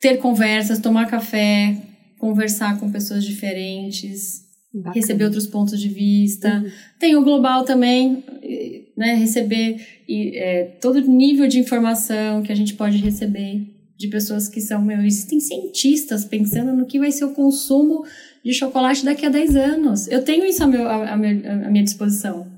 ter 0.00 0.16
conversas, 0.16 0.78
tomar 0.78 1.06
café, 1.06 1.76
conversar 2.18 2.80
com 2.80 2.90
pessoas 2.90 3.22
diferentes, 3.22 4.40
Bacana. 4.72 4.94
receber 4.94 5.24
outros 5.24 5.46
pontos 5.46 5.78
de 5.78 5.88
vista. 5.88 6.48
Uhum. 6.48 6.70
Tem 6.98 7.16
o 7.16 7.22
global 7.22 7.64
também, 7.64 8.24
né? 8.96 9.14
Receber 9.14 9.76
é, 10.08 10.64
todo 10.80 11.00
nível 11.00 11.46
de 11.46 11.58
informação 11.58 12.42
que 12.42 12.50
a 12.50 12.54
gente 12.54 12.74
pode 12.74 12.96
receber 12.96 13.76
de 13.96 14.08
pessoas 14.08 14.48
que 14.48 14.62
são, 14.62 14.82
meu, 14.82 15.02
existem 15.02 15.38
cientistas 15.38 16.24
pensando 16.24 16.72
no 16.72 16.86
que 16.86 16.98
vai 16.98 17.12
ser 17.12 17.26
o 17.26 17.34
consumo 17.34 18.02
de 18.42 18.54
chocolate 18.54 19.04
daqui 19.04 19.26
a 19.26 19.28
10 19.28 19.56
anos. 19.56 20.08
Eu 20.08 20.24
tenho 20.24 20.46
isso 20.46 20.64
à, 20.64 20.66
meu, 20.66 20.88
à, 20.88 21.12
à 21.12 21.16
minha 21.18 21.84
disposição. 21.84 22.49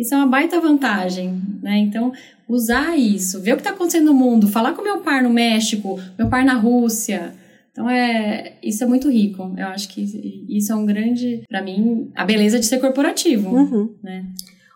Isso 0.00 0.14
é 0.14 0.16
uma 0.16 0.26
baita 0.26 0.58
vantagem, 0.58 1.42
né? 1.62 1.76
Então, 1.76 2.10
usar 2.48 2.96
isso, 2.96 3.38
ver 3.42 3.52
o 3.52 3.56
que 3.56 3.60
está 3.60 3.70
acontecendo 3.70 4.06
no 4.06 4.14
mundo, 4.14 4.48
falar 4.48 4.72
com 4.72 4.82
meu 4.82 5.02
par 5.02 5.22
no 5.22 5.28
México, 5.28 6.00
meu 6.18 6.26
par 6.26 6.42
na 6.42 6.54
Rússia. 6.54 7.34
Então, 7.70 7.88
é, 7.88 8.56
isso 8.62 8.82
é 8.82 8.86
muito 8.86 9.10
rico. 9.10 9.54
Eu 9.58 9.66
acho 9.66 9.90
que 9.90 10.00
isso 10.48 10.72
é 10.72 10.74
um 10.74 10.86
grande, 10.86 11.42
para 11.46 11.62
mim, 11.62 12.10
a 12.16 12.24
beleza 12.24 12.58
de 12.58 12.64
ser 12.64 12.78
corporativo, 12.78 13.50
uhum. 13.54 13.94
né? 14.02 14.24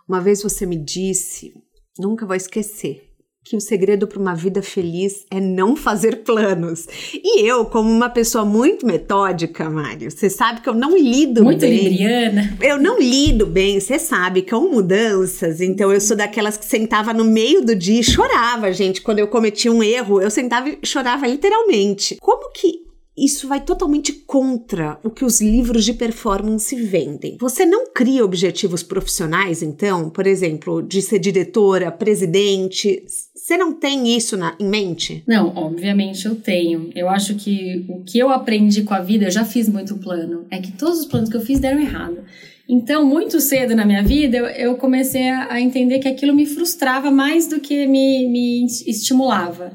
Uma 0.06 0.20
vez 0.20 0.42
você 0.42 0.66
me 0.66 0.76
disse, 0.76 1.54
nunca 1.98 2.26
vou 2.26 2.36
esquecer, 2.36 3.03
que 3.44 3.56
o 3.56 3.60
segredo 3.60 4.06
para 4.06 4.18
uma 4.18 4.34
vida 4.34 4.62
feliz 4.62 5.26
é 5.30 5.38
não 5.38 5.76
fazer 5.76 6.22
planos. 6.24 6.86
E 7.12 7.46
eu, 7.46 7.66
como 7.66 7.90
uma 7.90 8.08
pessoa 8.08 8.42
muito 8.42 8.86
metódica, 8.86 9.68
Mário, 9.68 10.10
você 10.10 10.30
sabe 10.30 10.62
que 10.62 10.68
eu 10.68 10.74
não 10.74 10.96
lido 10.96 11.44
muito 11.44 11.60
bem. 11.60 11.72
Muito 11.72 11.88
libriana. 11.90 12.56
Eu 12.62 12.80
não 12.80 12.98
lido 12.98 13.44
bem, 13.44 13.78
você 13.78 13.98
sabe, 13.98 14.40
com 14.40 14.70
mudanças. 14.70 15.60
Então 15.60 15.92
eu 15.92 16.00
sou 16.00 16.16
daquelas 16.16 16.56
que 16.56 16.64
sentava 16.64 17.12
no 17.12 17.24
meio 17.24 17.62
do 17.62 17.76
dia 17.76 18.00
e 18.00 18.04
chorava, 18.04 18.72
gente. 18.72 19.02
Quando 19.02 19.18
eu 19.18 19.28
cometia 19.28 19.70
um 19.70 19.82
erro, 19.82 20.22
eu 20.22 20.30
sentava 20.30 20.70
e 20.70 20.78
chorava 20.82 21.26
literalmente. 21.26 22.16
Como 22.20 22.50
que 22.50 22.82
isso 23.16 23.46
vai 23.46 23.60
totalmente 23.60 24.12
contra 24.12 24.98
o 25.04 25.10
que 25.10 25.24
os 25.24 25.40
livros 25.40 25.84
de 25.84 25.94
performance 25.94 26.74
vendem. 26.74 27.36
Você 27.40 27.64
não 27.64 27.86
cria 27.92 28.24
objetivos 28.24 28.82
profissionais, 28.82 29.62
então, 29.62 30.10
por 30.10 30.26
exemplo, 30.26 30.82
de 30.82 31.00
ser 31.00 31.20
diretora, 31.20 31.92
presidente, 31.92 33.04
você 33.44 33.58
não 33.58 33.74
tem 33.74 34.16
isso 34.16 34.38
na, 34.38 34.56
em 34.58 34.66
mente? 34.66 35.22
Não, 35.26 35.54
obviamente 35.54 36.24
eu 36.24 36.34
tenho. 36.34 36.90
Eu 36.94 37.10
acho 37.10 37.34
que 37.34 37.84
o 37.90 38.02
que 38.02 38.18
eu 38.18 38.30
aprendi 38.30 38.84
com 38.84 38.94
a 38.94 39.00
vida, 39.00 39.26
eu 39.26 39.30
já 39.30 39.44
fiz 39.44 39.68
muito 39.68 39.98
plano, 39.98 40.46
é 40.50 40.58
que 40.58 40.72
todos 40.72 41.00
os 41.00 41.04
planos 41.04 41.28
que 41.28 41.36
eu 41.36 41.42
fiz 41.42 41.60
deram 41.60 41.78
errado. 41.78 42.24
Então, 42.66 43.04
muito 43.04 43.42
cedo 43.42 43.76
na 43.76 43.84
minha 43.84 44.02
vida, 44.02 44.38
eu, 44.38 44.46
eu 44.46 44.76
comecei 44.76 45.28
a, 45.28 45.52
a, 45.52 45.60
entender 45.60 45.98
que 45.98 46.08
aquilo 46.08 46.34
me 46.34 46.46
frustrava 46.46 47.10
mais 47.10 47.46
do 47.46 47.60
que 47.60 47.86
me, 47.86 48.26
me 48.28 48.64
estimulava. 48.64 49.74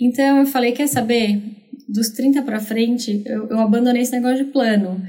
Então, 0.00 0.38
eu 0.38 0.46
falei: 0.46 0.72
quer 0.72 0.88
saber? 0.88 1.40
Dos 1.88 2.08
30 2.08 2.42
para 2.42 2.58
frente, 2.58 3.22
eu, 3.24 3.46
eu 3.46 3.60
abandonei 3.60 4.02
esse 4.02 4.10
negócio 4.10 4.44
de 4.44 4.50
plano. 4.50 5.00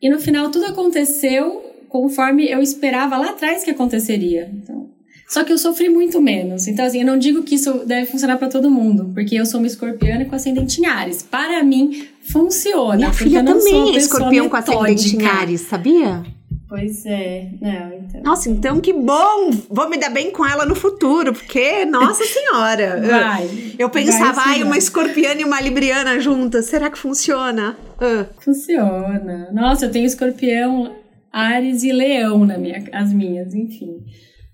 E 0.00 0.08
no 0.08 0.18
final, 0.18 0.50
tudo 0.50 0.64
aconteceu 0.64 1.62
conforme 1.90 2.50
eu 2.50 2.62
esperava 2.62 3.18
lá 3.18 3.32
atrás 3.32 3.62
que 3.62 3.70
aconteceria. 3.70 4.50
Então, 4.50 4.89
só 5.30 5.44
que 5.44 5.52
eu 5.52 5.58
sofri 5.58 5.88
muito 5.88 6.20
menos. 6.20 6.66
Então, 6.66 6.84
assim, 6.84 7.02
eu 7.02 7.06
não 7.06 7.16
digo 7.16 7.44
que 7.44 7.54
isso 7.54 7.84
deve 7.86 8.10
funcionar 8.10 8.36
para 8.36 8.48
todo 8.48 8.68
mundo, 8.68 9.12
porque 9.14 9.36
eu 9.36 9.46
sou 9.46 9.60
uma 9.60 9.66
escorpiana 9.68 10.24
com 10.24 10.34
ascendente 10.34 10.80
em 10.80 10.86
Ares. 10.86 11.22
Para 11.22 11.62
mim, 11.62 12.08
funciona. 12.20 12.96
Minha 12.96 13.12
filha 13.12 13.44
também 13.44 13.94
é 13.94 13.96
escorpião 13.96 14.48
com 14.48 14.56
ascendente 14.56 15.16
em 15.16 15.24
Ares, 15.24 15.60
sabia? 15.60 16.24
Pois 16.68 17.06
é, 17.06 17.48
não, 17.60 17.94
então. 17.94 18.22
Nossa, 18.24 18.50
então 18.50 18.80
que 18.80 18.92
bom! 18.92 19.52
Vou 19.70 19.88
me 19.88 19.98
dar 19.98 20.10
bem 20.10 20.32
com 20.32 20.44
ela 20.44 20.66
no 20.66 20.74
futuro, 20.74 21.32
porque, 21.32 21.84
nossa 21.84 22.24
senhora! 22.24 23.00
Vai. 23.06 23.48
Eu 23.78 23.88
pensava, 23.88 24.42
ai, 24.44 24.64
uma 24.64 24.78
escorpiana 24.78 25.40
e 25.40 25.44
uma 25.44 25.60
libriana 25.60 26.18
juntas, 26.18 26.66
será 26.66 26.90
que 26.90 26.98
funciona? 26.98 27.76
Uh. 28.00 28.26
Funciona. 28.40 29.48
Nossa, 29.52 29.86
eu 29.86 29.92
tenho 29.92 30.06
escorpião, 30.06 30.96
Ares 31.32 31.84
e 31.84 31.92
leão 31.92 32.44
na 32.44 32.58
minha, 32.58 32.82
as 32.92 33.12
minhas, 33.12 33.54
enfim. 33.54 34.04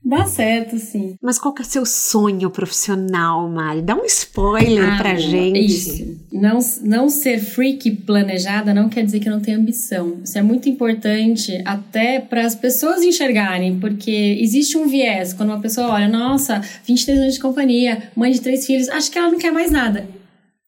Dá 0.07 0.25
certo, 0.25 0.79
sim. 0.79 1.17
Mas 1.21 1.37
qual 1.37 1.53
que 1.53 1.63
é 1.63 1.65
seu 1.65 1.85
sonho 1.85 2.49
profissional, 2.49 3.49
Mari? 3.49 3.83
Dá 3.83 3.97
um 3.97 4.05
spoiler 4.05 4.95
ah, 4.95 4.99
pra 4.99 5.17
gente. 5.17 5.59
Isso. 5.59 6.17
Não, 6.33 6.61
não 6.83 7.09
ser 7.09 7.41
freak 7.41 7.91
planejada 7.91 8.73
não 8.73 8.89
quer 8.89 9.05
dizer 9.05 9.19
que 9.19 9.29
não 9.29 9.41
tem 9.41 9.55
ambição. 9.55 10.19
Isso 10.23 10.39
é 10.39 10.43
muito 10.43 10.69
importante 10.69 11.61
até 11.65 12.21
para 12.21 12.47
as 12.47 12.55
pessoas 12.55 13.03
enxergarem, 13.03 13.81
porque 13.81 14.39
existe 14.41 14.79
um 14.79 14.87
viés. 14.87 15.33
Quando 15.33 15.49
uma 15.49 15.61
pessoa 15.61 15.89
olha, 15.89 16.07
nossa, 16.07 16.61
23 16.85 17.19
anos 17.19 17.35
de 17.35 17.41
companhia, 17.41 18.05
mãe 18.15 18.31
de 18.31 18.41
três 18.41 18.65
filhos, 18.65 18.89
acho 18.89 19.11
que 19.11 19.19
ela 19.19 19.33
não 19.33 19.39
quer 19.39 19.51
mais 19.51 19.73
nada. 19.73 20.07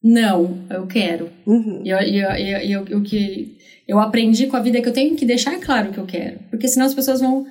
Não, 0.03 0.59
eu 0.68 0.84
quero. 0.89 1.30
Uhum. 1.47 1.82
Eu, 1.84 1.99
eu, 1.99 2.30
eu, 2.30 2.59
eu, 2.59 2.86
eu, 2.89 3.03
que 3.03 3.57
eu 3.86 4.01
aprendi 4.01 4.49
com 4.49 4.57
a 4.57 4.61
vida 4.61 4.82
que 4.82 4.89
eu 4.89 4.93
tenho 4.93 5.14
que 5.14 5.24
deixar 5.24 5.61
claro 5.61 5.91
o 5.91 5.93
que 5.93 5.99
eu 5.99 6.07
quero. 6.07 6.41
Porque 6.51 6.66
senão 6.66 6.86
as 6.86 6.95
pessoas 6.95 7.20
vão 7.20 7.47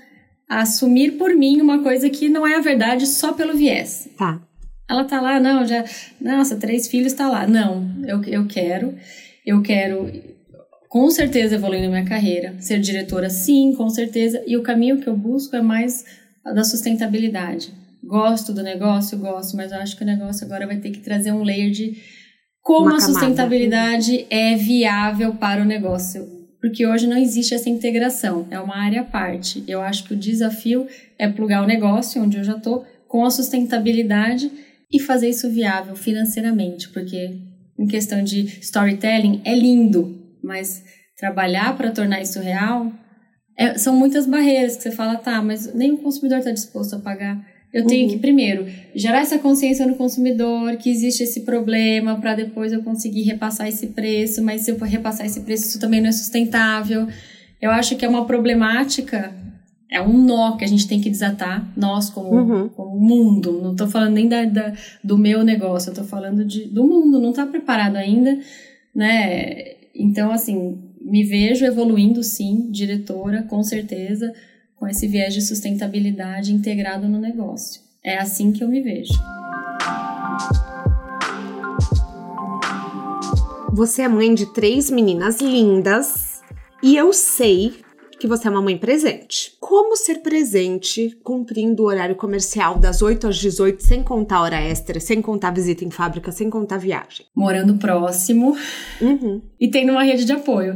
assumir 0.48 1.12
por 1.14 1.36
mim 1.36 1.62
uma 1.62 1.84
coisa 1.84 2.10
que 2.10 2.30
não 2.30 2.45
é 2.45 2.56
a 2.56 2.62
verdade 2.62 3.06
só 3.06 3.34
pelo 3.34 3.56
viés. 3.56 4.10
Tá. 4.18 4.41
Ela 4.89 5.04
tá 5.04 5.20
lá, 5.20 5.39
não, 5.39 5.66
já. 5.66 5.84
Nossa, 6.20 6.56
três 6.56 6.88
filhos 6.88 7.14
tá 7.14 7.28
lá. 7.28 7.45
Não, 7.45 7.86
eu, 8.06 8.24
eu 8.24 8.48
quero. 8.48 8.95
Eu 9.45 9.62
quero 9.62 10.10
com 10.89 11.10
certeza 11.10 11.56
evoluir 11.56 11.82
na 11.82 11.89
minha 11.89 12.06
carreira. 12.06 12.56
Ser 12.60 12.80
diretora, 12.80 13.30
sim, 13.30 13.74
com 13.76 13.89
certeza. 13.89 14.41
E 14.48 14.56
o 14.56 14.64
caminho 14.64 15.00
que 15.02 15.08
eu 15.08 15.18
busco 15.18 15.56
é 15.56 15.62
mais 15.62 16.06
da 16.45 16.64
sustentabilidade. 16.64 17.74
Gosto 18.04 18.54
do 18.54 18.64
negócio, 18.64 19.18
gosto, 19.18 19.58
mas 19.58 19.72
eu 19.72 19.80
acho 19.80 19.98
que 19.98 20.04
o 20.04 20.08
negócio 20.08 20.45
agora 20.45 20.66
vai 20.66 20.78
ter 20.78 20.91
que 20.91 21.00
trazer 21.00 21.34
um 21.34 21.43
layer 21.43 21.70
de 21.72 21.98
como 22.62 22.88
Uma 22.88 22.98
a 22.98 23.00
sustentabilidade 23.02 24.12
camada. 24.20 24.28
é 24.30 24.56
viável 24.56 25.34
para 25.36 25.62
o 25.62 25.66
negócio 25.66 26.37
porque 26.68 26.86
hoje 26.86 27.07
não 27.07 27.18
existe 27.18 27.53
essa 27.53 27.70
integração, 27.70 28.45
é 28.51 28.59
uma 28.59 28.76
área 28.76 28.99
à 28.99 29.03
parte. 29.05 29.63
Eu 29.65 29.82
acho 29.82 30.03
que 30.03 30.13
o 30.13 30.18
desafio 30.18 30.86
é 31.18 31.26
plugar 31.26 31.63
o 31.63 31.65
negócio, 31.65 32.22
onde 32.22 32.38
eu 32.38 32.43
já 32.43 32.57
estou, 32.57 32.86
com 33.07 33.24
a 33.24 33.32
sustentabilidade 33.32 34.51
e 34.91 34.99
fazer 34.99 35.30
isso 35.30 35.49
viável 35.49 35.95
financeiramente, 35.95 36.89
porque 36.89 37.38
em 37.80 37.88
questão 37.88 38.22
de 38.22 38.59
storytelling 38.59 39.41
é 39.45 39.55
lindo, 39.55 40.22
mas 40.43 40.84
trabalhar 41.18 41.78
para 41.78 41.89
tornar 41.89 42.22
isso 42.22 42.41
real 42.41 42.91
é, 43.57 43.78
são 43.78 43.95
muitas 43.95 44.28
barreiras 44.28 44.76
que 44.76 44.84
você 44.84 44.91
fala, 44.91 45.15
tá, 45.15 45.41
mas 45.41 45.74
nem 45.74 45.93
o 45.93 45.97
consumidor 45.97 46.39
está 46.39 46.51
disposto 46.51 46.97
a 46.97 46.99
pagar 46.99 47.43
eu 47.74 47.86
tenho 47.86 48.07
uhum. 48.07 48.13
que, 48.13 48.20
primeiro, 48.20 48.65
gerar 48.95 49.20
essa 49.20 49.38
consciência 49.38 49.86
no 49.86 49.95
consumidor 49.95 50.78
que 50.78 50.89
existe 50.89 51.24
esse 51.24 51.41
problema 51.41 52.20
para 52.20 52.34
depois 52.34 52.72
eu 52.72 52.82
conseguir 52.82 53.24
repassar 53.24 53.68
esse 53.68 53.88
preço, 53.88 54.41
mas 54.41 54.61
se 54.61 54.72
eu 54.72 54.78
repassar 54.78 55.26
esse 55.26 55.41
preço, 55.41 55.68
isso 55.68 55.80
também 55.80 55.99
não 55.99 56.07
é 56.07 56.13
sustentável. 56.13 57.07
Eu 57.61 57.70
acho 57.72 57.95
que 57.97 58.05
é 58.05 58.09
uma 58.09 58.26
problemática, 58.26 59.36
é 59.91 60.01
um 60.01 60.18
nó 60.18 60.55
que 60.55 60.63
a 60.63 60.68
gente 60.68 60.88
tem 60.88 61.01
que 61.01 61.09
desatar, 61.09 61.70
nós 61.76 62.09
como, 62.09 62.30
uhum. 62.30 62.70
como 62.70 62.97
mundo. 62.99 63.59
Não 63.61 63.72
estou 63.74 63.88
falando 63.88 64.13
nem 64.13 64.30
da, 64.30 64.45
da, 64.45 64.74
do 65.03 65.18
meu 65.18 65.43
negócio, 65.43 65.89
eu 65.89 65.93
estou 65.93 66.07
falando 66.07 66.45
de, 66.45 66.65
do 66.65 66.88
mundo, 66.88 67.20
não 67.20 67.32
está 67.32 67.45
preparado 67.45 67.97
ainda, 67.97 68.39
né? 68.95 69.76
Então, 69.93 70.32
assim, 70.32 70.78
me 71.01 71.24
vejo 71.24 71.65
evoluindo, 71.65 72.24
sim, 72.24 72.72
diretora, 72.72 73.43
com 73.43 73.61
certeza 73.61 74.34
com 74.80 74.88
esse 74.88 75.08
viés 75.08 75.34
de 75.34 75.42
sustentabilidade 75.42 76.54
integrado 76.54 77.08
no 77.08 77.20
negócio. 77.20 77.82
É 78.04 78.18
assim 78.18 78.52
que 78.52 78.64
eu 78.64 78.68
me 78.68 78.82
vejo. 78.82 79.14
Você 83.74 84.04
é 84.04 84.08
mãe 84.08 84.34
de 84.34 84.52
três 84.54 84.90
meninas 84.90 85.40
lindas 85.40 86.42
e 86.82 86.96
eu 86.96 87.12
sei 87.14 87.84
que 88.20 88.28
você 88.28 88.47
é 88.47 88.51
uma 88.51 88.61
mãe 88.61 88.78
presente. 88.78 89.53
Como 89.59 89.95
ser 89.95 90.20
presente 90.20 91.18
cumprindo 91.24 91.84
o 91.84 91.86
horário 91.86 92.15
comercial 92.15 92.78
das 92.80 93.01
8 93.01 93.28
às 93.28 93.38
18, 93.38 93.84
sem 93.84 94.03
contar 94.03 94.41
hora 94.41 94.59
extra, 94.59 94.99
sem 94.99 95.22
contar 95.22 95.51
visita 95.51 95.86
em 95.86 95.91
fábrica, 95.91 96.32
sem 96.32 96.49
contar 96.49 96.78
viagem? 96.78 97.26
Morando 97.36 97.76
próximo 97.76 98.57
uhum. 99.01 99.41
e 99.59 99.68
tendo 99.68 99.91
uma 99.91 100.03
rede 100.03 100.26
de 100.26 100.32
apoio. 100.32 100.76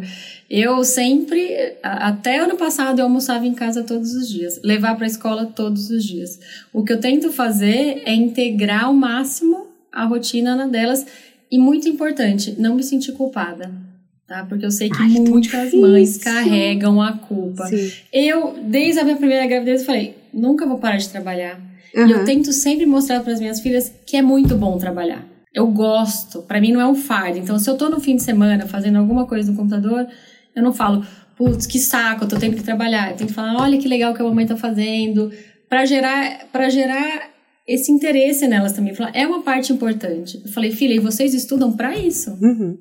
Eu 0.49 0.83
sempre, 0.83 1.77
até 1.81 2.39
ano 2.39 2.57
passado, 2.57 2.99
eu 2.99 3.05
almoçava 3.05 3.45
em 3.45 3.53
casa 3.53 3.83
todos 3.83 4.13
os 4.13 4.29
dias, 4.29 4.59
levar 4.63 4.95
para 4.95 5.05
a 5.05 5.07
escola 5.07 5.45
todos 5.45 5.89
os 5.89 6.03
dias. 6.03 6.39
O 6.73 6.83
que 6.83 6.93
eu 6.93 6.99
tento 6.99 7.31
fazer 7.31 8.01
é 8.05 8.13
integrar 8.13 8.85
ao 8.85 8.93
máximo 8.93 9.67
a 9.91 10.05
rotina 10.05 10.67
delas 10.67 11.05
e 11.49 11.57
muito 11.57 11.87
importante, 11.87 12.55
não 12.57 12.75
me 12.75 12.83
sentir 12.83 13.11
culpada. 13.11 13.90
Tá? 14.32 14.45
Porque 14.45 14.65
eu 14.65 14.71
sei 14.71 14.89
que 14.89 14.95
Ai, 14.97 15.09
muitas 15.09 15.73
mães 15.73 16.17
carregam 16.17 17.01
a 17.01 17.11
culpa. 17.11 17.65
Sim. 17.65 17.91
Eu, 18.13 18.55
desde 18.63 19.01
a 19.01 19.03
minha 19.03 19.17
primeira 19.17 19.45
gravidez, 19.45 19.86
falei: 19.86 20.15
nunca 20.34 20.65
vou 20.65 20.77
parar 20.77 20.95
de 20.95 21.09
trabalhar. 21.09 21.59
Uhum. 21.93 22.07
E 22.07 22.11
eu 22.11 22.23
tento 22.23 22.53
sempre 22.53 22.86
mostrar 22.86 23.19
para 23.19 23.34
as 23.34 23.41
minhas 23.41 23.59
filhas 23.59 23.91
que 24.05 24.15
é 24.15 24.21
muito 24.21 24.55
bom 24.55 24.77
trabalhar. 24.77 25.27
Eu 25.53 25.67
gosto, 25.67 26.43
para 26.43 26.61
mim 26.61 26.71
não 26.71 26.79
é 26.79 26.88
um 26.88 26.95
fardo. 26.95 27.39
Então, 27.39 27.59
se 27.59 27.69
eu 27.69 27.75
tô 27.75 27.89
no 27.89 27.99
fim 27.99 28.15
de 28.15 28.23
semana 28.23 28.65
fazendo 28.65 28.99
alguma 28.99 29.27
coisa 29.27 29.51
no 29.51 29.57
computador, 29.57 30.07
eu 30.55 30.63
não 30.63 30.71
falo, 30.71 31.05
putz, 31.36 31.65
que 31.65 31.77
saco, 31.77 32.23
eu 32.23 32.29
tô 32.29 32.38
tendo 32.38 32.55
que 32.55 32.63
trabalhar. 32.63 33.11
Eu 33.11 33.17
tenho 33.17 33.27
que 33.27 33.36
falar, 33.36 33.61
olha 33.61 33.77
que 33.77 33.88
legal 33.89 34.13
que 34.13 34.21
a 34.21 34.23
mamãe 34.23 34.45
tá 34.45 34.55
fazendo, 34.55 35.29
para 35.67 35.84
gerar, 35.84 36.47
para 36.53 36.69
gerar 36.69 37.32
esse 37.67 37.91
interesse 37.91 38.47
nelas 38.47 38.71
também. 38.71 38.95
Falar, 38.95 39.11
é 39.13 39.27
uma 39.27 39.41
parte 39.41 39.73
importante. 39.73 40.41
Eu 40.41 40.49
falei, 40.53 40.71
filha, 40.71 40.93
e 40.93 40.99
vocês 40.99 41.34
estudam 41.34 41.73
para 41.73 41.97
isso? 41.97 42.32
Uhum. 42.41 42.77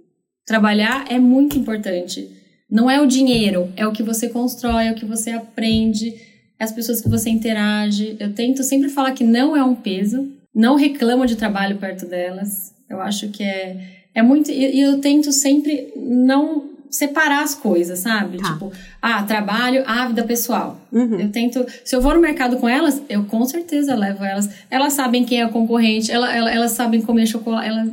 Trabalhar 0.50 1.04
é 1.08 1.16
muito 1.16 1.56
importante. 1.56 2.28
Não 2.68 2.90
é 2.90 3.00
o 3.00 3.06
dinheiro, 3.06 3.72
é 3.76 3.86
o 3.86 3.92
que 3.92 4.02
você 4.02 4.28
constrói, 4.28 4.88
é 4.88 4.90
o 4.90 4.96
que 4.96 5.04
você 5.04 5.30
aprende, 5.30 6.12
é 6.58 6.64
as 6.64 6.72
pessoas 6.72 7.00
que 7.00 7.08
você 7.08 7.30
interage. 7.30 8.16
Eu 8.18 8.34
tento 8.34 8.64
sempre 8.64 8.88
falar 8.88 9.12
que 9.12 9.22
não 9.22 9.56
é 9.56 9.62
um 9.62 9.76
peso, 9.76 10.28
não 10.52 10.74
reclamo 10.74 11.24
de 11.24 11.36
trabalho 11.36 11.76
perto 11.76 12.04
delas. 12.04 12.74
Eu 12.88 13.00
acho 13.00 13.28
que 13.28 13.44
é, 13.44 13.76
é 14.12 14.22
muito. 14.22 14.50
E 14.50 14.80
eu 14.80 15.00
tento 15.00 15.30
sempre 15.30 15.92
não 15.96 16.68
separar 16.90 17.44
as 17.44 17.54
coisas, 17.54 18.00
sabe? 18.00 18.38
Tá. 18.38 18.52
Tipo, 18.52 18.72
ah, 19.00 19.22
trabalho, 19.22 19.84
ah, 19.86 20.08
vida 20.08 20.24
pessoal. 20.24 20.80
Uhum. 20.90 21.20
Eu 21.20 21.30
tento. 21.30 21.64
Se 21.84 21.94
eu 21.94 22.00
vou 22.00 22.12
no 22.12 22.20
mercado 22.20 22.56
com 22.56 22.68
elas, 22.68 23.00
eu 23.08 23.22
com 23.22 23.44
certeza 23.44 23.94
levo 23.94 24.24
elas. 24.24 24.50
Elas 24.68 24.94
sabem 24.94 25.24
quem 25.24 25.42
é 25.42 25.46
o 25.46 25.50
concorrente, 25.50 26.10
ela, 26.10 26.34
ela, 26.34 26.52
elas 26.52 26.72
sabem 26.72 27.00
comer 27.00 27.28
chocolate. 27.28 27.68
Ela, 27.68 27.86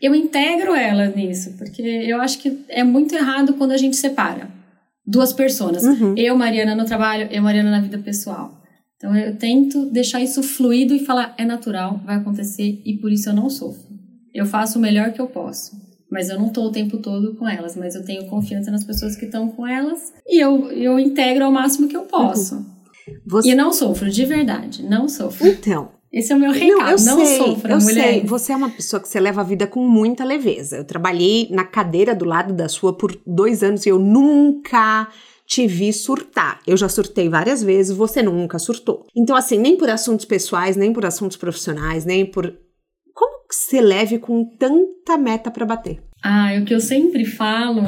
eu 0.00 0.14
integro 0.14 0.74
elas 0.74 1.14
nisso, 1.14 1.54
porque 1.58 1.82
eu 1.82 2.20
acho 2.20 2.38
que 2.38 2.64
é 2.68 2.82
muito 2.82 3.14
errado 3.14 3.54
quando 3.54 3.72
a 3.72 3.76
gente 3.76 3.96
separa 3.96 4.50
duas 5.06 5.32
pessoas. 5.32 5.82
Uhum. 5.82 6.14
Eu, 6.16 6.36
Mariana, 6.36 6.74
no 6.74 6.84
trabalho, 6.84 7.28
eu, 7.30 7.42
Mariana, 7.42 7.70
na 7.70 7.80
vida 7.80 7.98
pessoal. 7.98 8.60
Então 8.96 9.16
eu 9.16 9.36
tento 9.36 9.86
deixar 9.86 10.20
isso 10.20 10.42
fluido 10.42 10.94
e 10.94 11.04
falar, 11.04 11.34
é 11.38 11.44
natural, 11.44 12.00
vai 12.04 12.16
acontecer 12.16 12.80
e 12.84 12.98
por 12.98 13.10
isso 13.10 13.28
eu 13.28 13.34
não 13.34 13.48
sofro. 13.50 13.90
Eu 14.32 14.46
faço 14.46 14.78
o 14.78 14.82
melhor 14.82 15.12
que 15.12 15.20
eu 15.20 15.26
posso. 15.26 15.72
Mas 16.10 16.28
eu 16.28 16.38
não 16.38 16.48
estou 16.48 16.66
o 16.66 16.72
tempo 16.72 16.98
todo 16.98 17.36
com 17.36 17.48
elas, 17.48 17.76
mas 17.76 17.94
eu 17.94 18.04
tenho 18.04 18.26
confiança 18.26 18.70
nas 18.70 18.84
pessoas 18.84 19.16
que 19.16 19.26
estão 19.26 19.48
com 19.48 19.66
elas 19.66 20.12
e 20.26 20.42
eu, 20.42 20.70
eu 20.72 20.98
integro 20.98 21.44
ao 21.44 21.52
máximo 21.52 21.88
que 21.88 21.96
eu 21.96 22.02
posso. 22.02 22.56
Uhum. 22.56 22.64
Você... 23.26 23.50
E 23.50 23.54
não 23.54 23.72
sofro, 23.72 24.10
de 24.10 24.24
verdade, 24.24 24.82
não 24.82 25.08
sofro. 25.08 25.46
Então. 25.46 25.99
Esse 26.12 26.32
é 26.32 26.36
o 26.36 26.40
meu 26.40 26.50
recado, 26.50 27.04
não, 27.04 27.18
não 27.18 27.24
sei, 27.24 27.38
sofra, 27.38 27.72
eu 27.72 27.80
mulher. 27.80 28.12
Sei. 28.14 28.24
Você 28.24 28.52
é 28.52 28.56
uma 28.56 28.70
pessoa 28.70 29.00
que 29.00 29.08
você 29.08 29.20
leva 29.20 29.42
a 29.42 29.44
vida 29.44 29.66
com 29.66 29.86
muita 29.86 30.24
leveza. 30.24 30.78
Eu 30.78 30.84
trabalhei 30.84 31.48
na 31.50 31.64
cadeira 31.64 32.14
do 32.14 32.24
lado 32.24 32.52
da 32.52 32.68
sua 32.68 32.92
por 32.96 33.16
dois 33.26 33.62
anos 33.62 33.86
e 33.86 33.90
eu 33.90 33.98
nunca 33.98 35.08
te 35.46 35.66
vi 35.66 35.92
surtar. 35.92 36.60
Eu 36.66 36.76
já 36.76 36.88
surtei 36.88 37.28
várias 37.28 37.62
vezes, 37.62 37.96
você 37.96 38.22
nunca 38.22 38.58
surtou. 38.58 39.06
Então, 39.16 39.36
assim, 39.36 39.58
nem 39.58 39.76
por 39.76 39.88
assuntos 39.88 40.24
pessoais, 40.24 40.76
nem 40.76 40.92
por 40.92 41.06
assuntos 41.06 41.36
profissionais, 41.36 42.04
nem 42.04 42.26
por 42.26 42.56
que 43.50 43.56
você 43.56 43.80
leve 43.80 44.18
com 44.18 44.44
tanta 44.44 45.18
meta 45.18 45.50
para 45.50 45.66
bater? 45.66 46.00
Ah, 46.22 46.52
o 46.60 46.64
que 46.64 46.72
eu 46.72 46.80
sempre 46.80 47.24
falo 47.24 47.82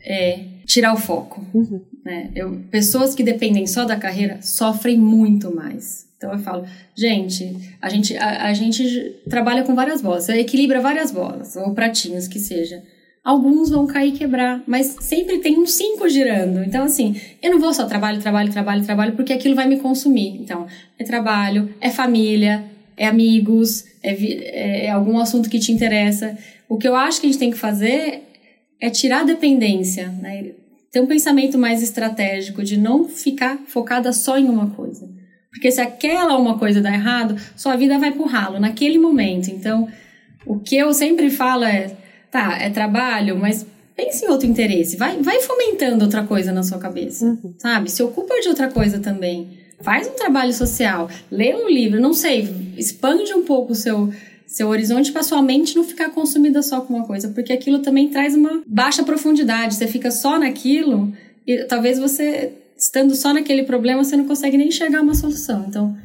é 0.00 0.44
tirar 0.64 0.94
o 0.94 0.96
foco. 0.96 1.44
Uhum. 1.52 1.84
Né? 2.04 2.30
Eu, 2.34 2.62
pessoas 2.70 3.14
que 3.14 3.24
dependem 3.24 3.66
só 3.66 3.84
da 3.84 3.96
carreira 3.96 4.40
sofrem 4.40 4.96
muito 4.96 5.54
mais. 5.54 6.06
Então 6.18 6.32
eu 6.32 6.38
falo, 6.40 6.66
gente, 6.96 7.56
a 7.80 7.88
gente, 7.88 8.16
a, 8.16 8.46
a 8.46 8.52
gente 8.52 9.14
trabalha 9.30 9.62
com 9.62 9.74
várias 9.74 10.02
bolas, 10.02 10.28
equilibra 10.28 10.80
várias 10.80 11.12
bolas, 11.12 11.54
ou 11.54 11.72
pratinhos 11.72 12.26
que 12.26 12.40
seja. 12.40 12.82
Alguns 13.24 13.70
vão 13.70 13.86
cair 13.86 14.14
e 14.14 14.18
quebrar, 14.18 14.62
mas 14.66 14.96
sempre 15.00 15.38
tem 15.38 15.58
uns 15.58 15.72
cinco 15.72 16.08
girando. 16.08 16.64
Então, 16.64 16.84
assim, 16.84 17.20
eu 17.40 17.50
não 17.50 17.60
vou 17.60 17.72
só 17.72 17.86
trabalho, 17.86 18.20
trabalho, 18.20 18.50
trabalho, 18.50 18.84
trabalho, 18.84 19.12
porque 19.14 19.32
aquilo 19.32 19.54
vai 19.54 19.68
me 19.68 19.78
consumir. 19.78 20.40
Então, 20.40 20.66
é 20.98 21.04
trabalho, 21.04 21.72
é 21.80 21.88
família, 21.90 22.64
é 22.96 23.06
amigos, 23.06 23.84
é, 24.02 24.12
é, 24.12 24.86
é 24.86 24.90
algum 24.90 25.18
assunto 25.18 25.48
que 25.48 25.58
te 25.58 25.70
interessa. 25.70 26.36
O 26.68 26.78
que 26.78 26.88
eu 26.88 26.96
acho 26.96 27.20
que 27.20 27.26
a 27.26 27.30
gente 27.30 27.38
tem 27.38 27.50
que 27.50 27.58
fazer 27.58 28.22
é 28.80 28.90
tirar 28.90 29.20
a 29.20 29.24
dependência, 29.24 30.08
né? 30.08 30.52
ter 30.90 31.00
um 31.00 31.06
pensamento 31.06 31.58
mais 31.58 31.82
estratégico 31.82 32.64
de 32.64 32.76
não 32.76 33.08
ficar 33.08 33.58
focada 33.66 34.12
só 34.12 34.38
em 34.38 34.48
uma 34.48 34.70
coisa. 34.70 35.17
Porque 35.50 35.70
se 35.70 35.80
aquela 35.80 36.36
uma 36.36 36.58
coisa 36.58 36.80
dá 36.80 36.92
errado, 36.92 37.36
sua 37.56 37.76
vida 37.76 37.98
vai 37.98 38.12
pro 38.12 38.26
ralo 38.26 38.60
naquele 38.60 38.98
momento. 38.98 39.48
Então, 39.48 39.88
o 40.46 40.58
que 40.58 40.76
eu 40.76 40.92
sempre 40.92 41.30
falo 41.30 41.64
é, 41.64 41.96
tá, 42.30 42.58
é 42.60 42.70
trabalho, 42.70 43.36
mas 43.36 43.66
pense 43.96 44.24
em 44.24 44.28
outro 44.28 44.46
interesse. 44.46 44.96
Vai, 44.96 45.16
vai 45.20 45.40
fomentando 45.40 46.04
outra 46.04 46.22
coisa 46.22 46.52
na 46.52 46.62
sua 46.62 46.78
cabeça, 46.78 47.24
uhum. 47.24 47.54
sabe? 47.58 47.90
Se 47.90 48.02
ocupa 48.02 48.40
de 48.40 48.48
outra 48.48 48.68
coisa 48.68 49.00
também. 49.00 49.58
Faz 49.80 50.08
um 50.08 50.12
trabalho 50.12 50.52
social, 50.52 51.08
lê 51.30 51.54
um 51.54 51.68
livro, 51.68 52.00
não 52.00 52.12
sei, 52.12 52.48
expande 52.76 53.32
um 53.32 53.44
pouco 53.44 53.72
o 53.72 53.76
seu, 53.76 54.12
seu 54.44 54.68
horizonte 54.68 55.12
para 55.12 55.22
sua 55.22 55.40
mente 55.40 55.76
não 55.76 55.84
ficar 55.84 56.10
consumida 56.10 56.62
só 56.62 56.80
com 56.80 56.94
uma 56.94 57.06
coisa, 57.06 57.28
porque 57.28 57.52
aquilo 57.52 57.78
também 57.78 58.08
traz 58.08 58.34
uma 58.34 58.62
baixa 58.66 59.04
profundidade. 59.04 59.76
Você 59.76 59.86
fica 59.86 60.10
só 60.10 60.36
naquilo 60.38 61.12
e 61.46 61.64
talvez 61.64 61.98
você, 61.98 62.52
estando 62.78 63.14
só 63.14 63.34
naquele 63.34 63.64
problema, 63.64 64.04
você 64.04 64.16
não 64.16 64.26
consegue 64.26 64.56
nem 64.56 64.68
enxergar 64.68 65.02
uma 65.02 65.14
solução. 65.14 65.66
Então, 65.68 65.96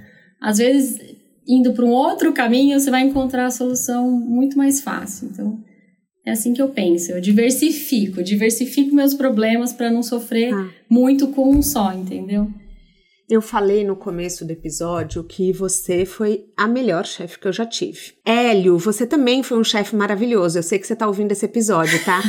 às 0.41 0.57
vezes, 0.57 0.99
indo 1.47 1.73
para 1.73 1.85
um 1.85 1.91
outro 1.91 2.33
caminho, 2.33 2.79
você 2.79 2.89
vai 2.89 3.03
encontrar 3.03 3.45
a 3.45 3.51
solução 3.51 4.09
muito 4.11 4.57
mais 4.57 4.81
fácil. 4.81 5.29
Então, 5.31 5.59
é 6.25 6.31
assim 6.31 6.53
que 6.53 6.61
eu 6.61 6.69
penso. 6.69 7.11
Eu 7.11 7.21
diversifico, 7.21 8.23
diversifico 8.23 8.95
meus 8.95 9.13
problemas 9.13 9.71
para 9.71 9.91
não 9.91 10.01
sofrer 10.01 10.53
ah. 10.53 10.69
muito 10.89 11.27
com 11.27 11.49
um 11.49 11.61
só, 11.61 11.93
entendeu? 11.93 12.49
Eu 13.29 13.41
falei 13.41 13.85
no 13.85 13.95
começo 13.95 14.45
do 14.45 14.51
episódio 14.51 15.23
que 15.23 15.53
você 15.53 16.05
foi 16.05 16.45
a 16.57 16.67
melhor 16.67 17.05
chefe 17.05 17.39
que 17.39 17.47
eu 17.47 17.53
já 17.53 17.65
tive. 17.65 18.13
Hélio, 18.25 18.77
você 18.77 19.07
também 19.07 19.41
foi 19.41 19.57
um 19.57 19.63
chefe 19.63 19.95
maravilhoso. 19.95 20.59
Eu 20.59 20.63
sei 20.63 20.77
que 20.77 20.85
você 20.85 20.95
tá 20.95 21.07
ouvindo 21.07 21.31
esse 21.31 21.45
episódio, 21.45 22.03
tá? 22.03 22.21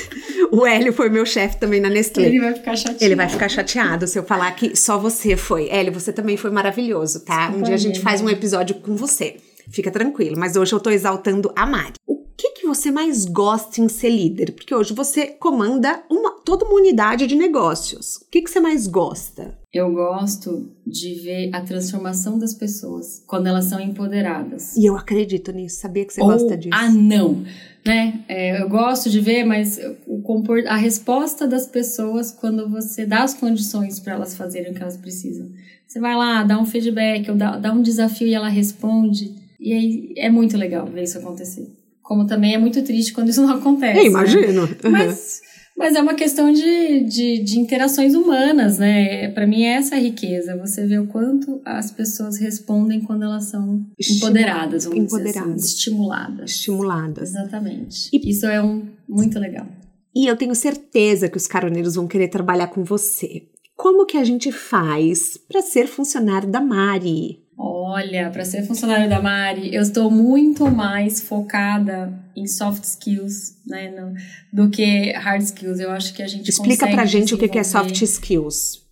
o 0.52 0.66
Hélio 0.66 0.92
foi 0.92 1.08
meu 1.08 1.24
chefe 1.24 1.58
também 1.58 1.80
na 1.80 1.88
Nestlé. 1.88 2.26
Ele 2.26 2.40
vai 2.40 2.54
ficar 2.54 2.76
chateado. 2.76 3.04
Ele 3.04 3.14
vai 3.14 3.28
ficar 3.28 3.48
chateado 3.48 4.06
se 4.06 4.18
eu 4.18 4.22
falar 4.22 4.50
que 4.52 4.76
só 4.76 4.98
você 4.98 5.34
foi. 5.34 5.68
Hélio, 5.70 5.92
você 5.92 6.12
também 6.12 6.36
foi 6.36 6.50
maravilhoso, 6.50 7.24
tá? 7.24 7.48
um 7.48 7.62
dia 7.62 7.74
a 7.74 7.78
gente 7.78 8.00
faz 8.00 8.20
um 8.20 8.28
episódio 8.28 8.76
com 8.76 8.94
você. 8.94 9.36
Fica 9.70 9.90
tranquilo, 9.90 10.36
mas 10.38 10.56
hoje 10.56 10.74
eu 10.74 10.80
tô 10.80 10.90
exaltando 10.90 11.50
a 11.56 11.64
Mari. 11.64 11.94
O 12.34 12.36
que, 12.36 12.50
que 12.50 12.66
você 12.66 12.90
mais 12.90 13.26
gosta 13.26 13.80
em 13.80 13.88
ser 13.88 14.10
líder? 14.10 14.52
Porque 14.52 14.74
hoje 14.74 14.92
você 14.92 15.28
comanda 15.28 16.02
uma, 16.10 16.32
toda 16.32 16.64
uma 16.64 16.74
unidade 16.74 17.28
de 17.28 17.36
negócios. 17.36 18.16
O 18.16 18.28
que, 18.28 18.42
que 18.42 18.50
você 18.50 18.58
mais 18.58 18.88
gosta? 18.88 19.56
Eu 19.72 19.92
gosto 19.92 20.68
de 20.84 21.14
ver 21.14 21.50
a 21.54 21.60
transformação 21.60 22.36
das 22.36 22.52
pessoas 22.52 23.22
quando 23.24 23.46
elas 23.46 23.66
são 23.66 23.80
empoderadas. 23.80 24.76
E 24.76 24.84
eu 24.84 24.96
acredito 24.96 25.52
nisso, 25.52 25.80
sabia 25.80 26.04
que 26.04 26.12
você 26.12 26.22
Ou, 26.22 26.28
gosta 26.28 26.56
disso. 26.56 26.76
Ah, 26.76 26.90
não! 26.90 27.44
Né? 27.86 28.24
É, 28.28 28.60
eu 28.60 28.68
gosto 28.68 29.08
de 29.08 29.20
ver, 29.20 29.44
mas 29.44 29.78
o 30.04 30.20
comport... 30.20 30.66
a 30.66 30.76
resposta 30.76 31.46
das 31.46 31.68
pessoas 31.68 32.32
quando 32.32 32.68
você 32.68 33.06
dá 33.06 33.22
as 33.22 33.34
condições 33.34 34.00
para 34.00 34.14
elas 34.14 34.36
fazerem 34.36 34.72
o 34.72 34.74
que 34.74 34.82
elas 34.82 34.96
precisam. 34.96 35.48
Você 35.86 36.00
vai 36.00 36.16
lá, 36.16 36.42
dá 36.42 36.58
um 36.58 36.66
feedback, 36.66 37.30
ou 37.30 37.36
dá, 37.36 37.56
dá 37.58 37.72
um 37.72 37.80
desafio 37.80 38.26
e 38.26 38.34
ela 38.34 38.48
responde. 38.48 39.36
E 39.60 39.72
aí 39.72 40.14
é 40.16 40.28
muito 40.28 40.56
legal 40.56 40.84
ver 40.86 41.04
isso 41.04 41.18
acontecer. 41.18 41.83
Como 42.04 42.24
também 42.24 42.54
é 42.54 42.58
muito 42.58 42.80
triste 42.82 43.12
quando 43.12 43.30
isso 43.30 43.42
não 43.42 43.56
acontece. 43.58 43.98
Eu 43.98 44.04
né? 44.04 44.08
imagino. 44.08 44.66
Né? 44.66 44.76
Mas 44.88 45.42
mas 45.76 45.96
é 45.96 46.00
uma 46.00 46.14
questão 46.14 46.52
de, 46.52 47.00
de, 47.00 47.42
de 47.42 47.58
interações 47.58 48.14
humanas, 48.14 48.78
né? 48.78 49.28
Para 49.30 49.44
mim, 49.44 49.64
é 49.64 49.74
essa 49.74 49.96
a 49.96 49.98
riqueza. 49.98 50.56
Você 50.56 50.86
vê 50.86 50.98
o 50.98 51.08
quanto 51.08 51.60
as 51.64 51.90
pessoas 51.90 52.38
respondem 52.38 53.00
quando 53.00 53.24
elas 53.24 53.46
são 53.46 53.84
empoderadas, 54.00 54.84
vamos 54.84 55.00
empoderadas. 55.00 55.32
dizer 55.34 55.52
assim, 55.52 55.74
estimuladas. 55.74 56.50
Estimuladas. 56.50 57.30
Exatamente. 57.30 58.08
E, 58.12 58.30
Isso 58.30 58.46
é 58.46 58.62
um, 58.62 58.86
muito 59.08 59.36
legal. 59.40 59.66
E 60.14 60.30
eu 60.30 60.36
tenho 60.36 60.54
certeza 60.54 61.28
que 61.28 61.36
os 61.36 61.48
caroneiros 61.48 61.96
vão 61.96 62.06
querer 62.06 62.28
trabalhar 62.28 62.68
com 62.68 62.84
você. 62.84 63.42
Como 63.76 64.06
que 64.06 64.16
a 64.16 64.22
gente 64.22 64.52
faz 64.52 65.36
para 65.36 65.60
ser 65.60 65.88
funcionário 65.88 66.48
da 66.48 66.60
Mari? 66.60 67.43
Olha, 67.56 68.30
para 68.30 68.44
ser 68.44 68.66
funcionário 68.66 69.08
da 69.08 69.20
Mari, 69.20 69.74
eu 69.74 69.82
estou 69.82 70.10
muito 70.10 70.68
mais 70.70 71.20
focada 71.20 72.12
em 72.36 72.46
soft 72.46 72.82
skills, 72.82 73.56
né, 73.66 73.90
no, 73.90 74.14
do 74.52 74.70
que 74.70 75.12
hard 75.12 75.42
skills. 75.42 75.78
Eu 75.78 75.90
acho 75.90 76.12
que 76.14 76.22
a 76.22 76.26
gente 76.26 76.48
explica 76.48 76.86
para 76.88 77.04
gente 77.04 77.34
o 77.34 77.38
que 77.38 77.58
é 77.58 77.62
soft 77.62 78.00
skills. 78.02 78.82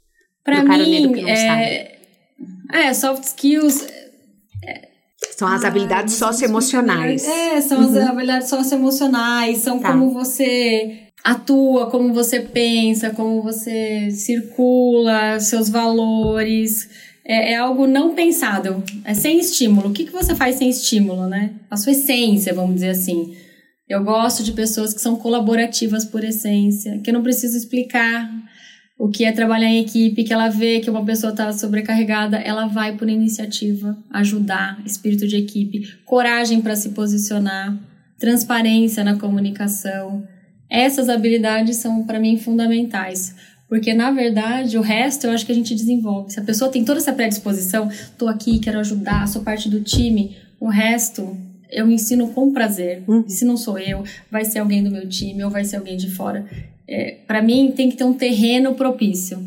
Para 0.45 0.63
mim, 0.63 1.29
é... 1.29 1.99
é, 2.73 2.95
soft 2.95 3.25
skills 3.25 3.87
são 5.31 5.49
as 5.49 5.65
ah, 5.65 5.69
habilidades 5.69 6.15
socioemocionais. 6.15 7.27
É, 7.27 7.61
são 7.61 7.81
uhum. 7.81 7.99
as 7.99 8.09
habilidades 8.09 8.49
socioemocionais, 8.49 9.59
são 9.59 9.79
tá. 9.79 9.91
como 9.91 10.11
você 10.11 11.09
atua, 11.25 11.91
como 11.91 12.13
você 12.13 12.41
pensa, 12.41 13.11
como 13.11 13.43
você 13.43 14.11
circula, 14.11 15.39
seus 15.41 15.69
valores. 15.69 16.89
É, 17.25 17.53
é, 17.53 17.57
algo 17.57 17.87
não 17.87 18.15
pensado, 18.15 18.83
é 19.05 19.15
sem 19.15 19.39
estímulo. 19.39 19.89
O 19.89 19.93
que, 19.93 20.05
que 20.05 20.13
você 20.13 20.35
faz 20.35 20.57
sem 20.57 20.69
estímulo, 20.69 21.29
né? 21.29 21.53
A 21.71 21.77
sua 21.77 21.93
essência, 21.93 22.53
vamos 22.53 22.75
dizer 22.75 22.91
assim. 22.91 23.37
Eu 23.89 24.03
gosto 24.03 24.43
de 24.43 24.53
pessoas 24.53 24.93
que 24.93 25.01
são 25.01 25.17
colaborativas 25.17 26.05
por 26.05 26.25
essência, 26.25 26.99
que 26.99 27.11
eu 27.11 27.15
não 27.15 27.23
preciso 27.23 27.57
explicar 27.57 28.29
o 28.99 29.09
que 29.09 29.25
é 29.25 29.33
trabalhar 29.33 29.69
em 29.69 29.81
equipe, 29.81 30.23
que 30.23 30.33
ela 30.33 30.49
vê 30.49 30.79
que 30.79 30.89
uma 30.89 31.05
pessoa 31.05 31.33
está 31.33 31.53
sobrecarregada, 31.53 32.39
ela 32.39 32.67
vai 32.67 32.97
por 32.97 33.09
iniciativa, 33.09 33.99
ajudar, 34.11 34.81
espírito 34.87 35.27
de 35.27 35.37
equipe, 35.37 35.83
coragem 36.05 36.61
para 36.61 36.77
se 36.77 36.91
posicionar, 36.91 37.77
transparência 38.19 39.03
na 39.03 39.19
comunicação. 39.19 40.27
Essas 40.71 41.09
habilidades 41.09 41.79
são 41.79 42.05
para 42.05 42.21
mim 42.21 42.39
fundamentais. 42.39 43.35
Porque, 43.73 43.95
na 43.95 44.11
verdade, 44.11 44.77
o 44.77 44.83
resto 44.83 45.27
eu 45.27 45.31
acho 45.31 45.47
que 45.47 45.53
a 45.53 45.55
gente 45.55 45.75
desenvolve. 45.75 46.31
Se 46.31 46.39
a 46.39 46.45
pessoa 46.45 46.71
tem 46.71 46.85
toda 46.85 46.99
essa 46.99 47.13
predisposição, 47.13 47.89
estou 47.91 48.29
aqui, 48.29 48.59
quero 48.59 48.79
ajudar, 48.81 49.27
sou 49.27 49.43
parte 49.43 49.71
do 49.71 49.81
time, 49.81 50.37
o 50.61 50.69
resto 50.69 51.35
eu 51.71 51.91
ensino 51.91 52.29
com 52.29 52.53
prazer. 52.53 53.03
Uhum. 53.09 53.27
Se 53.27 53.47
não 53.47 53.57
sou 53.57 53.79
eu, 53.79 54.05
vai 54.31 54.45
ser 54.45 54.59
alguém 54.59 54.85
do 54.85 54.91
meu 54.91 55.09
time 55.09 55.43
ou 55.43 55.51
vai 55.51 55.65
ser 55.65 55.77
alguém 55.77 55.97
de 55.97 56.11
fora 56.11 56.47
é, 56.93 57.17
para 57.27 57.41
mim 57.41 57.73
tem 57.75 57.89
que 57.89 57.97
ter 57.97 58.05
um 58.05 58.13
terreno 58.13 58.75
propício. 58.75 59.43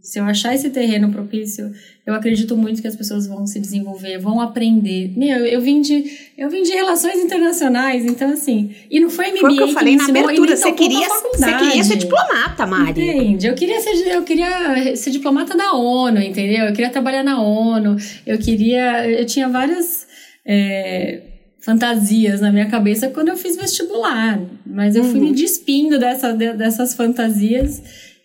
Se 0.00 0.18
eu 0.18 0.24
achar 0.24 0.54
esse 0.54 0.70
terreno 0.70 1.12
propício, 1.12 1.70
eu 2.04 2.14
acredito 2.14 2.56
muito 2.56 2.82
que 2.82 2.88
as 2.88 2.96
pessoas 2.96 3.28
vão 3.28 3.46
se 3.46 3.60
desenvolver, 3.60 4.18
vão 4.18 4.40
aprender. 4.40 5.12
Meu, 5.16 5.46
eu 5.46 5.60
vim 5.60 5.80
de, 5.80 6.04
eu 6.36 6.50
vim 6.50 6.64
de 6.64 6.72
relações 6.72 7.16
internacionais, 7.22 8.04
então 8.04 8.30
assim, 8.30 8.74
e 8.90 8.98
não 8.98 9.08
foi 9.08 9.28
MBA 9.28 9.38
foi 9.38 9.52
o 9.52 9.56
que 9.56 9.62
eu 9.62 9.68
falei 9.68 9.96
na 9.96 10.06
abertura, 10.06 10.56
você 10.56 10.72
queria, 10.72 11.08
você 11.08 11.56
queria 11.56 11.84
ser 11.84 11.96
diplomata, 11.96 12.66
Mari. 12.66 12.90
Entende? 12.90 13.46
Eu 13.46 13.54
queria 13.54 13.80
ser, 13.80 13.92
eu 14.08 14.22
queria 14.24 14.96
ser 14.96 15.10
diplomata 15.10 15.56
da 15.56 15.74
ONU, 15.74 16.20
entendeu? 16.20 16.64
Eu 16.64 16.72
queria 16.72 16.90
trabalhar 16.90 17.22
na 17.22 17.40
ONU, 17.40 17.96
eu 18.26 18.36
queria, 18.36 19.08
eu 19.08 19.24
tinha 19.24 19.48
várias 19.48 20.04
é, 20.44 21.22
fantasias 21.60 22.40
na 22.40 22.50
minha 22.50 22.66
cabeça 22.66 23.10
quando 23.10 23.28
eu 23.28 23.36
fiz 23.36 23.56
vestibular. 23.56 24.40
Mas 24.66 24.96
eu 24.96 25.04
fui 25.04 25.20
me 25.20 25.28
uhum. 25.28 25.32
despindo 25.32 26.00
dessa, 26.00 26.32
dessas 26.32 26.94
fantasias 26.94 27.80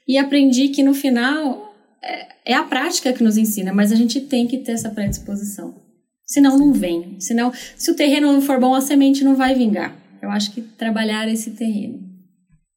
e 0.08 0.18
aprendi 0.18 0.70
que 0.70 0.82
no 0.82 0.96
final 0.96 1.67
é, 2.46 2.54
a 2.54 2.64
prática 2.64 3.12
que 3.12 3.24
nos 3.24 3.38
ensina, 3.38 3.74
mas 3.74 3.92
a 3.92 3.96
gente 3.96 4.22
tem 4.22 4.48
que 4.48 4.60
ter 4.60 4.72
essa 4.72 4.90
predisposição. 4.90 5.76
Senão 6.26 6.58
não 6.58 6.74
vem. 6.74 7.20
Senão, 7.20 7.52
se 7.76 7.92
o 7.92 7.96
terreno 7.96 8.32
não 8.32 8.42
for 8.42 8.60
bom, 8.60 8.74
a 8.74 8.82
semente 8.82 9.24
não 9.24 9.36
vai 9.36 9.54
vingar. 9.56 9.96
Eu 10.22 10.30
acho 10.30 10.52
que 10.52 10.62
trabalhar 10.62 11.28
esse 11.28 11.52
terreno, 11.52 12.00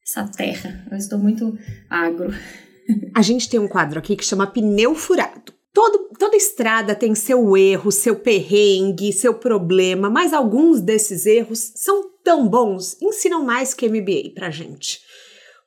essa 0.07 0.27
terra. 0.27 0.85
Eu 0.91 0.97
estou 0.97 1.17
muito 1.17 1.57
agro. 1.89 2.33
A 3.15 3.21
gente 3.21 3.49
tem 3.49 3.59
um 3.59 3.67
quadro 3.67 3.99
aqui 3.99 4.15
que 4.15 4.25
chama 4.25 4.47
pneu 4.47 4.95
furado. 4.95 5.53
Todo, 5.73 6.09
toda 6.19 6.35
estrada 6.35 6.93
tem 6.93 7.15
seu 7.15 7.55
erro, 7.55 7.91
seu 7.91 8.17
perrengue, 8.17 9.13
seu 9.13 9.33
problema, 9.33 10.09
mas 10.09 10.33
alguns 10.33 10.81
desses 10.81 11.25
erros 11.25 11.71
são 11.75 12.11
tão 12.23 12.47
bons, 12.47 12.97
ensinam 13.01 13.43
mais 13.43 13.73
que 13.73 13.87
MBA 13.87 14.33
pra 14.35 14.49
gente. 14.49 14.99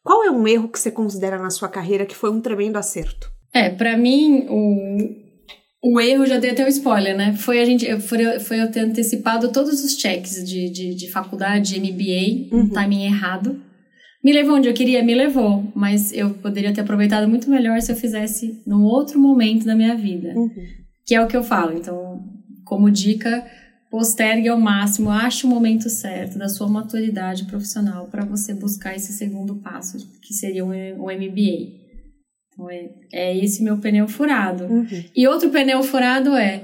Qual 0.03 0.23
é 0.23 0.31
um 0.31 0.47
erro 0.47 0.69
que 0.69 0.79
você 0.79 0.91
considera 0.91 1.39
na 1.39 1.49
sua 1.49 1.71
carreira 1.71 2.05
que 2.05 2.15
foi 2.15 2.31
um 2.31 2.41
tremendo 2.41 2.77
acerto? 2.77 3.34
É, 3.55 3.71
para 3.71 3.97
mim, 3.97 4.47
o, 4.49 5.93
o 5.93 6.01
erro, 6.01 6.27
já 6.27 6.39
dei 6.39 6.51
até 6.51 6.65
o 6.65 6.69
spoiler, 6.69 7.17
né? 7.17 7.35
Foi, 7.37 7.61
a 7.61 7.65
gente, 7.65 7.87
foi, 8.01 8.41
foi 8.41 8.61
eu 8.61 8.71
ter 8.71 8.81
antecipado 8.81 9.53
todos 9.53 9.85
os 9.85 9.93
checks 9.93 10.45
de, 10.45 10.69
de, 10.71 10.95
de 10.97 11.11
faculdade, 11.11 11.75
de 11.75 11.81
MBA, 11.81 12.53
uhum. 12.53 12.65
um 12.65 12.69
timing 12.71 13.05
errado. 13.05 13.63
Me 14.25 14.33
levou 14.33 14.57
onde 14.57 14.69
eu 14.69 14.75
queria? 14.75 15.05
Me 15.05 15.15
levou, 15.15 15.71
mas 15.75 16.13
eu 16.13 16.31
poderia 16.31 16.73
ter 16.73 16.81
aproveitado 16.81 17.29
muito 17.29 17.49
melhor 17.49 17.81
se 17.81 17.93
eu 17.93 17.97
fizesse 17.97 18.61
num 18.67 18.83
outro 18.83 19.21
momento 19.21 19.67
da 19.67 19.77
minha 19.77 19.95
vida. 19.95 20.33
Uhum. 20.35 20.51
Que 21.07 21.15
é 21.15 21.23
o 21.23 21.29
que 21.29 21.37
eu 21.37 21.45
falo. 21.45 21.77
Então, 21.77 22.25
como 22.65 22.91
dica, 22.91 23.47
postergue 23.91 24.49
ao 24.49 24.59
máximo, 24.59 25.11
ache 25.11 25.47
o 25.47 25.49
momento 25.49 25.89
certo 25.89 26.39
da 26.39 26.49
sua 26.49 26.67
maturidade 26.67 27.45
profissional 27.45 28.07
para 28.07 28.25
você 28.25 28.53
buscar 28.53 28.97
esse 28.97 29.13
segundo 29.13 29.57
passo, 29.57 29.99
que 30.23 30.35
seria 30.35 30.65
o 30.65 30.71
MBA. 30.71 31.84
Então, 32.55 32.71
é, 32.71 32.89
é 33.13 33.37
esse 33.37 33.63
meu 33.63 33.79
pneu 33.79 34.09
furado. 34.09 34.65
Uhum. 34.65 35.05
E 35.15 35.27
outro 35.29 35.51
pneu 35.51 35.83
furado 35.83 36.35
é 36.35 36.63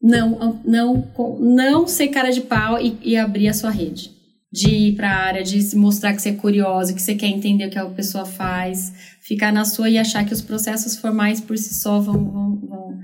não, 0.00 0.60
não, 0.64 1.08
não 1.38 1.86
ser 1.86 2.08
cara 2.08 2.30
de 2.30 2.40
pau 2.40 2.80
e, 2.80 2.96
e 3.02 3.16
abrir 3.16 3.48
a 3.48 3.54
sua 3.54 3.70
rede 3.70 4.10
de 4.52 4.68
ir 4.68 4.96
para 4.96 5.10
a 5.10 5.16
área, 5.16 5.42
de 5.42 5.62
se 5.62 5.74
mostrar 5.74 6.12
que 6.12 6.20
você 6.20 6.28
é 6.28 6.34
curioso, 6.34 6.94
que 6.94 7.00
você 7.00 7.14
quer 7.14 7.28
entender 7.28 7.66
o 7.66 7.70
que 7.70 7.78
a 7.78 7.86
pessoa 7.86 8.26
faz, 8.26 8.92
ficar 9.20 9.50
na 9.50 9.64
sua 9.64 9.88
e 9.88 9.96
achar 9.96 10.26
que 10.26 10.34
os 10.34 10.42
processos 10.42 10.94
formais 10.96 11.40
por 11.40 11.56
si 11.56 11.72
só 11.72 11.98
vão, 11.98 12.22
vão, 12.22 12.56
vão, 12.56 13.00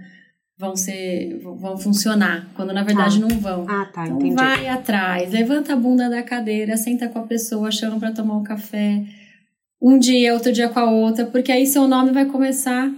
vão 0.59 0.77
ser 0.77 1.41
vão 1.43 1.79
funcionar, 1.79 2.51
quando 2.55 2.75
na 2.75 2.83
verdade 2.83 3.17
ah. 3.17 3.21
não 3.21 3.41
vão. 3.41 3.65
Ah, 3.67 3.87
tá, 3.87 4.05
então 4.05 4.19
entendi. 4.19 4.35
vai 4.35 4.69
atrás, 4.69 5.33
levanta 5.33 5.73
a 5.73 5.77
bunda 5.77 6.11
da 6.11 6.23
cadeira, 6.23 6.77
senta 6.77 7.09
com 7.09 7.21
a 7.21 7.27
pessoa, 7.27 7.71
chama 7.71 7.99
para 7.99 8.13
tomar 8.13 8.37
um 8.37 8.43
café, 8.43 9.03
um 9.81 9.99
dia, 9.99 10.35
outro 10.35 10.53
dia 10.53 10.69
com 10.69 10.79
a 10.79 10.91
outra, 10.91 11.27
porque 11.27 11.53
aí 11.53 11.67
seu 11.67 11.87
nome 11.87 12.13
vai 12.13 12.27
começar 12.27 12.93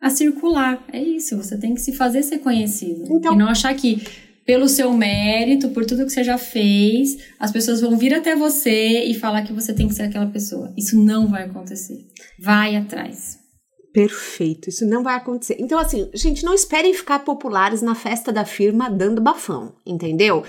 a 0.00 0.10
circular. 0.10 0.84
É 0.92 1.00
isso, 1.00 1.36
você 1.36 1.56
tem 1.56 1.74
que 1.74 1.80
se 1.80 1.92
fazer 1.92 2.22
ser 2.22 2.38
conhecido. 2.38 3.04
Então, 3.10 3.34
e 3.34 3.38
não 3.38 3.48
achar 3.48 3.74
que 3.74 4.02
pelo 4.44 4.68
seu 4.68 4.92
mérito, 4.92 5.68
por 5.70 5.86
tudo 5.86 6.04
que 6.04 6.12
você 6.12 6.24
já 6.24 6.36
fez, 6.36 7.16
as 7.38 7.52
pessoas 7.52 7.80
vão 7.80 7.96
vir 7.96 8.12
até 8.12 8.34
você 8.34 9.04
e 9.04 9.14
falar 9.14 9.42
que 9.42 9.52
você 9.52 9.72
tem 9.72 9.86
que 9.86 9.94
ser 9.94 10.02
aquela 10.02 10.26
pessoa. 10.26 10.72
Isso 10.76 10.98
não 10.98 11.28
vai 11.28 11.44
acontecer. 11.44 11.98
Vai 12.40 12.74
atrás. 12.76 13.38
Perfeito, 13.92 14.70
isso 14.70 14.86
não 14.86 15.02
vai 15.02 15.14
acontecer. 15.16 15.56
Então, 15.60 15.78
assim, 15.78 16.10
gente, 16.14 16.44
não 16.44 16.54
esperem 16.54 16.94
ficar 16.94 17.20
populares 17.20 17.82
na 17.82 17.94
festa 17.94 18.32
da 18.32 18.44
firma 18.44 18.90
dando 18.90 19.20
bafão, 19.20 19.74
entendeu? 19.86 20.42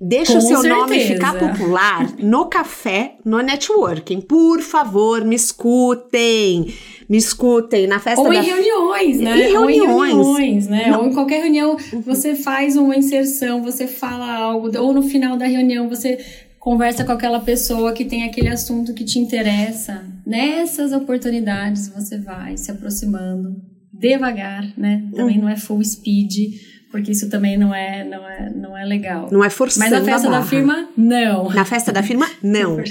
Deixa 0.00 0.32
Com 0.32 0.38
o 0.38 0.40
seu 0.40 0.62
certeza. 0.62 0.74
nome 0.74 1.00
ficar 1.00 1.38
popular 1.38 2.10
no 2.18 2.46
café, 2.46 3.16
no 3.22 3.42
networking. 3.42 4.22
Por 4.22 4.62
favor, 4.62 5.22
me 5.26 5.36
escutem. 5.36 6.72
Me 7.06 7.18
escutem 7.18 7.86
na 7.86 7.98
festa 7.98 8.22
Ou 8.22 8.32
da... 8.32 8.36
em 8.36 8.42
reuniões, 8.42 9.20
né? 9.20 9.48
Em 9.48 9.52
reuniões. 9.52 9.90
Ou 9.90 10.00
em 10.00 10.08
reuniões, 10.08 10.68
né? 10.68 10.90
Não. 10.90 11.00
Ou 11.00 11.06
em 11.08 11.12
qualquer 11.12 11.42
reunião, 11.42 11.76
você 12.06 12.34
faz 12.34 12.76
uma 12.76 12.96
inserção, 12.96 13.62
você 13.62 13.86
fala 13.86 14.32
algo, 14.32 14.70
ou 14.78 14.92
no 14.94 15.02
final 15.02 15.36
da 15.36 15.44
reunião 15.44 15.86
você 15.88 16.18
conversa 16.58 17.04
com 17.04 17.12
aquela 17.12 17.40
pessoa 17.40 17.92
que 17.92 18.04
tem 18.04 18.22
aquele 18.22 18.48
assunto 18.48 18.94
que 18.94 19.04
te 19.04 19.18
interessa. 19.18 20.02
Nessas 20.26 20.92
oportunidades 20.92 21.88
você 21.88 22.16
vai 22.16 22.56
se 22.56 22.70
aproximando 22.70 23.56
devagar, 23.92 24.72
né? 24.78 25.06
Também 25.14 25.36
uhum. 25.36 25.42
não 25.42 25.48
é 25.50 25.56
full 25.56 25.84
speed 25.84 26.54
porque 26.90 27.12
isso 27.12 27.30
também 27.30 27.56
não 27.56 27.74
é, 27.74 28.04
não 28.04 28.28
é, 28.28 28.50
não 28.50 28.76
é 28.76 28.84
legal. 28.84 29.28
Não 29.30 29.44
é 29.44 29.50
forçando 29.50 29.90
Mas 29.90 30.04
na 30.04 30.12
festa 30.12 30.30
da 30.30 30.42
firma, 30.42 30.88
não. 30.96 31.48
Na 31.50 31.64
festa 31.64 31.92
da 31.92 32.02
firma, 32.02 32.28
não. 32.42 32.82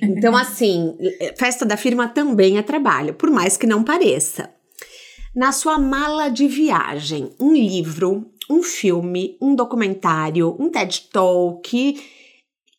Então, 0.00 0.36
assim, 0.36 0.96
festa 1.36 1.64
da 1.64 1.76
firma 1.76 2.08
também 2.08 2.58
é 2.58 2.62
trabalho, 2.62 3.14
por 3.14 3.30
mais 3.30 3.56
que 3.56 3.66
não 3.66 3.82
pareça. 3.82 4.50
Na 5.34 5.52
sua 5.52 5.78
mala 5.78 6.28
de 6.28 6.46
viagem, 6.46 7.30
um 7.40 7.52
livro, 7.52 8.30
um 8.50 8.62
filme, 8.62 9.36
um 9.40 9.54
documentário, 9.54 10.56
um 10.58 10.70
TED 10.70 11.08
Talk 11.12 12.17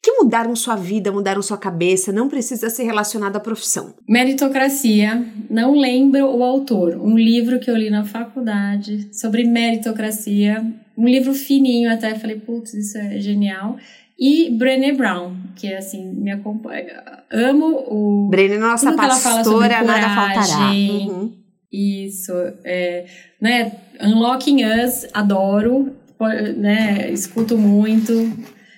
que 0.02 0.12
mudaram 0.14 0.56
sua 0.56 0.76
vida, 0.76 1.12
mudaram 1.12 1.42
sua 1.42 1.58
cabeça, 1.58 2.12
não 2.12 2.30
precisa 2.30 2.70
ser 2.70 2.84
relacionado 2.84 3.36
à 3.36 3.40
profissão. 3.40 3.94
Meritocracia, 4.08 5.26
não 5.50 5.78
lembro 5.78 6.26
o 6.26 6.44
autor, 6.44 6.96
um 6.96 7.18
livro 7.18 7.60
que 7.60 7.70
eu 7.70 7.76
li 7.76 7.90
na 7.90 8.06
faculdade 8.06 9.10
sobre 9.14 9.44
meritocracia, 9.44 10.66
um 10.98 11.06
livro 11.06 11.34
fininho 11.34 11.92
até, 11.92 12.16
falei, 12.16 12.40
putz, 12.40 12.74
isso 12.74 12.98
é 12.98 13.20
genial. 13.20 13.78
E 14.18 14.50
Brené 14.52 14.94
Brown, 14.94 15.34
que 15.56 15.68
é 15.68 15.78
assim, 15.78 16.14
me 16.14 16.32
acompanha, 16.32 17.04
amo 17.32 17.68
o... 17.88 18.28
Brené, 18.30 18.58
nossa 18.58 18.94
pastora, 18.94 19.84
nada 19.84 20.10
faltará. 20.10 20.72
Uhum. 20.72 21.34
Isso, 21.72 22.34
é, 22.64 23.06
né, 23.40 23.72
Unlocking 24.02 24.66
Us, 24.66 25.08
adoro, 25.14 25.94
né, 26.58 27.10
escuto 27.12 27.58
muito, 27.58 28.12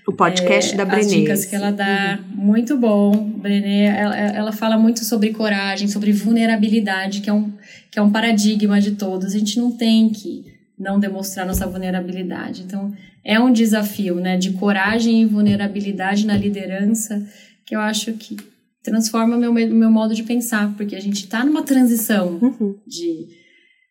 o 0.07 0.13
podcast 0.13 0.73
é, 0.73 0.77
da 0.77 0.85
Brené. 0.85 1.01
As 1.01 1.11
dicas 1.11 1.45
que 1.45 1.55
ela 1.55 1.71
dá, 1.71 2.19
muito 2.33 2.77
bom. 2.77 3.11
Brené, 3.11 3.85
ela, 3.85 4.17
ela 4.17 4.51
fala 4.51 4.77
muito 4.77 5.03
sobre 5.05 5.31
coragem, 5.31 5.87
sobre 5.87 6.11
vulnerabilidade, 6.11 7.21
que 7.21 7.29
é, 7.29 7.33
um, 7.33 7.51
que 7.89 7.99
é 7.99 8.01
um 8.01 8.11
paradigma 8.11 8.79
de 8.79 8.91
todos. 8.91 9.33
A 9.33 9.37
gente 9.37 9.59
não 9.59 9.71
tem 9.71 10.09
que 10.09 10.45
não 10.77 10.99
demonstrar 10.99 11.45
nossa 11.45 11.67
vulnerabilidade. 11.67 12.63
Então, 12.63 12.91
é 13.23 13.39
um 13.39 13.53
desafio, 13.53 14.15
né, 14.15 14.37
de 14.37 14.51
coragem 14.53 15.21
e 15.21 15.25
vulnerabilidade 15.25 16.25
na 16.25 16.35
liderança, 16.35 17.23
que 17.65 17.75
eu 17.75 17.79
acho 17.79 18.13
que 18.13 18.35
transforma 18.83 19.37
meu 19.37 19.53
meu 19.53 19.91
modo 19.91 20.15
de 20.15 20.23
pensar, 20.23 20.73
porque 20.75 20.95
a 20.95 20.99
gente 20.99 21.25
está 21.25 21.45
numa 21.45 21.61
transição 21.61 22.39
uhum. 22.41 22.75
de 22.87 23.39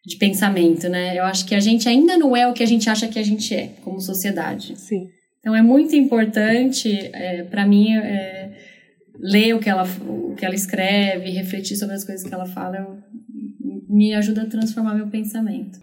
de 0.05 0.17
pensamento, 0.17 0.89
né? 0.89 1.17
Eu 1.17 1.25
acho 1.25 1.45
que 1.45 1.55
a 1.55 1.61
gente 1.61 1.89
ainda 1.89 2.17
não 2.17 2.35
é 2.35 2.49
o 2.49 2.55
que 2.55 2.63
a 2.63 2.67
gente 2.67 2.89
acha 2.89 3.07
que 3.07 3.19
a 3.19 3.23
gente 3.23 3.55
é 3.55 3.75
como 3.83 4.01
sociedade. 4.01 4.75
Sim. 4.77 5.09
Então 5.41 5.57
é 5.57 5.63
muito 5.63 5.97
importante 5.97 7.11
é, 7.15 7.43
para 7.45 7.67
mim 7.67 7.97
é, 7.97 8.53
ler 9.19 9.55
o 9.55 9.59
que 9.59 9.71
ela 9.71 9.85
o 10.07 10.35
que 10.37 10.45
ela 10.45 10.55
escreve, 10.55 11.31
refletir 11.31 11.77
sobre 11.77 11.95
as 11.95 12.05
coisas 12.05 12.27
que 12.27 12.33
ela 12.33 12.47
fala, 12.47 12.77
eu, 12.77 12.99
me 13.89 14.15
ajuda 14.15 14.43
a 14.43 14.47
transformar 14.47 14.95
meu 14.95 15.09
pensamento. 15.09 15.81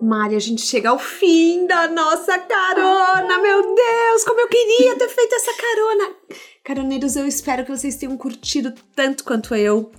Mari, 0.00 0.34
a 0.34 0.40
gente 0.40 0.62
chega 0.62 0.90
ao 0.90 0.98
fim 0.98 1.64
da 1.66 1.86
nossa 1.86 2.36
carona. 2.36 3.40
Meu 3.40 3.62
Deus, 3.62 4.24
como 4.24 4.40
eu 4.40 4.48
queria 4.48 4.96
ter 4.96 5.08
feito 5.08 5.32
essa 5.32 5.52
carona. 5.52 6.16
Caroneiros, 6.64 7.14
eu 7.14 7.26
espero 7.26 7.64
que 7.64 7.70
vocês 7.70 7.94
tenham 7.94 8.16
curtido 8.16 8.74
tanto 8.96 9.22
quanto 9.22 9.54
eu. 9.54 9.92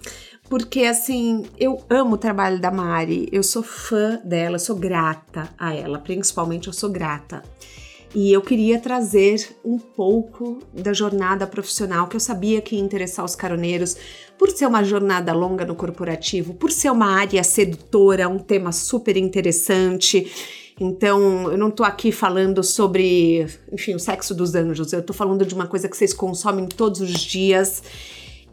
Porque, 0.54 0.84
assim, 0.84 1.46
eu 1.60 1.84
amo 1.90 2.14
o 2.14 2.18
trabalho 2.18 2.62
da 2.62 2.70
Mari, 2.70 3.28
eu 3.32 3.42
sou 3.42 3.64
fã 3.64 4.22
dela, 4.24 4.60
sou 4.60 4.76
grata 4.76 5.50
a 5.58 5.74
ela, 5.74 5.98
principalmente 5.98 6.68
eu 6.68 6.74
sou 6.74 6.92
grata. 6.92 7.42
E 8.14 8.32
eu 8.32 8.40
queria 8.40 8.78
trazer 8.78 9.58
um 9.66 9.80
pouco 9.80 10.60
da 10.72 10.94
jornada 10.94 11.48
profissional 11.48 12.06
que 12.06 12.16
eu 12.16 12.20
sabia 12.20 12.62
que 12.62 12.76
ia 12.76 12.82
interessar 12.84 13.26
os 13.26 13.36
caroneiros, 13.36 13.98
por 14.38 14.52
ser 14.52 14.68
uma 14.68 14.84
jornada 14.84 15.34
longa 15.34 15.66
no 15.66 15.74
corporativo, 15.74 16.54
por 16.54 16.70
ser 16.70 16.92
uma 16.92 17.08
área 17.08 17.44
sedutora, 17.44 18.30
um 18.30 18.38
tema 18.38 18.72
super 18.72 19.18
interessante. 19.18 20.32
Então, 20.80 21.52
eu 21.52 21.58
não 21.58 21.72
tô 21.72 21.84
aqui 21.84 22.12
falando 22.12 22.64
sobre, 22.64 23.48
enfim, 23.72 23.96
o 23.96 24.00
sexo 24.00 24.36
dos 24.36 24.54
anjos, 24.54 24.94
eu 24.94 25.02
tô 25.02 25.14
falando 25.14 25.48
de 25.48 25.56
uma 25.56 25.66
coisa 25.66 25.90
que 25.90 25.98
vocês 25.98 26.14
consomem 26.14 26.68
todos 26.68 27.02
os 27.02 27.22
dias. 27.22 27.82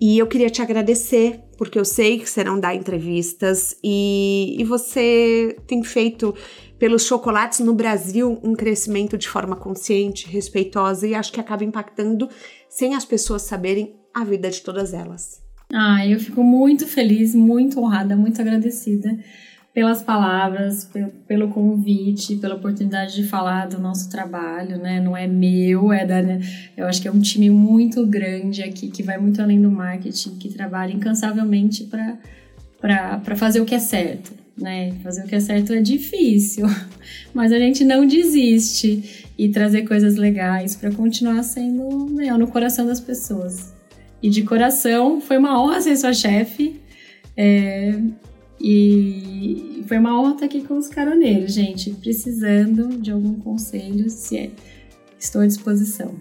E 0.00 0.18
eu 0.18 0.26
queria 0.26 0.48
te 0.48 0.62
agradecer, 0.62 1.40
porque 1.58 1.78
eu 1.78 1.84
sei 1.84 2.18
que 2.18 2.28
você 2.28 2.42
não 2.42 2.58
dá 2.58 2.74
entrevistas 2.74 3.76
e, 3.84 4.56
e 4.58 4.64
você 4.64 5.56
tem 5.66 5.82
feito 5.82 6.34
pelos 6.78 7.04
chocolates 7.04 7.60
no 7.60 7.74
Brasil 7.74 8.40
um 8.42 8.54
crescimento 8.54 9.18
de 9.18 9.28
forma 9.28 9.54
consciente, 9.54 10.26
respeitosa 10.26 11.06
e 11.06 11.14
acho 11.14 11.30
que 11.30 11.40
acaba 11.40 11.62
impactando 11.62 12.30
sem 12.66 12.94
as 12.94 13.04
pessoas 13.04 13.42
saberem 13.42 13.94
a 14.14 14.24
vida 14.24 14.48
de 14.48 14.62
todas 14.62 14.94
elas. 14.94 15.42
Ah, 15.72 16.04
eu 16.06 16.18
fico 16.18 16.42
muito 16.42 16.86
feliz, 16.86 17.34
muito 17.34 17.78
honrada, 17.78 18.16
muito 18.16 18.40
agradecida 18.40 19.18
pelas 19.72 20.02
palavras, 20.02 20.90
pelo 21.28 21.48
convite, 21.48 22.36
pela 22.36 22.56
oportunidade 22.56 23.14
de 23.14 23.24
falar 23.24 23.68
do 23.68 23.78
nosso 23.78 24.10
trabalho, 24.10 24.78
né? 24.78 25.00
Não 25.00 25.16
é 25.16 25.26
meu, 25.26 25.92
é 25.92 26.04
da. 26.04 26.20
Né? 26.20 26.40
Eu 26.76 26.86
acho 26.86 27.00
que 27.00 27.08
é 27.08 27.12
um 27.12 27.20
time 27.20 27.48
muito 27.50 28.04
grande 28.06 28.62
aqui 28.62 28.88
que 28.88 29.02
vai 29.02 29.16
muito 29.18 29.40
além 29.40 29.60
do 29.60 29.70
marketing, 29.70 30.36
que 30.38 30.48
trabalha 30.48 30.92
incansavelmente 30.92 31.88
para 32.80 33.20
fazer 33.36 33.60
o 33.60 33.64
que 33.64 33.74
é 33.74 33.78
certo 33.78 34.40
né? 34.60 34.92
Fazer 35.02 35.24
o 35.24 35.26
que 35.26 35.34
é 35.34 35.40
certo 35.40 35.72
é 35.72 35.80
difícil, 35.80 36.66
mas 37.32 37.52
a 37.52 37.58
gente 37.58 37.84
não 37.84 38.06
desiste 38.06 39.26
e 39.36 39.48
trazer 39.48 39.82
coisas 39.82 40.16
legais 40.16 40.76
para 40.76 40.90
continuar 40.90 41.42
sendo 41.42 42.14
leal 42.14 42.38
no 42.38 42.48
coração 42.48 42.86
das 42.86 43.00
pessoas. 43.00 43.72
E 44.22 44.28
de 44.28 44.42
coração, 44.42 45.20
foi 45.20 45.38
uma 45.38 45.60
honra 45.60 45.80
ser 45.80 45.96
sua 45.96 46.12
chefe. 46.12 46.78
É, 47.34 47.98
e 48.60 49.84
foi 49.88 49.98
uma 49.98 50.20
honra 50.20 50.34
estar 50.34 50.46
aqui 50.46 50.62
com 50.62 50.76
os 50.76 50.88
caroneiros, 50.88 51.52
gente. 51.52 51.90
Precisando 51.92 52.88
de 53.00 53.10
algum 53.10 53.34
conselho, 53.34 54.10
se 54.10 54.36
é, 54.36 54.50
estou 55.18 55.40
à 55.40 55.46
disposição. 55.46 56.14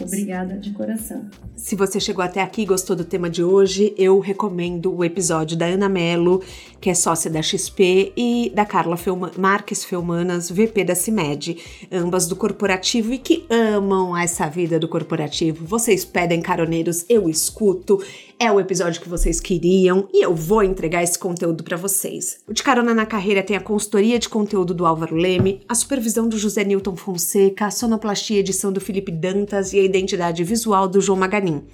Obrigada 0.00 0.56
de 0.56 0.70
coração. 0.70 1.28
Se 1.56 1.74
você 1.74 1.98
chegou 1.98 2.24
até 2.24 2.40
aqui 2.40 2.62
e 2.62 2.64
gostou 2.64 2.94
do 2.94 3.04
tema 3.04 3.28
de 3.28 3.42
hoje, 3.42 3.92
eu 3.98 4.20
recomendo 4.20 4.94
o 4.94 5.04
episódio 5.04 5.56
da 5.56 5.66
Ana 5.66 5.88
Mello, 5.88 6.40
que 6.80 6.88
é 6.88 6.94
sócia 6.94 7.28
da 7.28 7.42
XP, 7.42 8.12
e 8.16 8.52
da 8.54 8.64
Carla 8.64 8.96
Marques 9.36 9.84
Felmanas, 9.84 10.48
VP 10.50 10.84
da 10.84 10.94
CIMED, 10.94 11.58
ambas 11.90 12.28
do 12.28 12.36
corporativo 12.36 13.12
e 13.12 13.18
que 13.18 13.44
amam 13.50 14.16
essa 14.16 14.48
vida 14.48 14.78
do 14.78 14.86
corporativo. 14.86 15.66
Vocês 15.66 16.04
pedem 16.04 16.40
caroneiros, 16.40 17.04
eu 17.08 17.28
escuto, 17.28 18.00
é 18.40 18.52
o 18.52 18.60
episódio 18.60 19.00
que 19.00 19.08
vocês 19.08 19.40
queriam 19.40 20.08
e 20.12 20.24
eu 20.24 20.34
vou 20.34 20.62
entregar 20.62 21.02
esse 21.02 21.18
conteúdo 21.18 21.64
para 21.64 21.76
vocês. 21.76 22.38
O 22.46 22.52
De 22.52 22.62
Carona 22.62 22.94
na 22.94 23.04
Carreira 23.04 23.42
tem 23.42 23.56
a 23.56 23.60
consultoria 23.60 24.18
de 24.18 24.28
conteúdo 24.28 24.72
do 24.72 24.86
Álvaro 24.86 25.16
Leme, 25.16 25.62
a 25.68 25.74
supervisão 25.74 26.28
do 26.28 26.38
José 26.38 26.62
Newton 26.62 26.94
Fonseca, 26.96 27.66
a 27.66 27.70
sonoplastia 27.70 28.38
edição 28.38 28.72
do 28.72 28.80
Felipe 28.80 29.10
Dantas 29.10 29.72
e 29.72 29.80
a 29.80 29.82
identidade 29.82 30.44
visual 30.44 30.86
do 30.86 31.00
João 31.00 31.18
Maganin. 31.18 31.64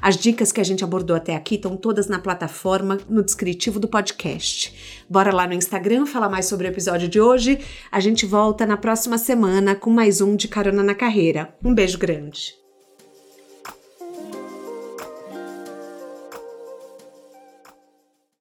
As 0.00 0.16
dicas 0.16 0.52
que 0.52 0.60
a 0.60 0.64
gente 0.64 0.84
abordou 0.84 1.16
até 1.16 1.34
aqui 1.34 1.56
estão 1.56 1.76
todas 1.76 2.06
na 2.06 2.18
plataforma, 2.18 2.98
no 3.08 3.22
descritivo 3.22 3.80
do 3.80 3.88
podcast. 3.88 5.04
Bora 5.08 5.34
lá 5.34 5.46
no 5.46 5.54
Instagram 5.54 6.06
falar 6.06 6.28
mais 6.28 6.46
sobre 6.46 6.66
o 6.66 6.70
episódio 6.70 7.08
de 7.08 7.20
hoje. 7.20 7.58
A 7.90 8.00
gente 8.00 8.26
volta 8.26 8.64
na 8.64 8.76
próxima 8.76 9.18
semana 9.18 9.74
com 9.74 9.90
mais 9.90 10.20
um 10.20 10.36
de 10.36 10.48
Carona 10.48 10.82
na 10.82 10.94
Carreira. 10.94 11.54
Um 11.64 11.74
beijo 11.74 11.98
grande. 11.98 12.61